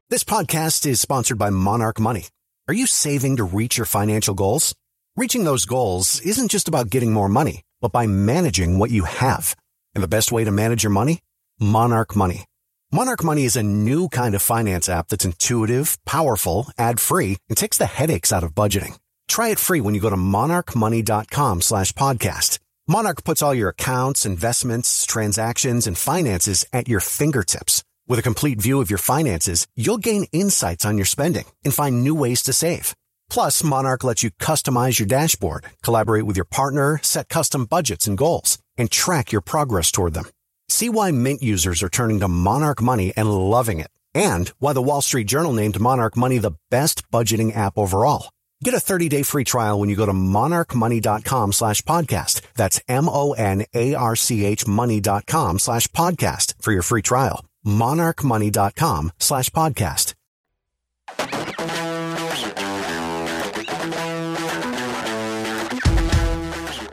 This 0.10 0.24
podcast 0.24 0.86
is 0.86 1.00
sponsored 1.00 1.38
by 1.38 1.50
Monarch 1.52 2.00
Money. 2.00 2.28
Are 2.68 2.74
you 2.74 2.88
saving 2.88 3.36
to 3.38 3.44
reach 3.44 3.78
your 3.78 3.86
financial 3.86 4.34
goals? 4.34 4.74
Reaching 5.16 5.44
those 5.44 5.66
goals 5.66 6.22
isn't 6.22 6.50
just 6.50 6.68
about 6.68 6.90
getting 6.90 7.14
more 7.14 7.30
money, 7.30 7.62
but 7.82 7.92
by 7.92 8.08
managing 8.08 8.80
what 8.80 8.90
you 8.90 9.04
have. 9.04 9.56
And 9.96 10.04
the 10.04 10.08
best 10.08 10.32
way 10.32 10.44
to 10.44 10.52
manage 10.52 10.84
your 10.84 10.92
money? 10.92 11.20
Monarch 11.60 12.16
Money. 12.16 12.46
Monarch 12.92 13.24
Money 13.24 13.46
is 13.46 13.56
a 13.56 13.64
new 13.64 14.10
kind 14.10 14.34
of 14.36 14.42
finance 14.42 14.90
app 14.90 15.10
that's 15.10 15.26
intuitive, 15.26 15.98
powerful, 16.06 16.68
ad-free, 16.78 17.38
and 17.48 17.58
takes 17.58 17.78
the 17.78 17.86
headaches 17.86 18.34
out 18.34 18.44
of 18.44 18.56
budgeting. 18.56 18.98
Try 19.28 19.50
it 19.50 19.60
free 19.60 19.82
when 19.82 19.94
you 19.94 20.02
go 20.02 20.10
to 20.10 20.16
monarchmoney.com 20.16 21.62
slash 21.62 21.94
podcast. 21.94 22.60
Monarch 22.88 23.24
puts 23.24 23.44
all 23.44 23.54
your 23.54 23.70
accounts, 23.70 24.26
investments, 24.26 25.06
transactions, 25.06 25.86
and 25.86 25.96
finances 25.96 26.66
at 26.74 26.88
your 26.88 27.00
fingertips. 27.00 27.84
With 28.08 28.18
a 28.18 28.24
complete 28.24 28.60
view 28.60 28.82
of 28.82 28.90
your 28.90 28.98
finances, 28.98 29.68
you'll 29.76 30.00
gain 30.00 30.26
insights 30.32 30.84
on 30.84 30.98
your 30.98 31.06
spending 31.06 31.46
and 31.64 31.72
find 31.72 32.04
new 32.04 32.16
ways 32.16 32.42
to 32.44 32.54
save. 32.54 32.96
Plus, 33.30 33.64
Monarch 33.64 34.04
lets 34.04 34.24
you 34.24 34.32
customize 34.32 34.98
your 34.98 35.06
dashboard, 35.06 35.66
collaborate 35.84 36.26
with 36.26 36.36
your 36.36 36.46
partner, 36.46 37.00
set 37.04 37.30
custom 37.30 37.66
budgets 37.66 38.08
and 38.08 38.18
goals, 38.18 38.58
and 38.80 38.90
track 38.90 39.32
your 39.32 39.42
progress 39.42 39.92
toward 39.92 40.14
them. 40.14 40.26
See 40.68 40.90
why 40.90 41.12
Mint 41.12 41.42
users 41.44 41.84
are 41.84 41.90
turning 41.90 42.20
to 42.22 42.28
Monarch 42.28 42.82
Money 42.82 43.12
and 43.18 43.32
loving 43.32 43.80
it, 43.80 43.92
and 44.14 44.50
why 44.60 44.74
the 44.74 44.82
Wall 44.82 45.02
Street 45.02 45.28
Journal 45.28 45.54
named 45.54 45.80
Monarch 45.80 46.16
Money 46.16 46.38
the 46.38 46.58
best 46.70 47.10
budgeting 47.12 47.56
app 47.56 47.78
overall. 47.78 48.30
Get 48.64 48.74
a 48.74 48.78
30-day 48.78 49.24
free 49.24 49.46
trial 49.46 49.80
when 49.80 49.90
you 49.90 49.96
go 49.96 50.06
to 50.06 50.12
monarchmoney.com 50.14 51.54
slash 51.54 51.82
podcast. 51.84 52.42
That's 52.56 52.82
M-O-N-A-R-C-H 52.90 54.68
money.com 54.68 55.60
slash 55.60 55.88
podcast 55.88 56.56
for 56.62 56.74
your 56.74 56.82
free 56.82 57.02
trial. 57.02 57.46
monarchmoney.com 57.66 59.12
slash 59.18 59.50
podcast. 59.52 60.14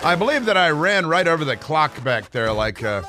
I 0.07 0.15
believe 0.15 0.45
that 0.45 0.57
I 0.57 0.71
ran 0.71 1.07
right 1.07 1.27
over 1.27 1.45
the 1.45 1.57
clock 1.57 2.05
back 2.05 2.31
there 2.31 2.53
like 2.53 2.81
uh, 2.85 3.03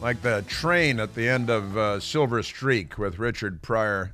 like 0.00 0.20
the 0.22 0.42
train 0.48 0.98
at 0.98 1.14
the 1.14 1.28
end 1.28 1.48
of 1.48 1.76
uh, 1.78 2.00
Silver 2.00 2.42
Streak 2.42 2.98
with 2.98 3.20
Richard 3.20 3.62
Pryor. 3.62 4.12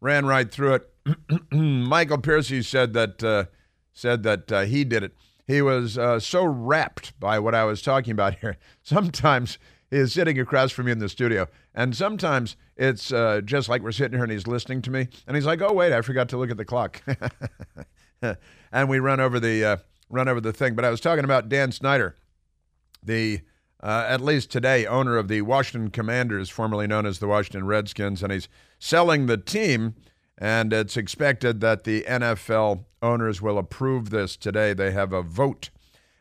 Ran 0.00 0.26
right 0.26 0.48
through 0.48 0.74
it. 0.74 1.50
Michael 1.52 2.18
Piercy 2.18 2.62
said 2.62 2.92
that 2.92 3.20
uh, 3.24 3.46
said 3.92 4.22
that 4.22 4.52
uh, 4.52 4.60
he 4.60 4.84
did 4.84 5.02
it. 5.02 5.12
He 5.48 5.60
was 5.60 5.98
uh, 5.98 6.20
so 6.20 6.44
rapt 6.44 7.18
by 7.18 7.40
what 7.40 7.56
I 7.56 7.64
was 7.64 7.82
talking 7.82 8.12
about 8.12 8.36
here. 8.36 8.58
Sometimes 8.84 9.58
he 9.90 9.96
is 9.96 10.12
sitting 10.12 10.38
across 10.38 10.70
from 10.70 10.86
me 10.86 10.92
in 10.92 11.00
the 11.00 11.08
studio, 11.08 11.48
and 11.74 11.96
sometimes 11.96 12.54
it's 12.76 13.12
uh, 13.12 13.40
just 13.44 13.68
like 13.68 13.82
we're 13.82 13.90
sitting 13.90 14.16
here 14.16 14.22
and 14.22 14.32
he's 14.32 14.46
listening 14.46 14.82
to 14.82 14.90
me, 14.92 15.08
and 15.26 15.36
he's 15.36 15.46
like, 15.46 15.60
"Oh 15.60 15.72
wait, 15.72 15.92
I 15.92 16.00
forgot 16.02 16.28
to 16.28 16.36
look 16.36 16.52
at 16.52 16.58
the 16.58 16.64
clock," 16.64 17.02
and 18.72 18.88
we 18.88 18.98
run 18.98 19.20
over 19.20 19.40
the 19.40 19.64
uh, 19.64 19.76
run 20.08 20.28
over 20.28 20.40
the 20.40 20.52
thing. 20.52 20.74
But 20.74 20.84
I 20.84 20.90
was 20.90 21.00
talking 21.00 21.24
about 21.24 21.48
Dan 21.48 21.72
Snyder, 21.72 22.16
the 23.02 23.40
uh, 23.82 24.04
at 24.08 24.20
least 24.20 24.50
today 24.50 24.86
owner 24.86 25.16
of 25.16 25.28
the 25.28 25.42
Washington 25.42 25.90
Commanders, 25.90 26.50
formerly 26.50 26.86
known 26.86 27.06
as 27.06 27.18
the 27.18 27.28
Washington 27.28 27.66
Redskins, 27.66 28.22
and 28.22 28.32
he's 28.32 28.48
selling 28.78 29.26
the 29.26 29.38
team. 29.38 29.94
And 30.36 30.72
it's 30.72 30.96
expected 30.96 31.60
that 31.60 31.84
the 31.84 32.02
NFL 32.02 32.84
owners 33.02 33.42
will 33.42 33.58
approve 33.58 34.08
this 34.08 34.36
today. 34.36 34.72
They 34.72 34.90
have 34.90 35.12
a 35.12 35.22
vote, 35.22 35.68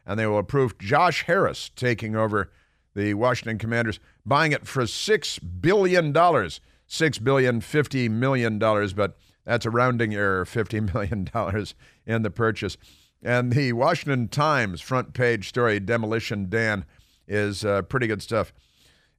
and 0.06 0.20
they 0.20 0.28
will 0.28 0.40
approve 0.40 0.78
Josh 0.78 1.24
Harris 1.24 1.70
taking 1.74 2.18
over 2.18 2.52
the 2.96 3.14
Washington 3.14 3.58
Commanders, 3.58 4.00
buying 4.26 4.52
it 4.52 4.68
for 4.68 4.86
six 4.88 5.40
billion 5.40 6.12
dollars, 6.12 6.60
six 6.86 7.18
billion 7.18 7.62
fifty 7.62 8.10
million 8.10 8.60
dollars, 8.60 8.94
but 8.94 9.18
that's 9.50 9.66
a 9.66 9.72
rounding 9.72 10.14
error, 10.14 10.46
fifty 10.46 10.80
million 10.80 11.24
dollars 11.24 11.74
in 12.06 12.22
the 12.22 12.30
purchase. 12.30 12.78
And 13.24 13.52
the 13.52 13.74
Washington 13.74 14.28
Times 14.28 14.80
front 14.80 15.14
page 15.14 15.50
story, 15.50 15.80
Demolition 15.80 16.50
Dan, 16.50 16.86
is 17.28 17.66
uh, 17.66 17.82
pretty 17.82 18.06
good 18.06 18.22
stuff. 18.22 18.54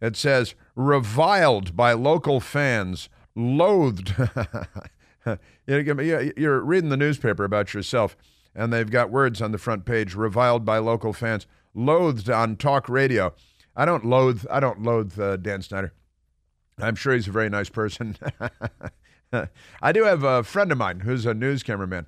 It 0.01 0.17
says 0.17 0.55
reviled 0.77 1.77
by 1.77 1.95
local 1.95 2.39
fans, 2.39 3.09
loathed. 3.35 4.15
You're 5.67 6.61
reading 6.61 6.91
the 6.91 6.97
newspaper 6.97 7.43
about 7.43 7.75
yourself, 7.75 8.17
and 8.55 8.73
they've 8.73 8.89
got 8.89 9.11
words 9.11 9.43
on 9.43 9.51
the 9.51 9.59
front 9.59 9.85
page: 9.85 10.15
reviled 10.15 10.65
by 10.65 10.79
local 10.79 11.13
fans, 11.13 11.49
loathed 11.75 12.31
on 12.31 12.55
talk 12.55 12.89
radio. 12.89 13.35
I 13.75 13.85
don't 13.85 14.07
loathe. 14.07 14.47
I 14.49 14.61
don't 14.61 14.81
loathe 14.85 15.19
uh, 15.19 15.39
Dan 15.39 15.61
Snyder. 15.61 15.93
I'm 16.79 16.95
sure 16.95 17.15
he's 17.15 17.27
a 17.27 17.33
very 17.33 17.49
nice 17.49 17.69
person. 17.69 18.17
I 19.83 19.93
do 19.93 20.05
have 20.05 20.25
a 20.25 20.43
friend 20.43 20.73
of 20.73 20.79
mine 20.79 21.01
who's 21.01 21.27
a 21.27 21.35
news 21.35 21.63
cameraman. 21.63 22.07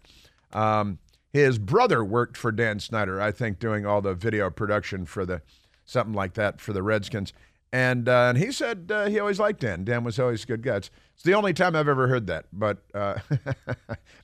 Um, 0.53 0.99
his 1.33 1.59
brother 1.59 2.05
worked 2.05 2.37
for 2.37 2.53
Dan 2.53 2.79
Snyder, 2.79 3.21
I 3.21 3.33
think, 3.33 3.59
doing 3.59 3.87
all 3.87 4.03
the 4.03 4.15
video 4.15 4.51
production 4.51 5.07
for 5.07 5.25
the 5.25 5.43
something 5.85 6.15
like 6.15 6.35
that 6.35 6.61
for 6.61 6.73
the 6.73 6.83
Redskins. 6.83 7.33
And, 7.73 8.07
uh, 8.09 8.27
and 8.29 8.39
he 8.39 8.53
said 8.53 8.91
uh, 8.93 9.07
he 9.07 9.19
always 9.19 9.41
liked 9.41 9.61
Dan. 9.61 9.85
Dan 9.85 10.05
was 10.05 10.19
always 10.19 10.45
good 10.45 10.63
guy. 10.63 10.77
It's, 10.77 10.91
it's 11.15 11.23
the 11.23 11.33
only 11.35 11.55
time 11.55 11.75
I've 11.75 11.89
ever 11.89 12.07
heard 12.07 12.27
that, 12.27 12.47
but 12.53 12.79
uh, 12.93 13.15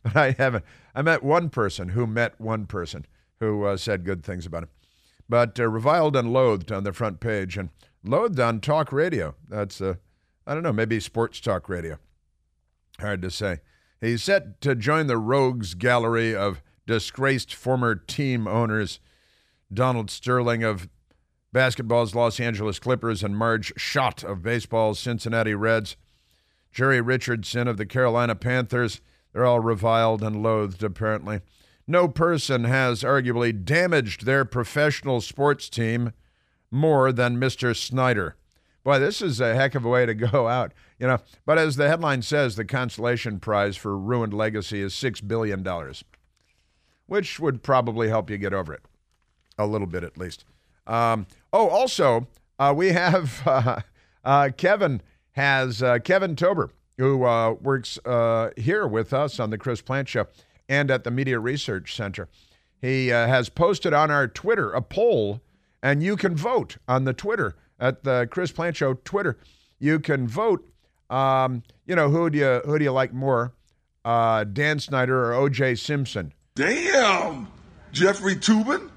but 0.03 0.17
I 0.17 0.33
haven't. 0.33 0.65
I 0.95 1.01
met 1.01 1.23
one 1.23 1.49
person 1.49 1.91
who 1.91 2.07
met 2.07 2.39
one 2.39 2.67
person 2.67 3.07
who 3.41 3.65
uh, 3.65 3.77
said 3.79 4.05
good 4.05 4.23
things 4.23 4.45
about 4.45 4.65
him. 4.65 4.69
But 5.29 5.59
uh, 5.59 5.69
reviled 5.69 6.15
and 6.17 6.33
loathed 6.33 6.71
on 6.73 6.85
the 6.85 6.93
front 6.93 7.21
page, 7.21 7.57
and 7.57 7.71
loathed 8.05 8.41
on 8.41 8.61
talk 8.61 8.93
radio. 8.93 9.35
That's 9.49 9.81
uh, 9.81 9.95
I 10.47 10.53
don't 10.53 10.63
know, 10.63 10.73
maybe 10.73 11.01
sports 11.01 11.41
talk 11.41 11.71
radio. 11.71 11.99
Hard 13.01 13.23
to 13.23 13.31
say. 13.31 13.61
He's 14.01 14.25
set 14.25 14.61
to 14.63 14.75
join 14.75 15.07
the 15.07 15.19
rogues 15.19 15.75
gallery 15.75 16.35
of 16.35 16.63
disgraced 16.87 17.55
former 17.55 17.95
team 17.95 18.49
owners. 18.49 18.99
Donald 19.73 20.11
Sterling 20.11 20.65
of 20.65 20.89
basketball's 21.53 22.15
Los 22.15 22.41
Angeles 22.41 22.79
Clippers 22.79 23.23
and 23.23 23.37
Marge 23.37 23.73
Schott 23.77 24.25
of 24.25 24.43
baseball's 24.43 24.99
Cincinnati 24.99 25.55
Reds. 25.55 25.97
Jerry 26.73 27.01
Richardson 27.01 27.69
of 27.69 27.77
the 27.77 27.87
Carolina 27.87 28.35
Panthers. 28.35 29.01
They're 29.33 29.47
all 29.47 29.61
reviled 29.61 30.23
and 30.23 30.43
loathed, 30.43 30.83
apparently. 30.83 31.41
No 31.87 32.09
person 32.09 32.65
has 32.65 33.03
arguably 33.03 33.65
damaged 33.65 34.27
their 34.27 34.45
professional 34.45 35.21
sports 35.21 35.69
team 35.69 36.13
more 36.71 37.13
than 37.13 37.39
Mr. 37.39 37.75
Snyder. 37.77 38.37
Boy, 38.85 38.99
this 38.99 39.21
is 39.21 39.41
a 39.41 39.55
heck 39.55 39.75
of 39.75 39.85
a 39.85 39.89
way 39.89 40.07
to 40.07 40.15
go 40.15 40.49
out, 40.49 40.73
you 40.99 41.07
know. 41.07 41.19
But 41.45 41.59
as 41.59 41.77
the 41.77 41.89
headline 41.89 42.23
says, 42.23 42.57
the 42.57 42.65
consolation 42.65 43.41
prize 43.41 43.77
for 43.77 43.97
ruined 43.97 44.33
legacy 44.33 44.81
is 44.81 44.95
$6 44.95 45.27
billion, 45.27 45.67
which 47.07 47.41
would 47.41 47.63
probably 47.63 48.09
help 48.09 48.31
you 48.31 48.39
get 48.39 48.55
over 48.55 48.73
it. 48.73 48.83
A 49.59 49.67
little 49.67 49.87
bit, 49.89 50.05
at 50.05 50.17
least. 50.17 50.45
Um, 50.87 51.27
oh, 51.53 51.69
also, 51.69 52.29
uh, 52.59 52.73
we 52.77 52.89
have 52.89 53.43
uh, 53.47 53.81
uh, 54.25 54.51
Kevin 54.57 55.03
has 55.33 55.83
uh, 55.83 55.99
Kevin 55.99 56.35
Tober, 56.35 56.71
who 56.97 57.25
uh, 57.25 57.53
works 57.61 57.99
uh, 58.05 58.51
here 58.57 58.87
with 58.87 59.13
us 59.13 59.39
on 59.39 59.51
the 59.51 59.59
Chris 59.59 59.81
Plante 59.81 60.09
Show 60.09 60.27
and 60.69 60.91
at 60.91 61.05
the 61.05 61.11
Media 61.11 61.39
Research 61.39 61.95
Center. 61.95 62.29
He 62.81 63.09
has 63.09 63.49
posted 63.49 63.93
on 63.93 64.11
our 64.11 64.29
Twitter 64.29 64.71
a 64.71 64.81
poll, 64.81 65.41
and 65.83 66.03
you 66.03 66.17
can 66.17 66.37
vote 66.37 66.77
on 66.87 67.05
the 67.05 67.13
Twitter 67.13 67.57
at 67.79 68.05
the 68.05 68.29
Chris 68.31 68.53
Plante 68.53 68.77
Show 68.77 68.95
Twitter. 68.95 69.39
You 69.79 70.01
can 70.01 70.27
vote. 70.27 70.69
Um, 71.11 71.63
you 71.87 71.95
know 71.97 72.11
who 72.11 72.29
do 72.31 72.39
you 72.39 72.61
who 72.65 72.79
do 72.79 72.85
you 72.85 72.93
like 72.93 73.13
more, 73.13 73.55
Dan 74.05 74.79
Snyder 74.79 75.25
or 75.25 75.35
O.J. 75.35 75.77
Simpson? 75.77 76.33
Damn, 76.55 77.49
Jeffrey 77.93 78.35
Toobin. 78.37 78.91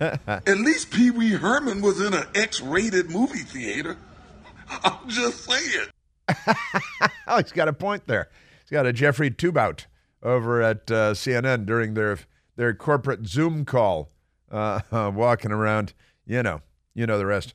At 0.00 0.58
least 0.58 0.90
Pee 0.90 1.10
Wee 1.10 1.30
Herman 1.30 1.80
was 1.80 2.00
in 2.00 2.14
an 2.14 2.24
X 2.34 2.60
rated 2.60 3.10
movie 3.10 3.38
theater. 3.38 3.96
I'm 4.82 5.08
just 5.08 5.44
saying. 5.44 5.86
oh, 7.26 7.38
he's 7.38 7.52
got 7.52 7.68
a 7.68 7.72
point 7.72 8.06
there. 8.06 8.28
He's 8.62 8.70
got 8.70 8.86
a 8.86 8.92
Jeffrey 8.92 9.30
Tubout 9.30 9.86
over 10.22 10.62
at 10.62 10.90
uh, 10.90 11.12
CNN 11.12 11.66
during 11.66 11.94
their 11.94 12.18
their 12.56 12.74
corporate 12.74 13.26
Zoom 13.26 13.64
call, 13.64 14.10
uh, 14.54 14.80
uh, 14.92 15.10
walking 15.14 15.52
around. 15.52 15.92
You 16.26 16.42
know, 16.42 16.62
you 16.94 17.06
know 17.06 17.18
the 17.18 17.26
rest. 17.26 17.54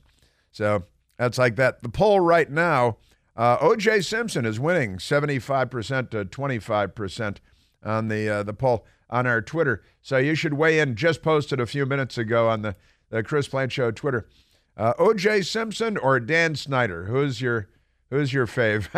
So 0.52 0.84
that's 1.16 1.38
like 1.38 1.56
that. 1.56 1.82
The 1.82 1.88
poll 1.88 2.20
right 2.20 2.50
now, 2.50 2.98
uh, 3.36 3.56
O.J. 3.60 4.02
Simpson 4.02 4.44
is 4.44 4.60
winning 4.60 4.98
75% 4.98 6.10
to 6.10 6.24
25% 6.24 7.36
on 7.82 8.08
the 8.08 8.28
uh, 8.28 8.42
the 8.42 8.52
poll 8.52 8.86
on 9.08 9.26
our 9.26 9.42
Twitter. 9.42 9.82
So 10.02 10.18
you 10.18 10.34
should 10.34 10.54
weigh 10.54 10.78
in. 10.78 10.94
Just 10.94 11.22
posted 11.22 11.58
a 11.60 11.66
few 11.66 11.86
minutes 11.86 12.16
ago 12.16 12.48
on 12.48 12.62
the, 12.62 12.76
the 13.08 13.22
Chris 13.22 13.48
Plante 13.48 13.72
Show 13.72 13.90
Twitter. 13.90 14.28
Uh, 14.76 14.92
O.J. 14.98 15.42
Simpson 15.42 15.96
or 15.96 16.20
Dan 16.20 16.54
Snyder? 16.54 17.06
Who's 17.06 17.40
your 17.40 17.68
Who's 18.10 18.32
your 18.32 18.46
fave? 18.46 18.88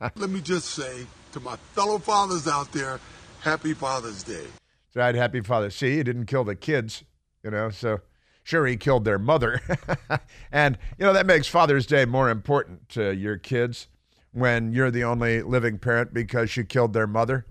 Let 0.16 0.30
me 0.30 0.40
just 0.40 0.70
say 0.70 1.06
to 1.32 1.40
my 1.40 1.56
fellow 1.74 1.98
fathers 1.98 2.48
out 2.48 2.72
there, 2.72 2.98
Happy 3.40 3.74
Father's 3.74 4.22
Day. 4.22 4.44
That's 4.44 4.96
right, 4.96 5.14
Happy 5.14 5.42
Father's. 5.42 5.76
See, 5.76 5.96
you 5.96 6.04
didn't 6.04 6.24
kill 6.24 6.44
the 6.44 6.56
kids, 6.56 7.04
you 7.46 7.50
know. 7.50 7.70
So 7.70 8.00
Sure, 8.46 8.64
he 8.64 8.76
killed 8.76 9.04
their 9.04 9.18
mother. 9.18 9.60
and, 10.52 10.78
you 10.96 11.04
know, 11.04 11.12
that 11.12 11.26
makes 11.26 11.48
Father's 11.48 11.84
Day 11.84 12.04
more 12.04 12.30
important 12.30 12.88
to 12.90 13.12
your 13.12 13.38
kids 13.38 13.88
when 14.30 14.72
you're 14.72 14.92
the 14.92 15.02
only 15.02 15.42
living 15.42 15.78
parent 15.78 16.14
because 16.14 16.48
she 16.48 16.62
killed 16.62 16.92
their 16.92 17.08
mother. 17.08 17.44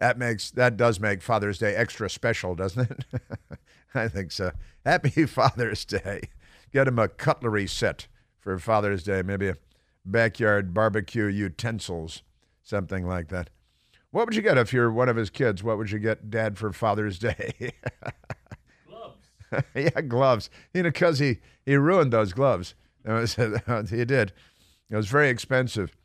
That 0.00 0.18
makes 0.18 0.50
that 0.50 0.76
does 0.76 0.98
make 0.98 1.22
Father's 1.22 1.58
Day 1.58 1.76
extra 1.76 2.10
special, 2.10 2.56
doesn't 2.56 2.90
it? 2.90 3.04
I 3.94 4.08
think 4.08 4.32
so. 4.32 4.50
Happy 4.84 5.24
Father's 5.26 5.84
Day. 5.84 6.22
Get 6.72 6.88
him 6.88 6.98
a 6.98 7.06
cutlery 7.06 7.68
set 7.68 8.08
for 8.40 8.58
Father's 8.58 9.04
Day, 9.04 9.22
maybe 9.22 9.46
a 9.50 9.56
backyard 10.04 10.74
barbecue 10.74 11.26
utensils, 11.26 12.22
something 12.60 13.06
like 13.06 13.28
that. 13.28 13.50
What 14.10 14.26
would 14.26 14.34
you 14.34 14.42
get 14.42 14.58
if 14.58 14.72
you're 14.72 14.90
one 14.90 15.08
of 15.08 15.14
his 15.14 15.30
kids? 15.30 15.62
What 15.62 15.78
would 15.78 15.92
you 15.92 16.00
get 16.00 16.28
dad 16.28 16.58
for 16.58 16.72
Father's 16.72 17.20
Day? 17.20 17.74
yeah, 19.74 20.00
gloves. 20.02 20.50
You 20.72 20.82
know, 20.82 20.90
because 20.90 21.18
he, 21.18 21.38
he 21.64 21.76
ruined 21.76 22.12
those 22.12 22.32
gloves. 22.32 22.74
he 23.04 24.04
did. 24.04 24.32
It 24.90 24.96
was 24.96 25.08
very 25.08 25.28
expensive, 25.28 25.96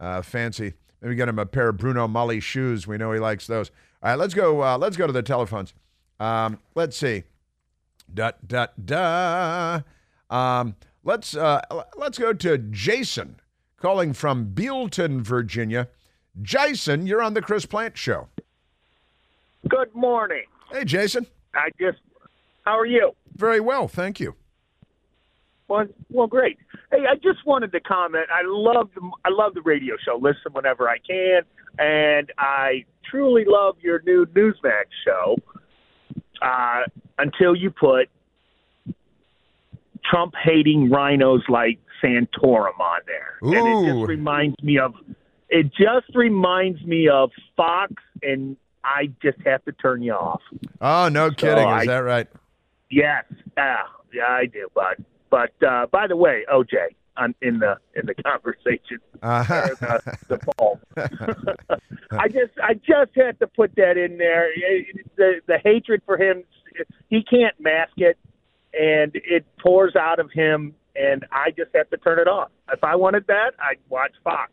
uh, 0.00 0.22
fancy. 0.22 0.74
Maybe 1.00 1.14
get 1.14 1.28
him 1.28 1.38
a 1.38 1.46
pair 1.46 1.68
of 1.68 1.76
Bruno 1.76 2.08
Magli 2.08 2.42
shoes. 2.42 2.86
We 2.86 2.98
know 2.98 3.12
he 3.12 3.20
likes 3.20 3.46
those. 3.46 3.70
All 4.02 4.10
right, 4.10 4.18
let's 4.18 4.34
go. 4.34 4.62
Uh, 4.62 4.78
let's 4.78 4.96
go 4.96 5.06
to 5.06 5.12
the 5.12 5.22
telephones. 5.22 5.74
Um, 6.20 6.58
let's 6.74 6.96
see. 6.96 7.24
Da 8.12 8.32
da 8.46 8.68
da. 8.82 9.80
Um, 10.30 10.76
let's 11.04 11.36
uh, 11.36 11.60
let's 11.96 12.18
go 12.18 12.32
to 12.32 12.58
Jason 12.58 13.40
calling 13.80 14.12
from 14.12 14.46
Bealton, 14.46 15.22
Virginia. 15.22 15.88
Jason, 16.42 17.06
you're 17.06 17.22
on 17.22 17.34
the 17.34 17.42
Chris 17.42 17.66
Plante 17.66 17.96
Show. 17.96 18.28
Good 19.68 19.94
morning. 19.94 20.44
Hey, 20.70 20.84
Jason. 20.84 21.26
I 21.54 21.70
just 21.80 21.98
how 22.68 22.78
are 22.78 22.86
you? 22.86 23.12
Very 23.34 23.60
well, 23.60 23.88
thank 23.88 24.20
you. 24.20 24.34
Well, 25.68 25.86
well, 26.10 26.26
great. 26.26 26.58
Hey, 26.90 27.04
I 27.10 27.14
just 27.14 27.46
wanted 27.46 27.72
to 27.72 27.80
comment. 27.80 28.26
I 28.30 28.42
love 28.44 28.90
the 28.94 29.00
I 29.24 29.30
love 29.30 29.54
the 29.54 29.62
radio 29.62 29.96
show. 30.04 30.16
Listen 30.20 30.52
whenever 30.52 30.88
I 30.88 30.98
can, 30.98 31.42
and 31.78 32.30
I 32.38 32.84
truly 33.10 33.44
love 33.46 33.76
your 33.80 34.02
new 34.02 34.26
Newsmax 34.26 34.84
show. 35.04 35.36
Uh, 36.42 36.82
until 37.18 37.56
you 37.56 37.70
put 37.70 38.08
Trump 40.04 40.34
hating 40.42 40.88
RINOs 40.88 41.48
like 41.48 41.78
Santorum 42.02 42.78
on 42.78 43.00
there, 43.06 43.38
Ooh. 43.42 43.54
and 43.54 43.88
it 43.88 43.92
just 43.92 44.08
reminds 44.08 44.62
me 44.62 44.78
of 44.78 44.94
it. 45.48 45.66
Just 45.74 46.14
reminds 46.14 46.82
me 46.84 47.08
of 47.08 47.30
Fox, 47.56 47.92
and 48.22 48.56
I 48.84 49.10
just 49.22 49.38
have 49.44 49.64
to 49.64 49.72
turn 49.72 50.02
you 50.02 50.12
off. 50.12 50.42
Oh, 50.80 51.08
no 51.08 51.30
kidding. 51.30 51.58
Is 51.68 51.82
I- 51.82 51.86
that 51.86 51.98
right? 51.98 52.28
Yes, 52.90 53.24
yeah, 53.56 53.76
yeah, 54.12 54.22
I 54.28 54.46
do, 54.46 54.68
bud. 54.74 55.04
But 55.30 55.52
uh, 55.66 55.86
by 55.92 56.06
the 56.06 56.16
way, 56.16 56.44
OJ, 56.52 56.74
I'm 57.16 57.34
in 57.42 57.58
the 57.58 57.76
in 57.94 58.06
the 58.06 58.14
conversation, 58.22 58.98
Uh-huh. 59.22 59.68
the, 59.80 60.16
the 60.28 60.38
poll. 60.56 60.80
I 62.12 62.28
just 62.28 62.52
I 62.62 62.74
just 62.74 63.10
had 63.14 63.38
to 63.40 63.46
put 63.46 63.74
that 63.76 63.96
in 63.96 64.18
there. 64.18 64.48
The 65.16 65.40
the 65.46 65.58
hatred 65.64 66.02
for 66.06 66.16
him, 66.16 66.44
he 67.08 67.22
can't 67.22 67.58
mask 67.60 67.92
it, 67.98 68.16
and 68.78 69.12
it 69.14 69.44
pours 69.60 69.96
out 69.96 70.18
of 70.18 70.30
him. 70.32 70.74
And 70.96 71.24
I 71.30 71.50
just 71.50 71.70
have 71.76 71.88
to 71.90 71.96
turn 71.96 72.18
it 72.18 72.26
off. 72.26 72.50
If 72.72 72.82
I 72.82 72.96
wanted 72.96 73.26
that, 73.28 73.52
I'd 73.60 73.76
watch 73.88 74.10
Fox. 74.24 74.50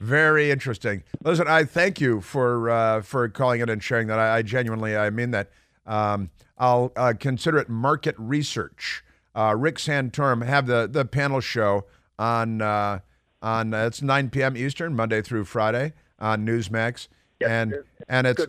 Very 0.00 0.50
interesting. 0.50 1.02
Listen, 1.24 1.48
I 1.48 1.64
thank 1.64 1.98
you 2.00 2.20
for 2.20 2.68
uh, 2.68 3.00
for 3.02 3.28
calling 3.28 3.60
in 3.60 3.68
and 3.68 3.82
sharing 3.82 4.06
that. 4.08 4.18
I, 4.18 4.38
I 4.38 4.42
genuinely, 4.42 4.96
I 4.96 5.10
mean 5.10 5.30
that. 5.30 5.50
Um, 5.88 6.30
I'll 6.58 6.92
uh, 6.96 7.14
consider 7.18 7.58
it 7.58 7.68
market 7.68 8.14
research. 8.18 9.02
Uh, 9.34 9.54
Rick 9.56 9.76
Santorum 9.76 10.44
have 10.44 10.66
the 10.66 10.88
the 10.90 11.04
panel 11.04 11.40
show 11.40 11.86
on 12.18 12.60
uh, 12.60 13.00
on 13.42 13.74
uh, 13.74 13.86
it's 13.86 14.02
9 14.02 14.30
p.m. 14.30 14.56
Eastern, 14.56 14.94
Monday 14.94 15.22
through 15.22 15.44
Friday 15.44 15.94
on 16.18 16.44
Newsmax, 16.46 17.08
yes, 17.40 17.50
and 17.50 17.74
and 18.08 18.26
it's 18.26 18.46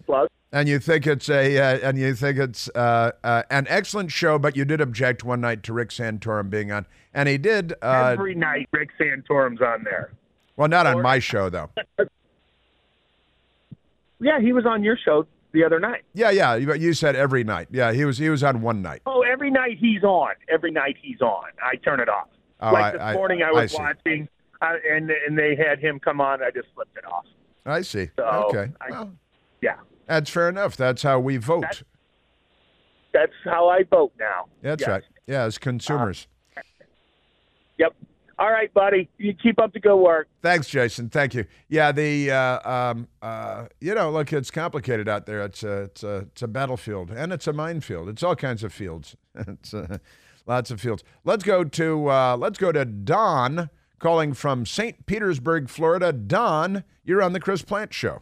and 0.52 0.68
you 0.68 0.80
think 0.80 1.06
it's 1.06 1.30
a 1.30 1.58
uh, 1.58 1.80
and 1.88 1.98
you 1.98 2.16
think 2.16 2.40
it's 2.40 2.70
uh, 2.74 3.12
uh, 3.24 3.44
an 3.52 3.68
excellent 3.70 4.12
show, 4.12 4.40
but 4.40 4.56
you 4.56 4.66
did 4.66 4.82
object 4.82 5.24
one 5.24 5.42
night 5.42 5.62
to 5.64 5.74
Rick 5.74 5.90
Santorum 5.90 6.50
being 6.50 6.72
on, 6.72 6.88
and 7.14 7.30
he 7.30 7.38
did. 7.38 7.74
Uh, 7.82 8.16
Every 8.18 8.36
night, 8.36 8.68
Rick 8.72 8.90
Santorum's 9.00 9.62
on 9.62 9.84
there. 9.84 10.12
well, 10.58 10.68
not 10.68 10.88
on 10.88 11.02
my 11.02 11.20
show 11.20 11.50
though. 11.50 11.70
Yeah, 14.22 14.42
he 14.42 14.52
was 14.52 14.66
on 14.66 14.84
your 14.84 14.98
show 14.98 15.26
the 15.52 15.64
other 15.64 15.80
night. 15.80 16.04
Yeah, 16.14 16.30
yeah. 16.32 16.56
You, 16.56 16.74
you 16.76 16.94
said 16.94 17.16
every 17.16 17.44
night. 17.44 17.68
Yeah, 17.72 17.92
he 17.92 18.06
was 18.06 18.18
he 18.18 18.30
was 18.30 18.44
on 18.44 18.62
one 18.62 18.82
night. 18.82 19.02
Oh, 19.06 19.22
every 19.22 19.50
night 19.52 19.78
he's 19.80 20.04
on. 20.04 20.34
Every 20.48 20.72
night 20.72 20.96
he's 21.02 21.22
on. 21.22 21.46
I 21.64 21.76
turn 21.78 22.00
it 22.00 22.10
off. 22.10 22.28
Oh, 22.62 22.72
like 22.74 22.84
I- 22.86 22.92
this 22.92 23.02
I- 23.02 23.14
morning, 23.14 23.42
I 23.44 23.48
I 23.50 23.52
was 23.52 23.72
see. 23.72 23.78
watching, 23.78 24.30
uh, 24.62 24.74
and 24.92 25.10
and 25.12 25.38
they 25.38 25.56
had 25.56 25.80
him 25.80 26.00
come 26.00 26.20
on. 26.22 26.42
I 26.44 26.52
just 26.52 26.68
flipped 26.76 26.98
it 26.98 27.06
off. 27.06 27.26
I 27.66 27.82
see. 27.82 28.10
So, 28.18 28.24
okay. 28.54 28.72
I- 28.82 28.92
Well, 28.92 29.12
Yeah, 29.62 29.76
that's 30.08 30.30
fair 30.30 30.50
enough. 30.50 30.76
That's 30.78 31.02
how 31.04 31.20
we 31.20 31.38
vote. 31.38 31.62
That's- 31.62 31.84
that's 33.12 33.34
how 33.44 33.68
I 33.70 33.84
vote 33.84 34.14
now. 34.20 34.46
That's 34.62 34.82
Yes. 34.82 34.88
right. 34.90 35.04
Yeah, 35.28 35.44
as 35.44 35.58
consumers. 35.58 36.28
Yep. 37.78 37.94
All 38.40 38.52
right, 38.52 38.74
buddy. 38.74 39.10
You 39.18 39.34
keep 39.34 39.60
up 39.60 39.74
the 39.74 39.82
good 39.82 39.98
work. 39.98 40.30
Thanks, 40.42 40.70
Jason. 40.70 41.10
Thank 41.10 41.34
you. 41.34 41.44
Yeah, 41.68 41.92
the 41.92 42.32
uh, 42.32 42.72
um, 42.72 43.10
uh, 43.22 43.66
you 43.82 43.94
know, 43.94 44.10
look, 44.10 44.32
it's 44.32 44.50
complicated 44.50 45.10
out 45.10 45.26
there. 45.26 45.44
It's 45.44 45.62
a 45.62 45.82
it's 45.84 46.04
a 46.04 46.16
it's 46.32 46.42
a 46.42 46.48
battlefield 46.48 47.12
and 47.12 47.34
it's 47.34 47.48
a 47.48 47.54
minefield. 47.54 48.08
It's 48.08 48.24
all 48.24 48.38
kinds 48.38 48.64
of 48.64 48.72
fields. 48.72 49.18
it's 49.36 49.74
uh, 49.74 49.98
lots 50.48 50.72
of 50.72 50.80
fields. 50.80 51.04
Let's 51.26 51.44
go 51.44 51.66
to 51.66 52.10
uh, 52.10 52.38
let's 52.40 52.58
go 52.58 52.72
to 52.72 52.86
Don 52.86 53.70
calling 54.00 54.34
from 54.34 54.66
St. 54.66 55.06
Petersburg, 55.06 55.68
Florida. 55.68 56.14
Don, 56.14 56.86
you're 57.04 57.22
on 57.22 57.34
the 57.34 57.42
Chris 57.42 57.62
Plante 57.62 57.94
Show. 57.94 58.22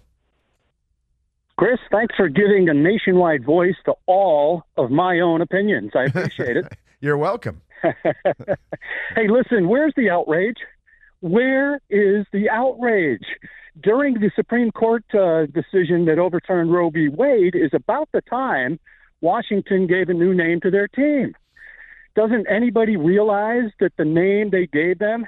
Chris, 1.58 1.80
thanks 1.92 2.16
for 2.16 2.28
giving 2.28 2.70
a 2.70 2.74
nationwide 2.74 3.46
voice 3.46 3.76
to 3.86 3.94
all 4.08 4.64
of 4.78 4.90
my 4.90 5.20
own 5.20 5.42
opinions. 5.42 5.92
I 5.96 6.06
appreciate 6.06 6.58
it. 6.58 6.66
You're 7.00 7.18
welcome. 7.18 7.62
hey, 9.16 9.28
listen, 9.28 9.68
where's 9.68 9.94
the 9.96 10.10
outrage? 10.10 10.58
Where 11.22 11.76
is 11.90 12.26
the 12.32 12.50
outrage? 12.50 13.26
During 13.82 14.16
the 14.16 14.32
Supreme 14.36 14.72
Court 14.72 15.04
uh, 15.14 15.46
decision 15.48 16.06
that 16.06 16.20
overturned 16.20 16.72
Roe 16.72 16.90
v. 16.90 17.10
Wade 17.10 17.56
is 17.56 17.72
about 17.74 18.10
the 18.12 18.22
time 18.22 18.80
Washington 19.22 19.88
gave 19.88 20.10
a 20.10 20.14
new 20.14 20.34
name 20.34 20.62
to 20.62 20.72
their 20.72 20.88
team. 20.88 21.34
Doesn't 22.16 22.48
anybody 22.50 22.98
realize 22.98 23.70
that 23.80 23.94
the 23.98 24.06
name 24.06 24.50
they 24.50 24.66
gave 24.68 25.00
them 25.00 25.28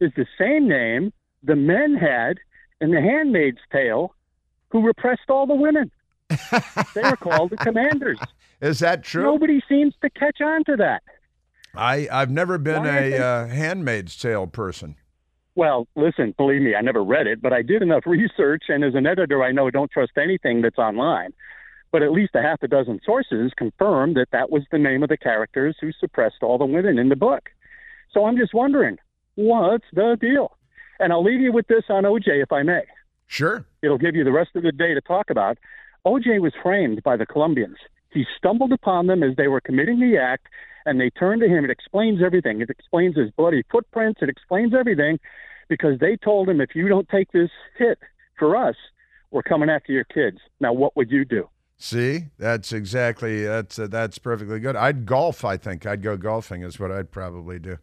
is 0.00 0.10
the 0.16 0.26
same 0.38 0.68
name 0.68 1.12
the 1.42 1.56
men 1.56 1.94
had 1.94 2.38
in 2.80 2.90
The 2.90 3.00
Handmaid's 3.00 3.60
Tale 3.72 4.14
who 4.70 4.84
repressed 4.84 5.28
all 5.28 5.46
the 5.46 5.54
women? 5.54 5.90
they 6.94 7.02
were 7.02 7.16
called 7.16 7.50
the 7.50 7.56
commanders. 7.56 8.18
Is 8.60 8.80
that 8.80 9.04
true? 9.04 9.22
Nobody 9.22 9.62
seems 9.68 9.94
to 10.02 10.10
catch 10.10 10.40
on 10.40 10.64
to 10.64 10.76
that. 10.76 11.02
I 11.76 12.08
I've 12.10 12.30
never 12.30 12.58
been 12.58 12.82
Why 12.82 13.10
a 13.10 13.18
uh, 13.18 13.46
Handmaid's 13.48 14.16
Tale 14.16 14.46
person. 14.46 14.96
Well, 15.56 15.86
listen, 15.94 16.34
believe 16.36 16.62
me, 16.62 16.74
I 16.74 16.80
never 16.80 17.04
read 17.04 17.26
it, 17.26 17.40
but 17.40 17.52
I 17.52 17.62
did 17.62 17.82
enough 17.82 18.02
research, 18.06 18.64
and 18.68 18.84
as 18.84 18.94
an 18.94 19.06
editor, 19.06 19.42
I 19.42 19.52
know 19.52 19.70
don't 19.70 19.90
trust 19.90 20.12
anything 20.16 20.62
that's 20.62 20.78
online. 20.78 21.32
But 21.92 22.02
at 22.02 22.10
least 22.10 22.34
a 22.34 22.42
half 22.42 22.62
a 22.62 22.68
dozen 22.68 23.00
sources 23.06 23.52
confirmed 23.56 24.16
that 24.16 24.32
that 24.32 24.50
was 24.50 24.64
the 24.72 24.78
name 24.78 25.04
of 25.04 25.08
the 25.08 25.16
characters 25.16 25.76
who 25.80 25.92
suppressed 25.92 26.42
all 26.42 26.58
the 26.58 26.66
women 26.66 26.98
in 26.98 27.08
the 27.08 27.16
book. 27.16 27.50
So 28.12 28.24
I'm 28.26 28.36
just 28.36 28.52
wondering, 28.52 28.98
what's 29.36 29.84
the 29.92 30.16
deal? 30.20 30.56
And 30.98 31.12
I'll 31.12 31.22
leave 31.22 31.40
you 31.40 31.52
with 31.52 31.68
this 31.68 31.84
on 31.88 32.02
OJ, 32.02 32.42
if 32.42 32.50
I 32.50 32.64
may. 32.64 32.82
Sure. 33.28 33.64
It'll 33.82 33.98
give 33.98 34.16
you 34.16 34.24
the 34.24 34.32
rest 34.32 34.50
of 34.56 34.64
the 34.64 34.72
day 34.72 34.92
to 34.92 35.00
talk 35.00 35.30
about. 35.30 35.58
OJ 36.04 36.40
was 36.40 36.52
framed 36.62 37.02
by 37.04 37.16
the 37.16 37.26
Colombians. 37.26 37.76
He 38.10 38.24
stumbled 38.36 38.72
upon 38.72 39.06
them 39.06 39.22
as 39.22 39.36
they 39.36 39.48
were 39.48 39.60
committing 39.60 40.00
the 40.00 40.18
act, 40.18 40.48
and 40.86 41.00
they 41.00 41.10
turned 41.10 41.40
to 41.42 41.48
him. 41.48 41.64
It 41.64 41.70
explains 41.70 42.22
everything. 42.22 42.60
It 42.60 42.70
explains 42.70 43.16
his 43.16 43.30
bloody 43.30 43.62
footprints. 43.70 44.20
It 44.22 44.28
explains 44.28 44.74
everything 44.74 45.18
because 45.68 45.98
they 45.98 46.16
told 46.16 46.48
him, 46.48 46.60
if 46.60 46.74
you 46.74 46.88
don't 46.88 47.08
take 47.08 47.32
this 47.32 47.50
hit 47.78 47.98
for 48.38 48.56
us, 48.56 48.76
we're 49.30 49.42
coming 49.42 49.70
after 49.70 49.92
your 49.92 50.04
kids. 50.04 50.38
Now, 50.60 50.72
what 50.72 50.96
would 50.96 51.10
you 51.10 51.24
do? 51.24 51.48
See, 51.76 52.26
that's 52.38 52.72
exactly 52.72 53.44
that's 53.44 53.78
uh, 53.78 53.88
that's 53.88 54.18
perfectly 54.18 54.60
good. 54.60 54.76
I'd 54.76 55.06
golf. 55.06 55.44
I 55.44 55.56
think 55.56 55.84
I'd 55.84 56.02
go 56.02 56.16
golfing 56.16 56.62
is 56.62 56.78
what 56.78 56.92
I'd 56.92 57.10
probably 57.10 57.58
do, 57.58 57.78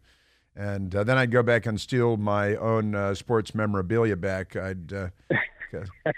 and 0.56 0.94
uh, 0.94 1.04
then 1.04 1.18
I'd 1.18 1.30
go 1.30 1.42
back 1.42 1.66
and 1.66 1.78
steal 1.78 2.16
my 2.16 2.56
own 2.56 2.94
uh, 2.94 3.14
sports 3.14 3.54
memorabilia 3.54 4.16
back. 4.16 4.56
I'd. 4.56 5.12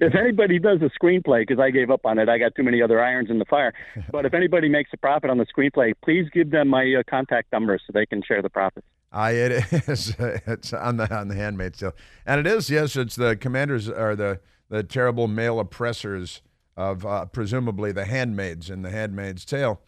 If 0.00 0.14
anybody 0.14 0.58
does 0.58 0.80
a 0.80 0.90
screenplay, 0.98 1.46
because 1.46 1.58
I 1.60 1.70
gave 1.70 1.90
up 1.90 2.06
on 2.06 2.18
it, 2.18 2.28
I 2.28 2.38
got 2.38 2.54
too 2.54 2.62
many 2.62 2.80
other 2.80 3.00
irons 3.00 3.30
in 3.30 3.38
the 3.38 3.44
fire. 3.44 3.72
But 4.12 4.24
if 4.24 4.34
anybody 4.34 4.68
makes 4.68 4.90
a 4.92 4.96
profit 4.96 5.30
on 5.30 5.38
the 5.38 5.46
screenplay, 5.46 5.92
please 6.02 6.28
give 6.32 6.50
them 6.50 6.68
my 6.68 6.94
uh, 6.98 7.02
contact 7.08 7.52
number 7.52 7.78
so 7.78 7.92
they 7.92 8.06
can 8.06 8.22
share 8.22 8.42
the 8.42 8.50
profits. 8.50 8.86
I 9.12 9.32
it 9.32 9.72
is 9.88 10.14
it's 10.18 10.72
on 10.72 10.98
the 10.98 11.14
on 11.14 11.28
the 11.28 11.34
Handmaid's 11.34 11.78
Tale, 11.78 11.94
and 12.26 12.40
it 12.40 12.46
is 12.46 12.70
yes, 12.70 12.96
it's 12.96 13.16
the 13.16 13.36
commanders 13.36 13.88
are 13.88 14.14
the 14.14 14.40
the 14.68 14.82
terrible 14.82 15.28
male 15.28 15.58
oppressors 15.60 16.42
of 16.76 17.04
uh, 17.04 17.24
presumably 17.26 17.90
the 17.90 18.04
handmaids 18.04 18.70
in 18.70 18.82
the 18.82 18.90
Handmaid's 18.90 19.44
Tale. 19.44 19.80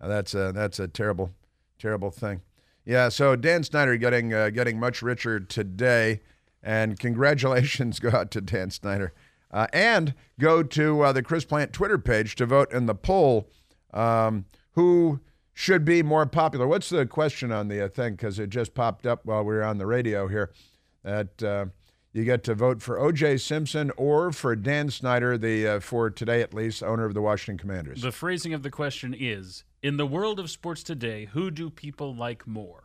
Uh, 0.00 0.08
that's 0.08 0.34
a 0.34 0.52
that's 0.52 0.78
a 0.78 0.86
terrible, 0.88 1.32
terrible 1.78 2.10
thing. 2.10 2.42
Yeah. 2.84 3.08
So 3.08 3.36
Dan 3.36 3.62
Snyder 3.62 3.96
getting 3.96 4.34
uh, 4.34 4.50
getting 4.50 4.78
much 4.78 5.02
richer 5.02 5.40
today, 5.40 6.20
and 6.64 6.98
congratulations 6.98 8.00
go 8.00 8.08
out 8.08 8.30
to 8.32 8.40
Dan 8.40 8.70
Snyder, 8.70 9.12
uh, 9.52 9.68
and 9.72 10.14
go 10.40 10.62
to 10.62 11.02
uh, 11.02 11.12
the 11.12 11.22
Chris 11.22 11.44
Plante 11.44 11.72
Twitter 11.72 11.98
page 11.98 12.34
to 12.36 12.46
vote 12.46 12.72
in 12.72 12.86
the 12.86 12.94
poll. 12.94 13.48
Um, 13.92 14.46
who 14.72 15.20
should 15.52 15.84
be 15.84 16.02
more 16.02 16.26
popular? 16.26 16.66
What's 16.66 16.88
the 16.88 17.06
question 17.06 17.52
on 17.52 17.68
the 17.68 17.84
uh, 17.84 17.88
thing? 17.88 18.14
Because 18.14 18.40
it 18.40 18.50
just 18.50 18.74
popped 18.74 19.06
up 19.06 19.24
while 19.24 19.44
we 19.44 19.54
were 19.54 19.62
on 19.62 19.78
the 19.78 19.86
radio 19.86 20.26
here. 20.26 20.50
That 21.04 21.42
uh, 21.42 21.66
you 22.12 22.24
get 22.24 22.42
to 22.44 22.54
vote 22.54 22.80
for 22.82 22.98
O.J. 22.98 23.36
Simpson 23.38 23.92
or 23.96 24.32
for 24.32 24.56
Dan 24.56 24.90
Snyder, 24.90 25.36
the 25.36 25.66
uh, 25.66 25.80
for 25.80 26.10
today 26.10 26.40
at 26.40 26.54
least 26.54 26.82
owner 26.82 27.04
of 27.04 27.14
the 27.14 27.20
Washington 27.20 27.58
Commanders. 27.58 28.02
The 28.02 28.12
phrasing 28.12 28.54
of 28.54 28.62
the 28.62 28.70
question 28.70 29.14
is: 29.16 29.64
In 29.82 29.96
the 29.96 30.06
world 30.06 30.40
of 30.40 30.50
sports 30.50 30.82
today, 30.82 31.26
who 31.32 31.50
do 31.50 31.70
people 31.70 32.14
like 32.14 32.46
more, 32.46 32.83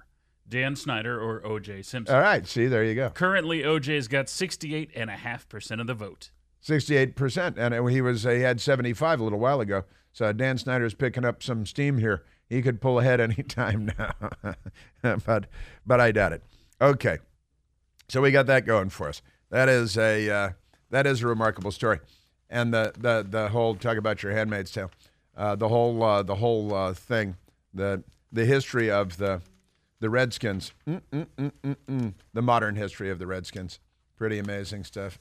Dan 0.50 0.76
Snyder 0.76 1.20
or 1.20 1.46
O.J. 1.46 1.84
Simpson? 1.84 2.16
All 2.16 2.22
right, 2.22 2.46
see 2.48 2.68
there 2.68 2.84
you 2.84 2.96
go. 2.96 3.12
Currently, 3.12 3.64
O.J.'s 3.64 4.08
got 4.08 4.28
sixty-eight 4.30 4.92
and 4.96 5.10
a 5.10 5.16
half 5.16 5.48
percent 5.48 5.80
of 5.80 5.88
the 5.88 5.94
vote. 5.94 6.32
Sixty-eight 6.60 7.16
percent, 7.16 7.58
and 7.58 7.90
he 7.90 8.02
was 8.02 8.24
he 8.24 8.42
had 8.42 8.60
seventy-five 8.60 9.20
a 9.20 9.24
little 9.24 9.40
while 9.40 9.62
ago. 9.62 9.84
So 10.12 10.32
Dan 10.34 10.58
Snyder's 10.58 10.94
picking 10.96 11.24
up 11.24 11.44
some 11.44 11.66
steam 11.66 12.00
here. 12.00 12.24
He 12.48 12.62
could 12.62 12.82
pull 12.82 13.00
ahead 13.00 13.20
any 13.20 13.44
time 13.44 13.92
now, 13.98 14.56
but 15.26 15.46
but 15.86 16.02
I 16.02 16.12
doubt 16.12 16.34
it. 16.34 16.44
Okay, 16.82 17.20
so 18.08 18.22
we 18.22 18.32
got 18.32 18.48
that 18.48 18.66
going 18.66 18.90
for 18.90 19.08
us. 19.08 19.22
That 19.52 19.70
is 19.70 19.98
a 19.98 20.30
uh, 20.30 20.50
that 20.90 21.06
is 21.06 21.22
a 21.22 21.28
remarkable 21.28 21.72
story, 21.72 22.00
and 22.50 22.74
the 22.74 22.94
the 22.98 23.26
the 23.30 23.50
whole 23.50 23.76
talk 23.76 23.98
about 23.98 24.24
your 24.24 24.32
Handmaid's 24.32 24.72
Tale, 24.72 24.92
uh, 25.38 25.56
the 25.56 25.70
whole 25.70 26.02
uh, 26.04 26.24
the 26.24 26.36
whole 26.36 26.74
uh, 26.74 26.94
thing, 26.94 27.38
the 27.74 28.04
the 28.32 28.46
history 28.46 28.90
of 28.90 29.18
the 29.18 29.42
the 30.00 30.10
Redskins, 30.10 30.74
mm, 30.88 31.02
mm, 31.12 31.28
mm, 31.38 31.76
mm 31.88 32.14
the 32.34 32.42
modern 32.42 32.76
history 32.76 33.10
of 33.10 33.20
the 33.20 33.28
Redskins, 33.28 33.80
pretty 34.16 34.40
amazing 34.40 34.84
stuff. 34.84 35.20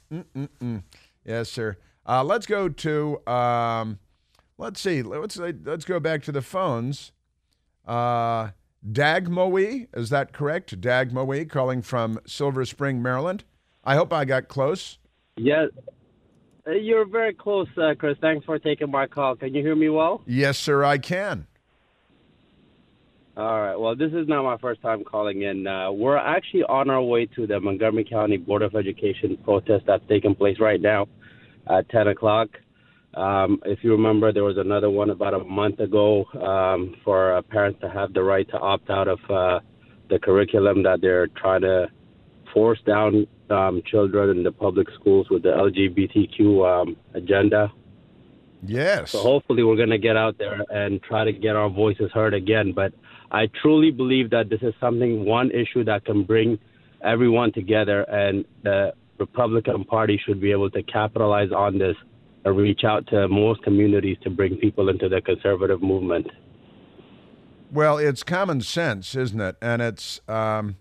Yes, 1.25 1.51
sir. 1.51 1.77
Uh, 2.07 2.25
let's 2.25 2.47
go 2.47 2.69
to. 2.69 3.27
Um, 3.27 3.99
let's 4.57 4.81
see. 4.81 5.03
Let's 5.03 5.37
let's 5.37 5.85
go 5.85 6.01
back 6.01 6.23
to 6.25 6.33
the 6.33 6.43
phones. 6.43 7.13
Uh, 7.87 8.51
Dagmoe, 8.87 9.89
is 9.95 10.11
that 10.11 10.33
correct? 10.33 10.81
Dagmoe 10.81 11.49
calling 11.51 11.83
from 11.83 12.21
Silver 12.27 12.65
Spring, 12.65 13.03
Maryland. 13.03 13.45
I 13.85 13.97
hope 13.97 14.13
I 14.13 14.25
got 14.25 14.49
close. 14.49 14.99
Yes, 15.37 15.71
uh, 16.67 16.73
you're 16.73 17.07
very 17.07 17.35
close, 17.35 17.69
uh, 17.77 17.95
Chris. 17.99 18.17
Thanks 18.21 18.45
for 18.45 18.59
taking 18.59 18.91
my 18.91 19.07
call. 19.07 19.37
Can 19.37 19.55
you 19.55 19.63
hear 19.63 19.75
me 19.75 19.89
well? 19.89 20.23
Yes, 20.27 20.59
sir, 20.59 20.85
I 20.85 20.99
can. 20.99 21.47
All 23.39 23.61
right. 23.61 23.77
Well, 23.77 23.95
this 23.95 24.13
is 24.13 24.27
not 24.27 24.43
my 24.43 24.57
first 24.57 24.83
time 24.83 25.05
calling 25.05 25.43
in. 25.43 25.65
Uh, 25.65 25.93
we're 25.93 26.17
actually 26.17 26.65
on 26.65 26.91
our 26.91 27.01
way 27.01 27.27
to 27.37 27.47
the 27.47 27.61
Montgomery 27.61 28.03
County 28.03 28.37
Board 28.37 28.63
of 28.63 28.75
Education 28.75 29.39
protest 29.45 29.85
that's 29.87 30.03
taking 30.09 30.35
place 30.35 30.57
right 30.59 30.81
now 30.81 31.07
at 31.71 31.89
10 31.91 32.09
o'clock. 32.09 32.49
Um, 33.15 33.61
if 33.65 33.85
you 33.85 33.93
remember, 33.93 34.33
there 34.33 34.43
was 34.43 34.59
another 34.59 34.91
one 34.91 35.11
about 35.11 35.35
a 35.35 35.45
month 35.45 35.79
ago 35.79 36.25
um, 36.35 36.97
for 37.05 37.37
uh, 37.37 37.43
parents 37.43 37.79
to 37.83 37.89
have 37.89 38.13
the 38.13 38.25
right 38.25 38.49
to 38.49 38.59
opt 38.59 38.91
out 38.91 39.07
of 39.07 39.21
uh, 39.31 39.61
the 40.11 40.19
curriculum 40.19 40.83
that 40.83 41.01
they're 41.01 41.29
trying 41.29 41.61
to 41.61 41.87
force 42.53 42.81
down 42.85 43.25
um, 43.51 43.83
children 43.87 44.37
in 44.37 44.43
the 44.43 44.51
public 44.51 44.89
schools 44.99 45.29
with 45.31 45.45
the 45.45 45.51
LGBTQ 45.51 46.83
um, 46.83 46.97
agenda. 47.15 47.73
Yes. 48.65 49.13
So 49.13 49.23
hopefully 49.23 49.63
we're 49.63 49.77
going 49.77 49.91
to 49.91 49.99
get 49.99 50.17
out 50.17 50.39
there 50.39 50.65
and 50.71 51.01
try 51.05 51.25
to 51.25 51.33
get 51.33 51.55
our 51.55 51.71
voices 51.71 52.11
heard 52.13 52.35
again. 52.35 52.73
But 52.73 52.93
I 53.31 53.49
truly 53.63 53.91
believe 53.91 54.31
that 54.31 54.49
this 54.49 54.61
is 54.63 54.75
something, 54.81 55.25
one 55.25 55.51
issue 55.51 55.85
that 55.85 56.05
can 56.05 56.25
bring 56.25 56.59
everyone 57.03 57.53
together, 57.53 58.03
and 58.03 58.45
the 58.63 58.95
Republican 59.19 59.85
Party 59.85 60.21
should 60.25 60.41
be 60.41 60.51
able 60.51 60.71
to 60.71 60.83
capitalize 60.83 61.53
on 61.53 61.79
this 61.79 61.97
and 62.45 62.57
reach 62.57 62.85
out 62.85 63.07
to 63.09 63.29
most 63.29 63.63
communities 63.63 64.17
to 64.23 64.31
bring 64.31 64.57
people 64.57 64.89
into 64.89 65.09
the 65.09 65.21
conservative 65.21 65.83
movement. 65.83 66.27
Well, 67.71 67.99
it's 67.99 68.23
common 68.23 68.63
sense, 68.63 69.15
isn't 69.15 69.41
it? 69.41 69.57
And 69.61 69.83
it's, 69.83 70.21
um, 70.29 70.77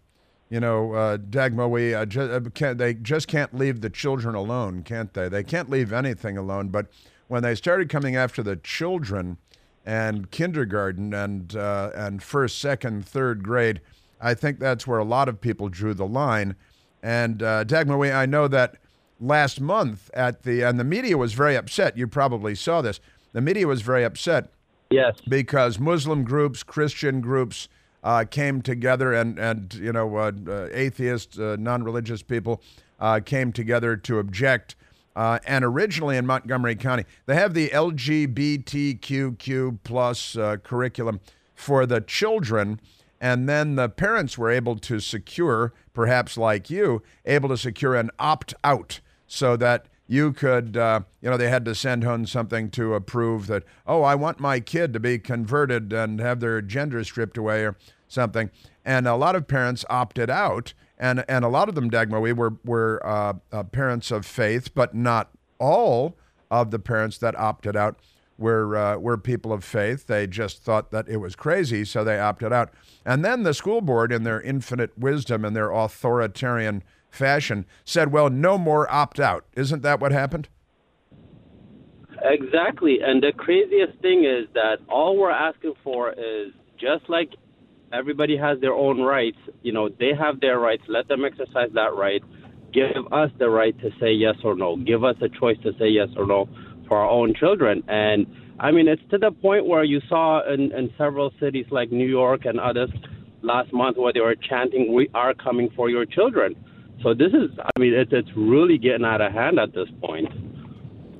you 0.50 0.62
know, 0.62 0.94
uh, 0.94 1.18
Dagmo, 1.18 1.94
uh, 1.94 2.06
ju- 2.06 2.22
uh, 2.66 2.74
they 2.74 2.94
just 2.94 3.28
can't 3.28 3.54
leave 3.54 3.82
the 3.82 3.90
children 3.90 4.36
alone, 4.36 4.84
can't 4.84 5.14
they? 5.14 5.28
They 5.28 5.44
can't 5.44 5.70
leave 5.70 5.92
anything 5.92 6.38
alone. 6.38 6.70
But 6.70 6.88
when 7.28 7.44
they 7.44 7.56
started 7.56 7.90
coming 7.90 8.16
after 8.16 8.42
the 8.42 8.56
children 8.56 9.38
and 9.88 10.30
kindergarten 10.32 11.14
and 11.14 11.56
uh, 11.56 11.92
and 11.96 12.22
first, 12.22 12.60
second, 12.60 13.06
third 13.06 13.42
grade, 13.42 13.80
I 14.20 14.34
think 14.34 14.60
that's 14.60 14.86
where 14.86 15.00
a 15.00 15.06
lot 15.06 15.30
of 15.30 15.40
people 15.40 15.70
drew 15.70 15.94
the 15.94 16.06
line. 16.06 16.58
And 17.02 17.42
uh, 17.42 17.64
Dagmo, 17.64 18.14
I 18.14 18.26
know 18.26 18.50
that 18.50 18.76
last 19.22 19.62
month 19.62 20.12
at 20.14 20.44
the 20.44 20.62
and 20.62 20.78
the 20.78 20.84
media 20.84 21.18
was 21.18 21.32
very 21.34 21.56
upset. 21.56 21.98
You 21.98 22.06
probably 22.06 22.54
saw 22.54 22.82
this. 22.82 23.00
The 23.32 23.40
media 23.40 23.66
was 23.66 23.82
very 23.82 24.04
upset. 24.04 24.52
Yes. 24.90 25.22
Because 25.28 25.80
Muslim 25.80 26.26
groups, 26.26 26.64
Christian 26.64 27.22
groups 27.22 27.70
uh, 28.04 28.26
came 28.30 28.62
together, 28.62 29.14
and 29.14 29.40
and 29.40 29.74
you 29.74 29.94
know 29.94 30.18
uh, 30.18 30.34
uh, 30.50 30.68
atheists, 30.74 31.40
uh, 31.40 31.56
non-religious 31.58 32.24
people 32.24 32.62
uh, 33.00 33.22
came 33.24 33.54
together 33.54 33.96
to 33.96 34.20
object. 34.20 34.76
Uh, 35.18 35.40
and 35.48 35.66
originally 35.66 36.16
in 36.16 36.28
Montgomery 36.28 36.76
County, 36.76 37.04
they 37.26 37.34
have 37.34 37.56
the 37.56 37.70
LGBTQ 37.70 39.80
plus 39.84 40.38
curriculum 40.64 41.20
for 41.56 41.88
the 41.88 42.02
children, 42.02 42.80
and 43.20 43.50
then 43.50 43.78
the 43.78 43.90
parents 43.90 44.38
were 44.38 44.52
able 44.52 44.78
to 44.78 45.00
secure, 45.00 45.74
perhaps 45.92 46.38
like 46.38 46.70
you, 46.70 47.02
able 47.26 47.50
to 47.50 47.58
secure 47.58 47.96
an 47.96 48.12
opt 48.20 48.54
out 48.64 49.00
so 49.26 49.58
that 49.58 49.88
you 50.06 50.32
could, 50.32 50.78
uh, 50.78 51.00
you 51.20 51.32
know, 51.32 51.36
they 51.36 51.50
had 51.50 51.66
to 51.66 51.74
send 51.74 52.04
home 52.04 52.28
something 52.28 52.70
to 52.70 52.94
approve 52.94 53.48
that, 53.48 53.64
oh, 53.88 54.04
I 54.04 54.14
want 54.14 54.40
my 54.40 54.60
kid 54.60 54.94
to 54.94 55.00
be 55.00 55.18
converted 55.18 55.92
and 55.92 56.20
have 56.20 56.42
their 56.42 56.62
gender 56.62 57.04
stripped 57.04 57.40
away 57.40 57.66
or 57.66 57.76
something. 58.08 58.52
And 58.86 59.08
a 59.08 59.16
lot 59.16 59.36
of 59.36 59.48
parents 59.48 59.84
opted 59.90 60.30
out. 60.30 60.76
And, 60.98 61.24
and 61.28 61.46
a 61.46 61.48
lot 61.48 61.70
of 61.70 61.76
them, 61.76 61.90
Dagmar, 61.90 62.20
we 62.20 62.34
were, 62.34 62.56
were 62.66 63.02
uh, 63.06 63.34
uh, 63.52 63.64
parents 63.64 64.10
of 64.12 64.26
faith, 64.26 64.74
but 64.74 64.96
not 64.96 65.30
all 65.60 66.16
of 66.50 66.72
the 66.72 66.80
parents 66.80 67.18
that 67.20 67.38
opted 67.38 67.76
out 67.76 67.98
were, 68.38 68.76
uh, 68.76 68.98
were 68.98 69.18
people 69.18 69.54
of 69.54 69.64
faith. 69.64 70.08
They 70.08 70.28
just 70.28 70.64
thought 70.64 70.92
that 70.92 71.08
it 71.08 71.18
was 71.18 71.36
crazy, 71.36 71.86
so 71.86 72.04
they 72.04 72.20
opted 72.20 72.52
out. 72.52 72.72
And 73.06 73.24
then 73.24 73.44
the 73.44 73.54
school 73.54 73.82
board, 73.82 74.12
in 74.12 74.24
their 74.24 74.42
infinite 74.42 74.98
wisdom 74.98 75.46
and 75.46 75.56
their 75.56 75.72
authoritarian 75.72 76.84
fashion, 77.10 77.66
said, 77.86 78.12
well, 78.12 78.30
no 78.30 78.58
more 78.58 78.92
opt 78.92 79.20
out. 79.20 79.46
Isn't 79.56 79.82
that 79.84 80.00
what 80.00 80.12
happened? 80.12 80.50
Exactly. 82.24 83.00
And 83.04 83.22
the 83.22 83.32
craziest 83.36 84.00
thing 84.00 84.26
is 84.26 84.48
that 84.56 84.78
all 84.90 85.18
we're 85.18 85.30
asking 85.30 85.74
for 85.84 86.12
is 86.12 86.52
just 86.80 87.08
like 87.10 87.30
everybody 87.92 88.38
has 88.38 88.60
their 88.60 88.74
own 88.74 89.02
rights, 89.02 89.38
you 89.62 89.72
know, 89.72 89.90
they 89.90 90.12
have 90.18 90.40
their 90.40 90.60
rights. 90.60 90.84
Let 90.88 91.08
them 91.08 91.26
exercise 91.26 91.70
that 91.74 91.96
right. 91.96 92.22
Give 92.74 93.12
us 93.12 93.32
the 93.40 93.50
right 93.50 93.78
to 93.80 93.92
say 94.00 94.12
yes 94.12 94.36
or 94.44 94.56
no. 94.56 94.76
Give 94.78 95.04
us 95.04 95.16
a 95.22 95.30
choice 95.30 95.58
to 95.64 95.72
say 95.80 95.88
yes 95.88 96.10
or 96.18 96.26
no 96.26 96.50
for 96.88 96.98
our 96.98 97.10
own 97.10 97.34
children. 97.34 97.84
And 97.88 98.28
I 98.60 98.72
mean, 98.72 98.88
it's 98.88 99.02
to 99.12 99.18
the 99.18 99.32
point 99.32 99.68
where 99.68 99.84
you 99.84 100.02
saw 100.10 100.42
in, 100.52 100.72
in 100.74 100.94
several 100.98 101.32
cities 101.40 101.66
like 101.72 101.92
New 101.92 102.08
York 102.08 102.46
and 102.46 102.60
others 102.60 102.90
last 103.42 103.72
month 103.72 103.98
where 103.98 104.12
they 104.12 104.20
were 104.20 104.36
chanting, 104.36 104.94
We 104.94 105.10
are 105.14 105.34
coming 105.34 105.70
for 105.76 105.90
your 105.90 106.06
children. 106.06 106.56
So 107.04 107.14
this 107.14 107.32
is, 107.32 107.52
I 107.60 107.80
mean, 107.80 107.94
it's 107.94 108.12
it's 108.12 108.30
really 108.36 108.78
getting 108.78 109.06
out 109.06 109.22
of 109.22 109.32
hand 109.32 109.60
at 109.60 109.74
this 109.74 109.88
point. 110.02 110.28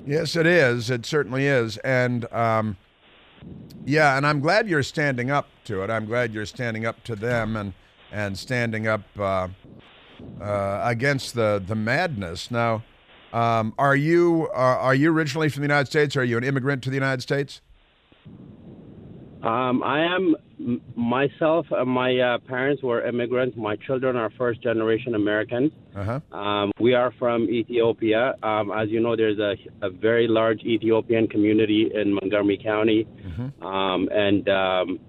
Yes, 0.06 0.36
it 0.36 0.46
is. 0.46 0.90
It 0.90 1.06
certainly 1.06 1.46
is, 1.46 1.76
and 1.78 2.30
um, 2.32 2.76
yeah, 3.88 4.18
and 4.18 4.26
I'm 4.26 4.40
glad 4.40 4.68
you're 4.68 4.82
standing 4.82 5.30
up 5.30 5.48
to 5.64 5.82
it. 5.82 5.88
I'm 5.88 6.04
glad 6.04 6.34
you're 6.34 6.46
standing 6.46 6.84
up 6.84 7.02
to 7.04 7.16
them 7.16 7.56
and 7.56 7.72
and 8.12 8.38
standing 8.38 8.86
up 8.86 9.02
uh, 9.18 9.48
uh, 10.40 10.80
against 10.84 11.34
the 11.34 11.62
the 11.66 11.74
madness. 11.74 12.50
Now, 12.50 12.84
um, 13.32 13.72
are 13.78 13.96
you 13.96 14.50
uh, 14.54 14.58
are 14.58 14.94
you 14.94 15.10
originally 15.10 15.48
from 15.48 15.62
the 15.62 15.68
United 15.68 15.86
States? 15.86 16.16
Are 16.16 16.24
you 16.24 16.36
an 16.36 16.44
immigrant 16.44 16.82
to 16.84 16.90
the 16.90 16.96
United 16.96 17.22
States? 17.22 17.62
Um, 19.42 19.82
I 19.82 20.04
am 20.04 20.36
myself 20.96 21.66
and 21.70 21.88
my 21.88 22.18
uh, 22.18 22.38
parents 22.38 22.82
were 22.82 23.06
immigrants. 23.06 23.56
My 23.56 23.76
children 23.76 24.16
are 24.16 24.30
first 24.36 24.62
generation 24.62 25.14
American. 25.14 25.70
Uh-huh. 25.94 26.36
Um, 26.36 26.72
we 26.80 26.94
are 26.94 27.12
from 27.18 27.48
Ethiopia. 27.48 28.34
Um, 28.42 28.72
as 28.72 28.88
you 28.88 29.00
know, 29.00 29.16
there's 29.16 29.38
a, 29.38 29.54
a, 29.82 29.90
very 29.90 30.26
large 30.28 30.62
Ethiopian 30.62 31.28
community 31.28 31.90
in 31.94 32.12
Montgomery 32.12 32.60
County. 32.62 33.04
Mm-hmm. 33.04 33.64
Um, 33.64 34.08
and, 34.10 34.48
um, 34.48 35.00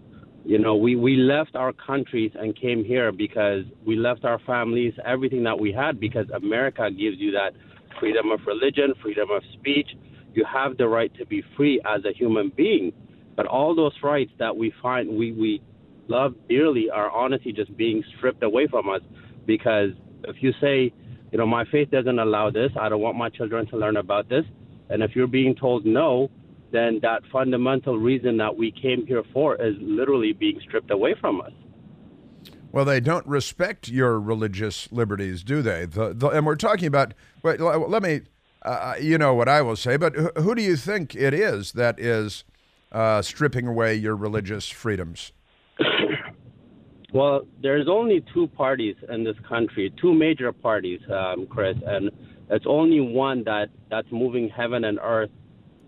you 0.46 0.60
know, 0.60 0.76
we, 0.76 0.96
we 0.96 1.16
left 1.16 1.56
our 1.56 1.74
countries 1.74 2.32
and 2.36 2.56
came 2.56 2.84
here 2.84 3.12
because 3.12 3.64
we 3.86 3.96
left 3.96 4.26
our 4.26 4.40
families, 4.40 4.94
everything 5.06 5.44
that 5.44 5.60
we 5.60 5.72
had, 5.72 6.00
because 6.00 6.28
America 6.30 6.90
gives 6.92 7.18
you 7.18 7.32
that 7.32 7.54
freedom 8.00 8.32
of 8.32 8.40
religion, 8.46 8.94
freedom 9.02 9.30
of 9.32 9.44
speech. 9.54 9.90
You 10.34 10.46
have 10.46 10.78
the 10.78 10.88
right 10.88 11.14
to 11.16 11.26
be 11.26 11.44
free 11.58 11.82
as 11.86 12.06
a 12.06 12.14
human 12.14 12.52
being. 12.56 12.94
But 13.40 13.46
all 13.46 13.74
those 13.74 13.94
rights 14.04 14.34
that 14.38 14.58
we 14.58 14.74
find 14.82 15.18
we 15.18 15.32
we 15.32 15.62
love 16.10 16.36
dearly 16.50 16.90
are 16.90 17.10
honestly 17.10 17.54
just 17.54 17.78
being 17.78 18.04
stripped 18.18 18.44
away 18.44 18.68
from 18.68 18.90
us 18.90 19.00
because 19.46 19.92
if 20.26 20.44
you 20.44 20.52
say, 20.60 20.92
you 21.32 21.38
know, 21.38 21.48
my 21.48 21.64
faith 21.72 21.90
doesn't 21.90 22.20
allow 22.20 22.50
this, 22.50 22.70
I 22.78 22.90
don't 22.90 23.00
want 23.00 23.16
my 23.16 23.30
children 23.30 23.66
to 23.68 23.78
learn 23.78 23.96
about 23.96 24.28
this, 24.28 24.44
and 24.90 25.02
if 25.02 25.16
you're 25.16 25.26
being 25.26 25.56
told 25.56 25.86
no, 25.86 26.30
then 26.74 27.00
that 27.02 27.22
fundamental 27.32 27.98
reason 27.98 28.36
that 28.40 28.58
we 28.58 28.72
came 28.74 29.08
here 29.08 29.24
for 29.32 29.56
is 29.56 29.76
literally 29.80 30.34
being 30.34 30.60
stripped 30.68 30.92
away 30.92 31.16
from 31.22 31.40
us. 31.40 31.54
Well, 32.74 32.84
they 32.84 33.00
don't 33.00 33.26
respect 33.26 33.88
your 33.88 34.20
religious 34.20 34.92
liberties, 34.92 35.44
do 35.44 35.62
they? 35.62 35.86
The, 35.86 36.14
the, 36.14 36.28
and 36.28 36.46
we're 36.46 36.58
talking 36.58 36.88
about. 36.88 37.14
Wait, 37.42 37.62
let 37.62 38.04
me. 38.04 38.20
Uh, 38.64 38.96
you 39.00 39.18
know 39.18 39.34
what 39.34 39.48
I 39.48 39.62
will 39.62 39.78
say, 39.78 39.96
but 39.96 40.14
who, 40.14 40.30
who 40.36 40.54
do 40.54 40.62
you 40.62 40.76
think 40.76 41.16
it 41.16 41.34
is 41.34 41.72
that 41.72 41.98
is 41.98 42.44
uh, 42.92 43.22
stripping 43.22 43.68
away 43.68 43.96
your 43.96 44.16
religious 44.16 44.70
freedoms? 44.70 45.32
Well, 47.12 47.48
there's 47.60 47.88
only 47.90 48.24
two 48.36 48.46
parties 48.50 48.96
in 49.12 49.24
this 49.24 49.36
country, 49.48 49.92
two 50.00 50.14
major 50.14 50.52
parties, 50.52 51.00
um, 51.12 51.48
Chris, 51.48 51.76
and 51.84 52.12
it's 52.52 52.66
only 52.68 53.00
one 53.00 53.44
that 53.46 53.70
that's 53.90 54.08
moving 54.12 54.48
heaven 54.48 54.84
and 54.84 55.00
earth 55.02 55.32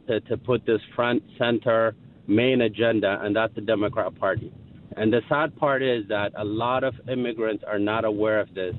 to, 0.08 0.20
to 0.22 0.38
put 0.38 0.66
this 0.66 0.82
front 0.95 1.22
center 1.38 1.95
main 2.26 2.62
agenda, 2.62 3.20
and 3.22 3.36
that's 3.36 3.54
the 3.54 3.62
Democrat 3.62 4.16
Party. 4.16 4.52
And 4.97 5.14
the 5.14 5.22
sad 5.30 5.56
part 5.58 5.84
is 5.84 6.08
that 6.10 6.32
a 6.36 6.43
lot 6.43 6.84
of 6.84 6.95
immigrants 7.08 7.64
are 7.68 7.80
not 7.80 8.04
aware 8.04 8.39
of 8.39 8.54
this, 8.56 8.76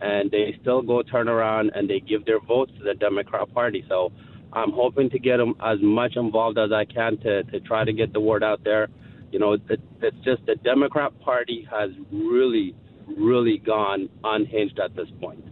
and 0.00 0.30
they 0.30 0.56
still 0.60 0.82
go 0.82 1.02
turn 1.02 1.28
around 1.28 1.72
and 1.74 1.90
they 1.90 2.00
give 2.00 2.24
their 2.24 2.40
votes 2.40 2.72
to 2.78 2.84
the 2.84 2.94
Democrat 2.94 3.52
Party. 3.52 3.84
So 3.88 4.12
I'm 4.52 4.72
hoping 4.72 5.10
to 5.10 5.18
get 5.18 5.36
them 5.36 5.54
as 5.60 5.78
much 5.80 6.16
involved 6.16 6.58
as 6.58 6.72
I 6.72 6.84
can 6.84 7.16
to, 7.18 7.44
to 7.44 7.60
try 7.60 7.84
to 7.84 7.92
get 7.92 8.12
the 8.12 8.20
word 8.20 8.42
out 8.42 8.64
there. 8.64 8.88
You 9.30 9.38
know, 9.38 9.52
it, 9.52 9.62
it's 10.02 10.16
just 10.24 10.44
the 10.46 10.56
Democrat 10.56 11.18
Party 11.20 11.66
has 11.70 11.90
really, 12.10 12.74
really 13.06 13.58
gone 13.58 14.08
unhinged 14.24 14.80
at 14.80 14.96
this 14.96 15.08
point. 15.20 15.44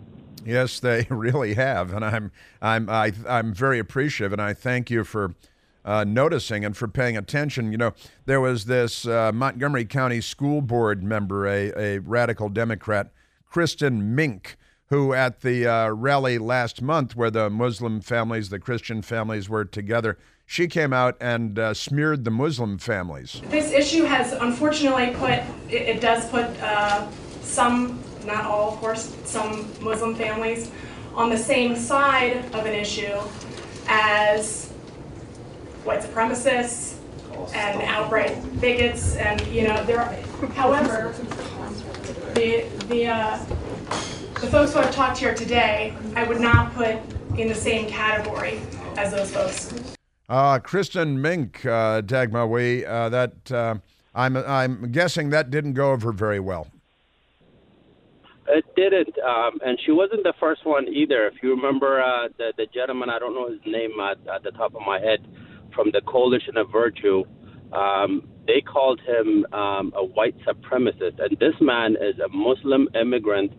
Yes, 0.44 0.80
they 0.80 1.07
really 1.11 1.55
have, 1.55 1.92
and 1.92 2.05
I'm 2.05 2.32
I'm 2.61 2.88
I, 2.88 3.09
am 3.09 3.26
i 3.28 3.38
am 3.38 3.55
very 3.55 3.78
appreciative, 3.78 4.32
and 4.32 4.42
I 4.42 4.55
thank 4.55 4.90
you 4.90 5.05
for 5.05 5.34
uh, 5.84 6.05
noticing 6.05 6.64
and 6.64 6.76
for 6.76 6.88
paying 6.88 7.16
attention. 7.16 7.70
You 7.70 7.78
know, 7.78 7.92
there 8.26 8.40
was 8.40 8.64
this 8.64 9.07
uh, 9.07 9.30
Montgomery 9.32 9.84
County 9.84 10.20
School 10.20 10.61
Board 10.61 11.03
member, 11.03 11.46
a, 11.46 11.72
a 11.76 11.99
radical 11.99 12.49
Democrat, 12.49 13.11
Kristin 13.53 14.03
Mink, 14.03 14.57
who 14.89 15.12
at 15.12 15.41
the 15.43 15.66
uh, 15.66 15.89
rally 15.91 16.39
last 16.39 16.80
month, 16.80 17.14
where 17.14 17.30
the 17.30 17.51
Muslim 17.51 18.01
families, 18.01 18.49
the 18.49 18.59
Christian 18.59 19.03
families 19.03 19.49
were 19.49 19.64
together, 19.64 20.18
she 20.47 20.66
came 20.66 20.95
out 20.95 21.16
and 21.20 21.59
uh, 21.59 21.74
smeared 21.74 22.24
the 22.24 22.30
Muslim 22.30 22.78
families. 22.78 23.43
This 23.49 23.70
issue 23.70 24.05
has 24.05 24.32
unfortunately 24.32 25.14
put, 25.14 25.41
it, 25.68 25.97
it 25.97 26.01
does 26.01 26.26
put 26.30 26.47
uh, 26.62 27.07
some, 27.43 28.03
not 28.24 28.47
all 28.47 28.72
of 28.72 28.78
course, 28.78 29.14
some 29.24 29.70
Muslim 29.82 30.14
families 30.14 30.70
on 31.14 31.28
the 31.28 31.36
same 31.36 31.76
side 31.76 32.39
of 32.55 32.64
an 32.64 32.74
issue 32.74 33.18
as 33.89 34.68
white 35.84 36.01
supremacists 36.01 36.97
and 37.55 37.82
outright 37.82 38.61
bigots 38.61 39.16
and 39.16 39.41
you 39.47 39.66
know 39.66 39.84
there 39.84 40.01
are, 40.01 40.12
however 40.55 41.14
the 42.34 42.66
the 42.89 43.07
uh, 43.07 43.39
the 44.41 44.47
folks 44.47 44.72
who 44.72 44.78
I've 44.78 44.95
talked 44.95 45.18
here 45.18 45.34
today 45.34 45.93
I 46.14 46.22
would 46.22 46.41
not 46.41 46.72
put 46.74 46.97
in 47.36 47.49
the 47.49 47.55
same 47.55 47.89
category 47.89 48.61
as 48.97 49.12
those 49.12 49.32
folks. 49.32 49.72
Uh, 50.28 50.61
Kristin 50.61 51.16
Mink, 51.16 51.66
uh, 51.66 52.03
Dagmaway, 52.03 52.86
uh, 52.86 53.09
that 53.09 53.51
uh, 53.51 53.74
I'm 54.14 54.36
I'm 54.36 54.93
guessing 54.93 55.30
that 55.30 55.51
didn't 55.51 55.72
go 55.72 55.91
over 55.91 56.12
very 56.12 56.39
well. 56.39 56.68
It 58.47 58.64
didn't, 58.76 59.18
um, 59.18 59.59
and 59.64 59.78
she 59.84 59.91
wasn't 59.91 60.22
the 60.22 60.34
first 60.39 60.64
one 60.64 60.86
either. 60.89 61.26
If 61.26 61.43
you 61.43 61.51
remember 61.51 62.01
uh, 62.01 62.28
the 62.39 62.53
the 62.57 62.66
gentleman, 62.66 63.11
I 63.11 63.18
don't 63.18 63.34
know 63.34 63.51
his 63.51 63.61
name 63.66 63.99
at, 64.01 64.18
at 64.32 64.45
the 64.45 64.53
top 64.53 64.74
of 64.76 64.82
my 64.86 65.01
head, 65.01 65.26
from 65.74 65.91
the 65.91 66.01
Coalition 66.03 66.57
of 66.57 66.70
Virtue, 66.70 67.24
um, 67.72 68.28
they 68.47 68.61
called 68.61 69.01
him 69.01 69.47
um, 69.53 69.93
a 69.97 70.05
white 70.05 70.36
supremacist. 70.47 71.18
And 71.18 71.36
this 71.41 71.55
man 71.61 71.97
is 71.97 72.20
a 72.20 72.28
Muslim 72.28 72.89
immigrant 72.95 73.53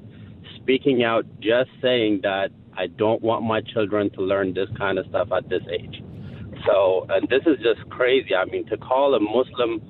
speaking 0.62 1.03
out, 1.03 1.26
just 1.39 1.70
saying 1.82 2.22
that 2.24 2.51
I 2.78 2.88
don't 2.88 3.22
want 3.22 3.43
my 3.43 3.62
children 3.62 4.10
to 4.12 4.22
learn 4.22 4.53
this 4.53 4.70
kind 4.78 4.97
of 4.97 5.05
stuff 5.07 5.32
at 5.32 5.49
this 5.49 5.64
age. 5.72 6.03
So, 6.66 7.05
and 7.10 7.28
this 7.30 7.41
is 7.45 7.57
just 7.64 7.89
crazy. 7.89 8.36
I 8.36 8.45
mean, 8.45 8.66
to 8.68 8.78
call 8.78 9.14
a 9.16 9.20
Muslim 9.20 9.82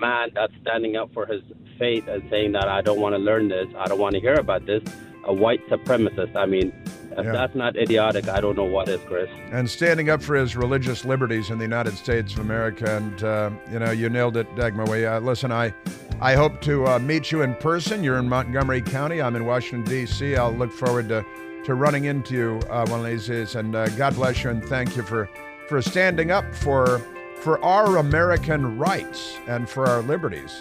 man 0.00 0.30
that's 0.34 0.52
standing 0.62 0.96
up 0.96 1.12
for 1.12 1.26
his 1.26 1.42
faith 1.78 2.06
and 2.08 2.22
saying 2.30 2.52
that 2.52 2.68
I 2.68 2.80
don't 2.82 3.00
want 3.00 3.14
to 3.14 3.18
learn 3.18 3.48
this, 3.48 3.66
I 3.78 3.86
don't 3.86 3.98
want 3.98 4.14
to 4.14 4.20
hear 4.20 4.34
about 4.34 4.66
this, 4.66 4.82
a 5.24 5.32
white 5.32 5.66
supremacist. 5.68 6.34
I 6.36 6.46
mean, 6.46 6.72
if 7.12 7.24
yeah. 7.24 7.32
that's 7.32 7.54
not 7.54 7.76
idiotic, 7.76 8.28
I 8.28 8.40
don't 8.40 8.56
know 8.56 8.64
what 8.64 8.88
is, 8.88 9.00
Chris. 9.06 9.30
And 9.52 9.68
standing 9.70 10.10
up 10.10 10.22
for 10.22 10.34
his 10.34 10.56
religious 10.56 11.04
liberties 11.04 11.50
in 11.50 11.58
the 11.58 11.64
United 11.64 11.96
States 11.96 12.32
of 12.32 12.40
America. 12.40 12.96
And, 12.96 13.22
uh, 13.22 13.50
you 13.70 13.78
know, 13.78 13.90
you 13.90 14.08
nailed 14.08 14.36
it, 14.36 14.52
Dagmar. 14.56 14.86
Uh, 14.86 15.20
listen, 15.20 15.52
I, 15.52 15.72
I 16.20 16.34
hope 16.34 16.60
to 16.62 16.86
uh, 16.86 16.98
meet 16.98 17.32
you 17.32 17.42
in 17.42 17.54
person. 17.56 18.02
You're 18.02 18.18
in 18.18 18.28
Montgomery 18.28 18.82
County. 18.82 19.20
I'm 19.20 19.36
in 19.36 19.44
Washington, 19.44 19.84
D.C. 19.84 20.36
I'll 20.36 20.52
look 20.52 20.72
forward 20.72 21.08
to, 21.08 21.24
to 21.64 21.74
running 21.74 22.04
into 22.04 22.34
you 22.34 22.60
uh, 22.70 22.86
one 22.86 23.00
of 23.00 23.06
these 23.06 23.26
days. 23.26 23.54
And 23.56 23.74
uh, 23.74 23.88
God 23.90 24.14
bless 24.14 24.42
you 24.44 24.50
and 24.50 24.64
thank 24.64 24.96
you 24.96 25.02
for, 25.02 25.28
for 25.68 25.82
standing 25.82 26.30
up 26.30 26.54
for, 26.54 27.00
for 27.40 27.62
our 27.64 27.96
American 27.98 28.78
rights 28.78 29.38
and 29.46 29.68
for 29.68 29.86
our 29.86 30.02
liberties. 30.02 30.60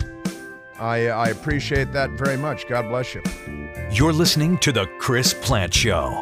I, 0.79 1.07
I 1.07 1.29
appreciate 1.29 1.93
that 1.93 2.11
very 2.11 2.37
much. 2.37 2.67
God 2.67 2.89
bless 2.89 3.13
you. 3.13 3.21
You're 3.91 4.13
listening 4.13 4.57
to 4.59 4.71
The 4.71 4.87
Chris 4.97 5.33
Plante 5.33 5.73
Show. 5.75 6.21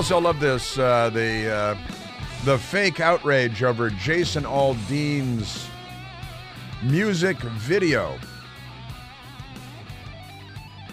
Also 0.00 0.18
love 0.18 0.40
this 0.40 0.78
uh, 0.78 1.10
the 1.10 1.46
uh, 1.52 1.76
the 2.46 2.56
fake 2.56 3.00
outrage 3.00 3.62
over 3.62 3.90
Jason 3.90 4.44
Aldean's 4.46 5.68
music 6.82 7.36
video. 7.36 8.18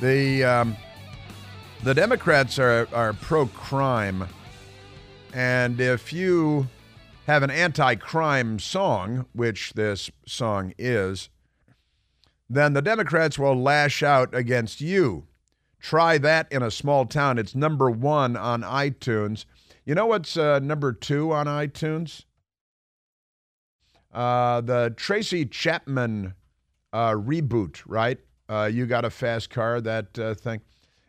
The 0.01 0.43
um, 0.43 0.75
the 1.83 1.93
Democrats 1.93 2.59
are 2.59 2.89
are 2.91 3.13
pro 3.13 3.45
crime, 3.45 4.27
and 5.33 5.79
if 5.79 6.11
you 6.11 6.67
have 7.27 7.43
an 7.43 7.49
anti-crime 7.49 8.59
song, 8.59 9.25
which 9.31 9.71
this 9.71 10.11
song 10.25 10.73
is, 10.77 11.29
then 12.49 12.73
the 12.73 12.81
Democrats 12.81 13.39
will 13.39 13.55
lash 13.55 14.03
out 14.03 14.35
against 14.35 14.81
you 14.81 15.26
Try 15.80 16.17
that 16.17 16.51
in 16.51 16.63
a 16.63 16.71
small 16.71 17.05
town. 17.05 17.38
It's 17.38 17.55
number 17.55 17.89
one 17.89 18.36
on 18.36 18.61
iTunes. 18.61 19.45
You 19.86 19.95
know 19.95 20.07
what's 20.07 20.36
uh, 20.36 20.59
number 20.59 20.91
two 20.91 21.32
on 21.32 21.45
iTunes? 21.45 22.25
Uh, 24.11 24.61
the 24.61 24.93
Tracy 24.97 25.45
Chapman 25.45 26.34
uh, 26.91 27.11
reboot, 27.11 27.82
right? 27.86 28.17
Uh, 28.49 28.69
you 28.71 28.86
got 28.86 29.05
a 29.05 29.09
fast 29.09 29.49
car, 29.49 29.80
that 29.82 30.17
uh, 30.17 30.34
thing, 30.34 30.61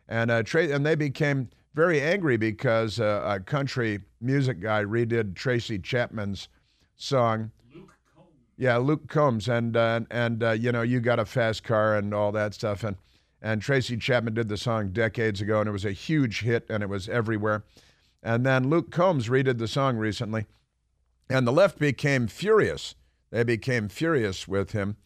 and 0.09 0.31
uh, 0.31 0.43
Tra- 0.43 0.69
and 0.69 0.85
they 0.85 0.95
became 0.95 1.49
very 1.75 2.01
angry 2.01 2.37
because 2.37 2.99
a 2.99 3.41
country 3.47 4.01
music 4.21 4.61
guy 4.61 4.85
redid 4.85 5.35
Tracy 5.35 5.79
Chapman's 5.79 6.49
song. 6.97 7.53
Luke 7.73 7.91
Combs. 8.15 8.29
Yeah, 8.57 8.77
Luke 8.77 9.09
Combs, 9.09 9.49
and 9.49 9.77
and 9.77 10.61
you 10.61 10.73
know 10.73 10.83
you 10.83 11.01
got 11.01 11.19
a 11.19 11.25
fast 11.25 11.63
car 11.65 11.97
and 11.97 12.13
all 12.13 12.33
that 12.33 12.55
stuff, 12.55 12.83
and 12.85 12.97
and 13.41 13.63
Tracy 13.63 13.97
Chapman 13.97 14.35
did 14.35 14.49
the 14.49 14.57
song 14.57 14.91
decades 14.91 15.41
ago, 15.41 15.61
and 15.61 15.69
it 15.69 15.73
was 15.73 15.85
a 15.85 15.93
huge 15.93 16.41
hit, 16.41 16.67
and 16.69 16.83
it 16.83 16.89
was 16.89 17.09
everywhere. 17.09 17.65
And 18.23 18.45
then 18.45 18.69
Luke 18.69 18.91
Combs 18.91 19.29
redid 19.29 19.59
the 19.59 19.69
song 19.69 19.97
recently, 19.97 20.47
and 21.31 21.47
the 21.47 21.53
left 21.53 21.79
became 21.79 22.27
furious. 22.27 22.95
They 23.31 23.45
became 23.45 23.89
furious 23.89 24.49
with 24.49 24.73
him 24.73 24.97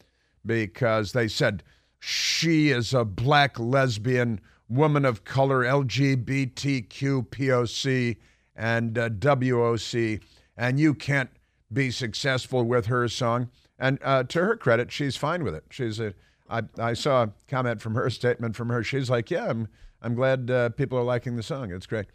because 0.45 1.11
they 1.11 1.27
said 1.27 1.63
she 1.99 2.69
is 2.69 2.93
a 2.93 3.05
black 3.05 3.59
lesbian 3.59 4.41
woman 4.67 5.05
of 5.05 5.23
color, 5.23 5.63
LGBTQ, 5.63 7.27
POC, 7.27 8.17
and 8.55 8.97
uh, 8.97 9.09
WOC, 9.09 10.21
and 10.57 10.79
you 10.79 10.93
can't 10.93 11.29
be 11.71 11.91
successful 11.91 12.63
with 12.63 12.87
her 12.87 13.07
song. 13.07 13.49
And 13.79 13.99
uh, 14.03 14.23
to 14.23 14.39
her 14.39 14.55
credit, 14.55 14.91
she's 14.91 15.17
fine 15.17 15.43
with 15.43 15.55
it. 15.55 15.65
She's 15.69 15.99
a. 15.99 16.13
I, 16.53 16.61
I 16.77 16.93
saw 16.93 17.23
a 17.23 17.33
comment 17.47 17.81
from 17.81 17.95
her, 17.95 18.09
statement 18.11 18.55
from 18.55 18.69
her. 18.69 18.83
She's 18.83 19.09
like, 19.09 19.31
"Yeah, 19.31 19.49
I'm 19.49 19.67
I'm 20.01 20.13
glad 20.13 20.51
uh, 20.51 20.69
people 20.69 20.97
are 20.99 21.03
liking 21.03 21.35
the 21.35 21.43
song. 21.43 21.71
It's 21.71 21.87
great." 21.87 22.05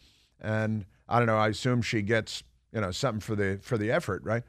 And 0.41 0.85
I 1.09 1.19
don't 1.19 1.27
know. 1.27 1.37
I 1.37 1.49
assume 1.49 1.83
she 1.83 2.03
gets 2.03 2.45
you 2.73 2.81
know 2.81 2.93
something 2.93 3.21
for 3.21 3.35
the 3.35 3.59
for 3.63 3.77
the 3.77 3.91
effort, 3.91 4.23
right? 4.23 4.45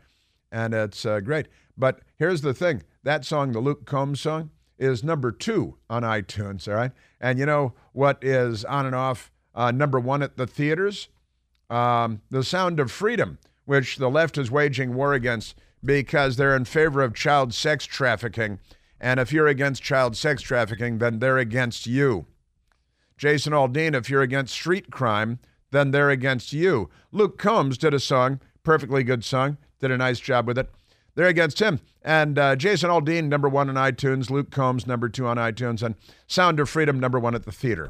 And 0.52 0.74
it's 0.74 1.06
uh, 1.06 1.20
great. 1.22 1.48
But 1.76 2.02
here's 2.18 2.42
the 2.42 2.54
thing: 2.54 2.84
that 3.04 3.26
song, 3.26 3.52
the 3.52 3.60
Luke 3.60 3.86
Combs 3.86 4.22
song, 4.22 4.52
is 4.78 5.04
number 5.04 5.32
two 5.32 5.78
on 5.90 6.04
iTunes. 6.04 6.68
All 6.68 6.76
right, 6.76 6.92
and 7.20 7.40
you 7.40 7.48
know 7.48 7.74
what 7.94 8.24
is 8.24 8.64
on 8.66 8.86
and 8.86 8.96
off 8.96 9.32
uh, 9.56 9.72
number 9.72 10.00
one 10.00 10.22
at 10.22 10.38
the 10.38 10.46
theaters? 10.46 11.10
Um, 11.72 12.22
the 12.30 12.44
Sound 12.44 12.80
of 12.80 12.92
Freedom, 12.92 13.40
which 13.66 13.98
the 13.98 14.10
left 14.10 14.38
is 14.38 14.52
waging 14.52 14.94
war 14.94 15.14
against 15.14 15.56
because 15.84 16.36
they're 16.36 16.56
in 16.56 16.66
favor 16.66 17.02
of 17.02 17.16
child 17.16 17.54
sex 17.54 17.86
trafficking. 17.86 18.60
And 19.00 19.20
if 19.20 19.32
you're 19.32 19.48
against 19.48 19.82
child 19.82 20.16
sex 20.16 20.42
trafficking, 20.42 20.98
then 20.98 21.20
they're 21.20 21.38
against 21.38 21.88
you. 21.88 22.26
Jason 23.18 23.54
Aldean, 23.54 23.96
if 23.96 24.10
you're 24.10 24.22
against 24.22 24.54
street 24.54 24.92
crime, 24.92 25.40
then 25.72 25.92
they're 25.92 26.10
against 26.10 26.54
you. 26.54 26.90
Luke 27.12 27.38
Combs 27.38 27.78
did 27.78 27.94
a 27.94 28.00
song, 28.00 28.40
perfectly 28.64 29.04
good 29.04 29.24
song, 29.24 29.58
did 29.80 29.92
a 29.92 29.98
nice 29.98 30.20
job 30.20 30.48
with 30.48 30.58
it. 30.58 30.70
They're 31.16 31.28
against 31.28 31.60
him. 31.60 31.82
And 32.02 32.40
uh, 32.40 32.56
Jason 32.56 32.90
Aldean, 32.90 33.28
number 33.28 33.50
one 33.50 33.70
on 33.70 33.76
iTunes. 33.76 34.30
Luke 34.30 34.52
Combs, 34.52 34.88
number 34.88 35.10
two 35.10 35.28
on 35.28 35.38
iTunes. 35.38 35.84
And 35.84 35.96
Sound 36.28 36.60
of 36.60 36.70
Freedom, 36.70 36.98
number 36.98 37.20
one 37.20 37.36
at 37.36 37.44
the 37.44 37.52
theater. 37.52 37.90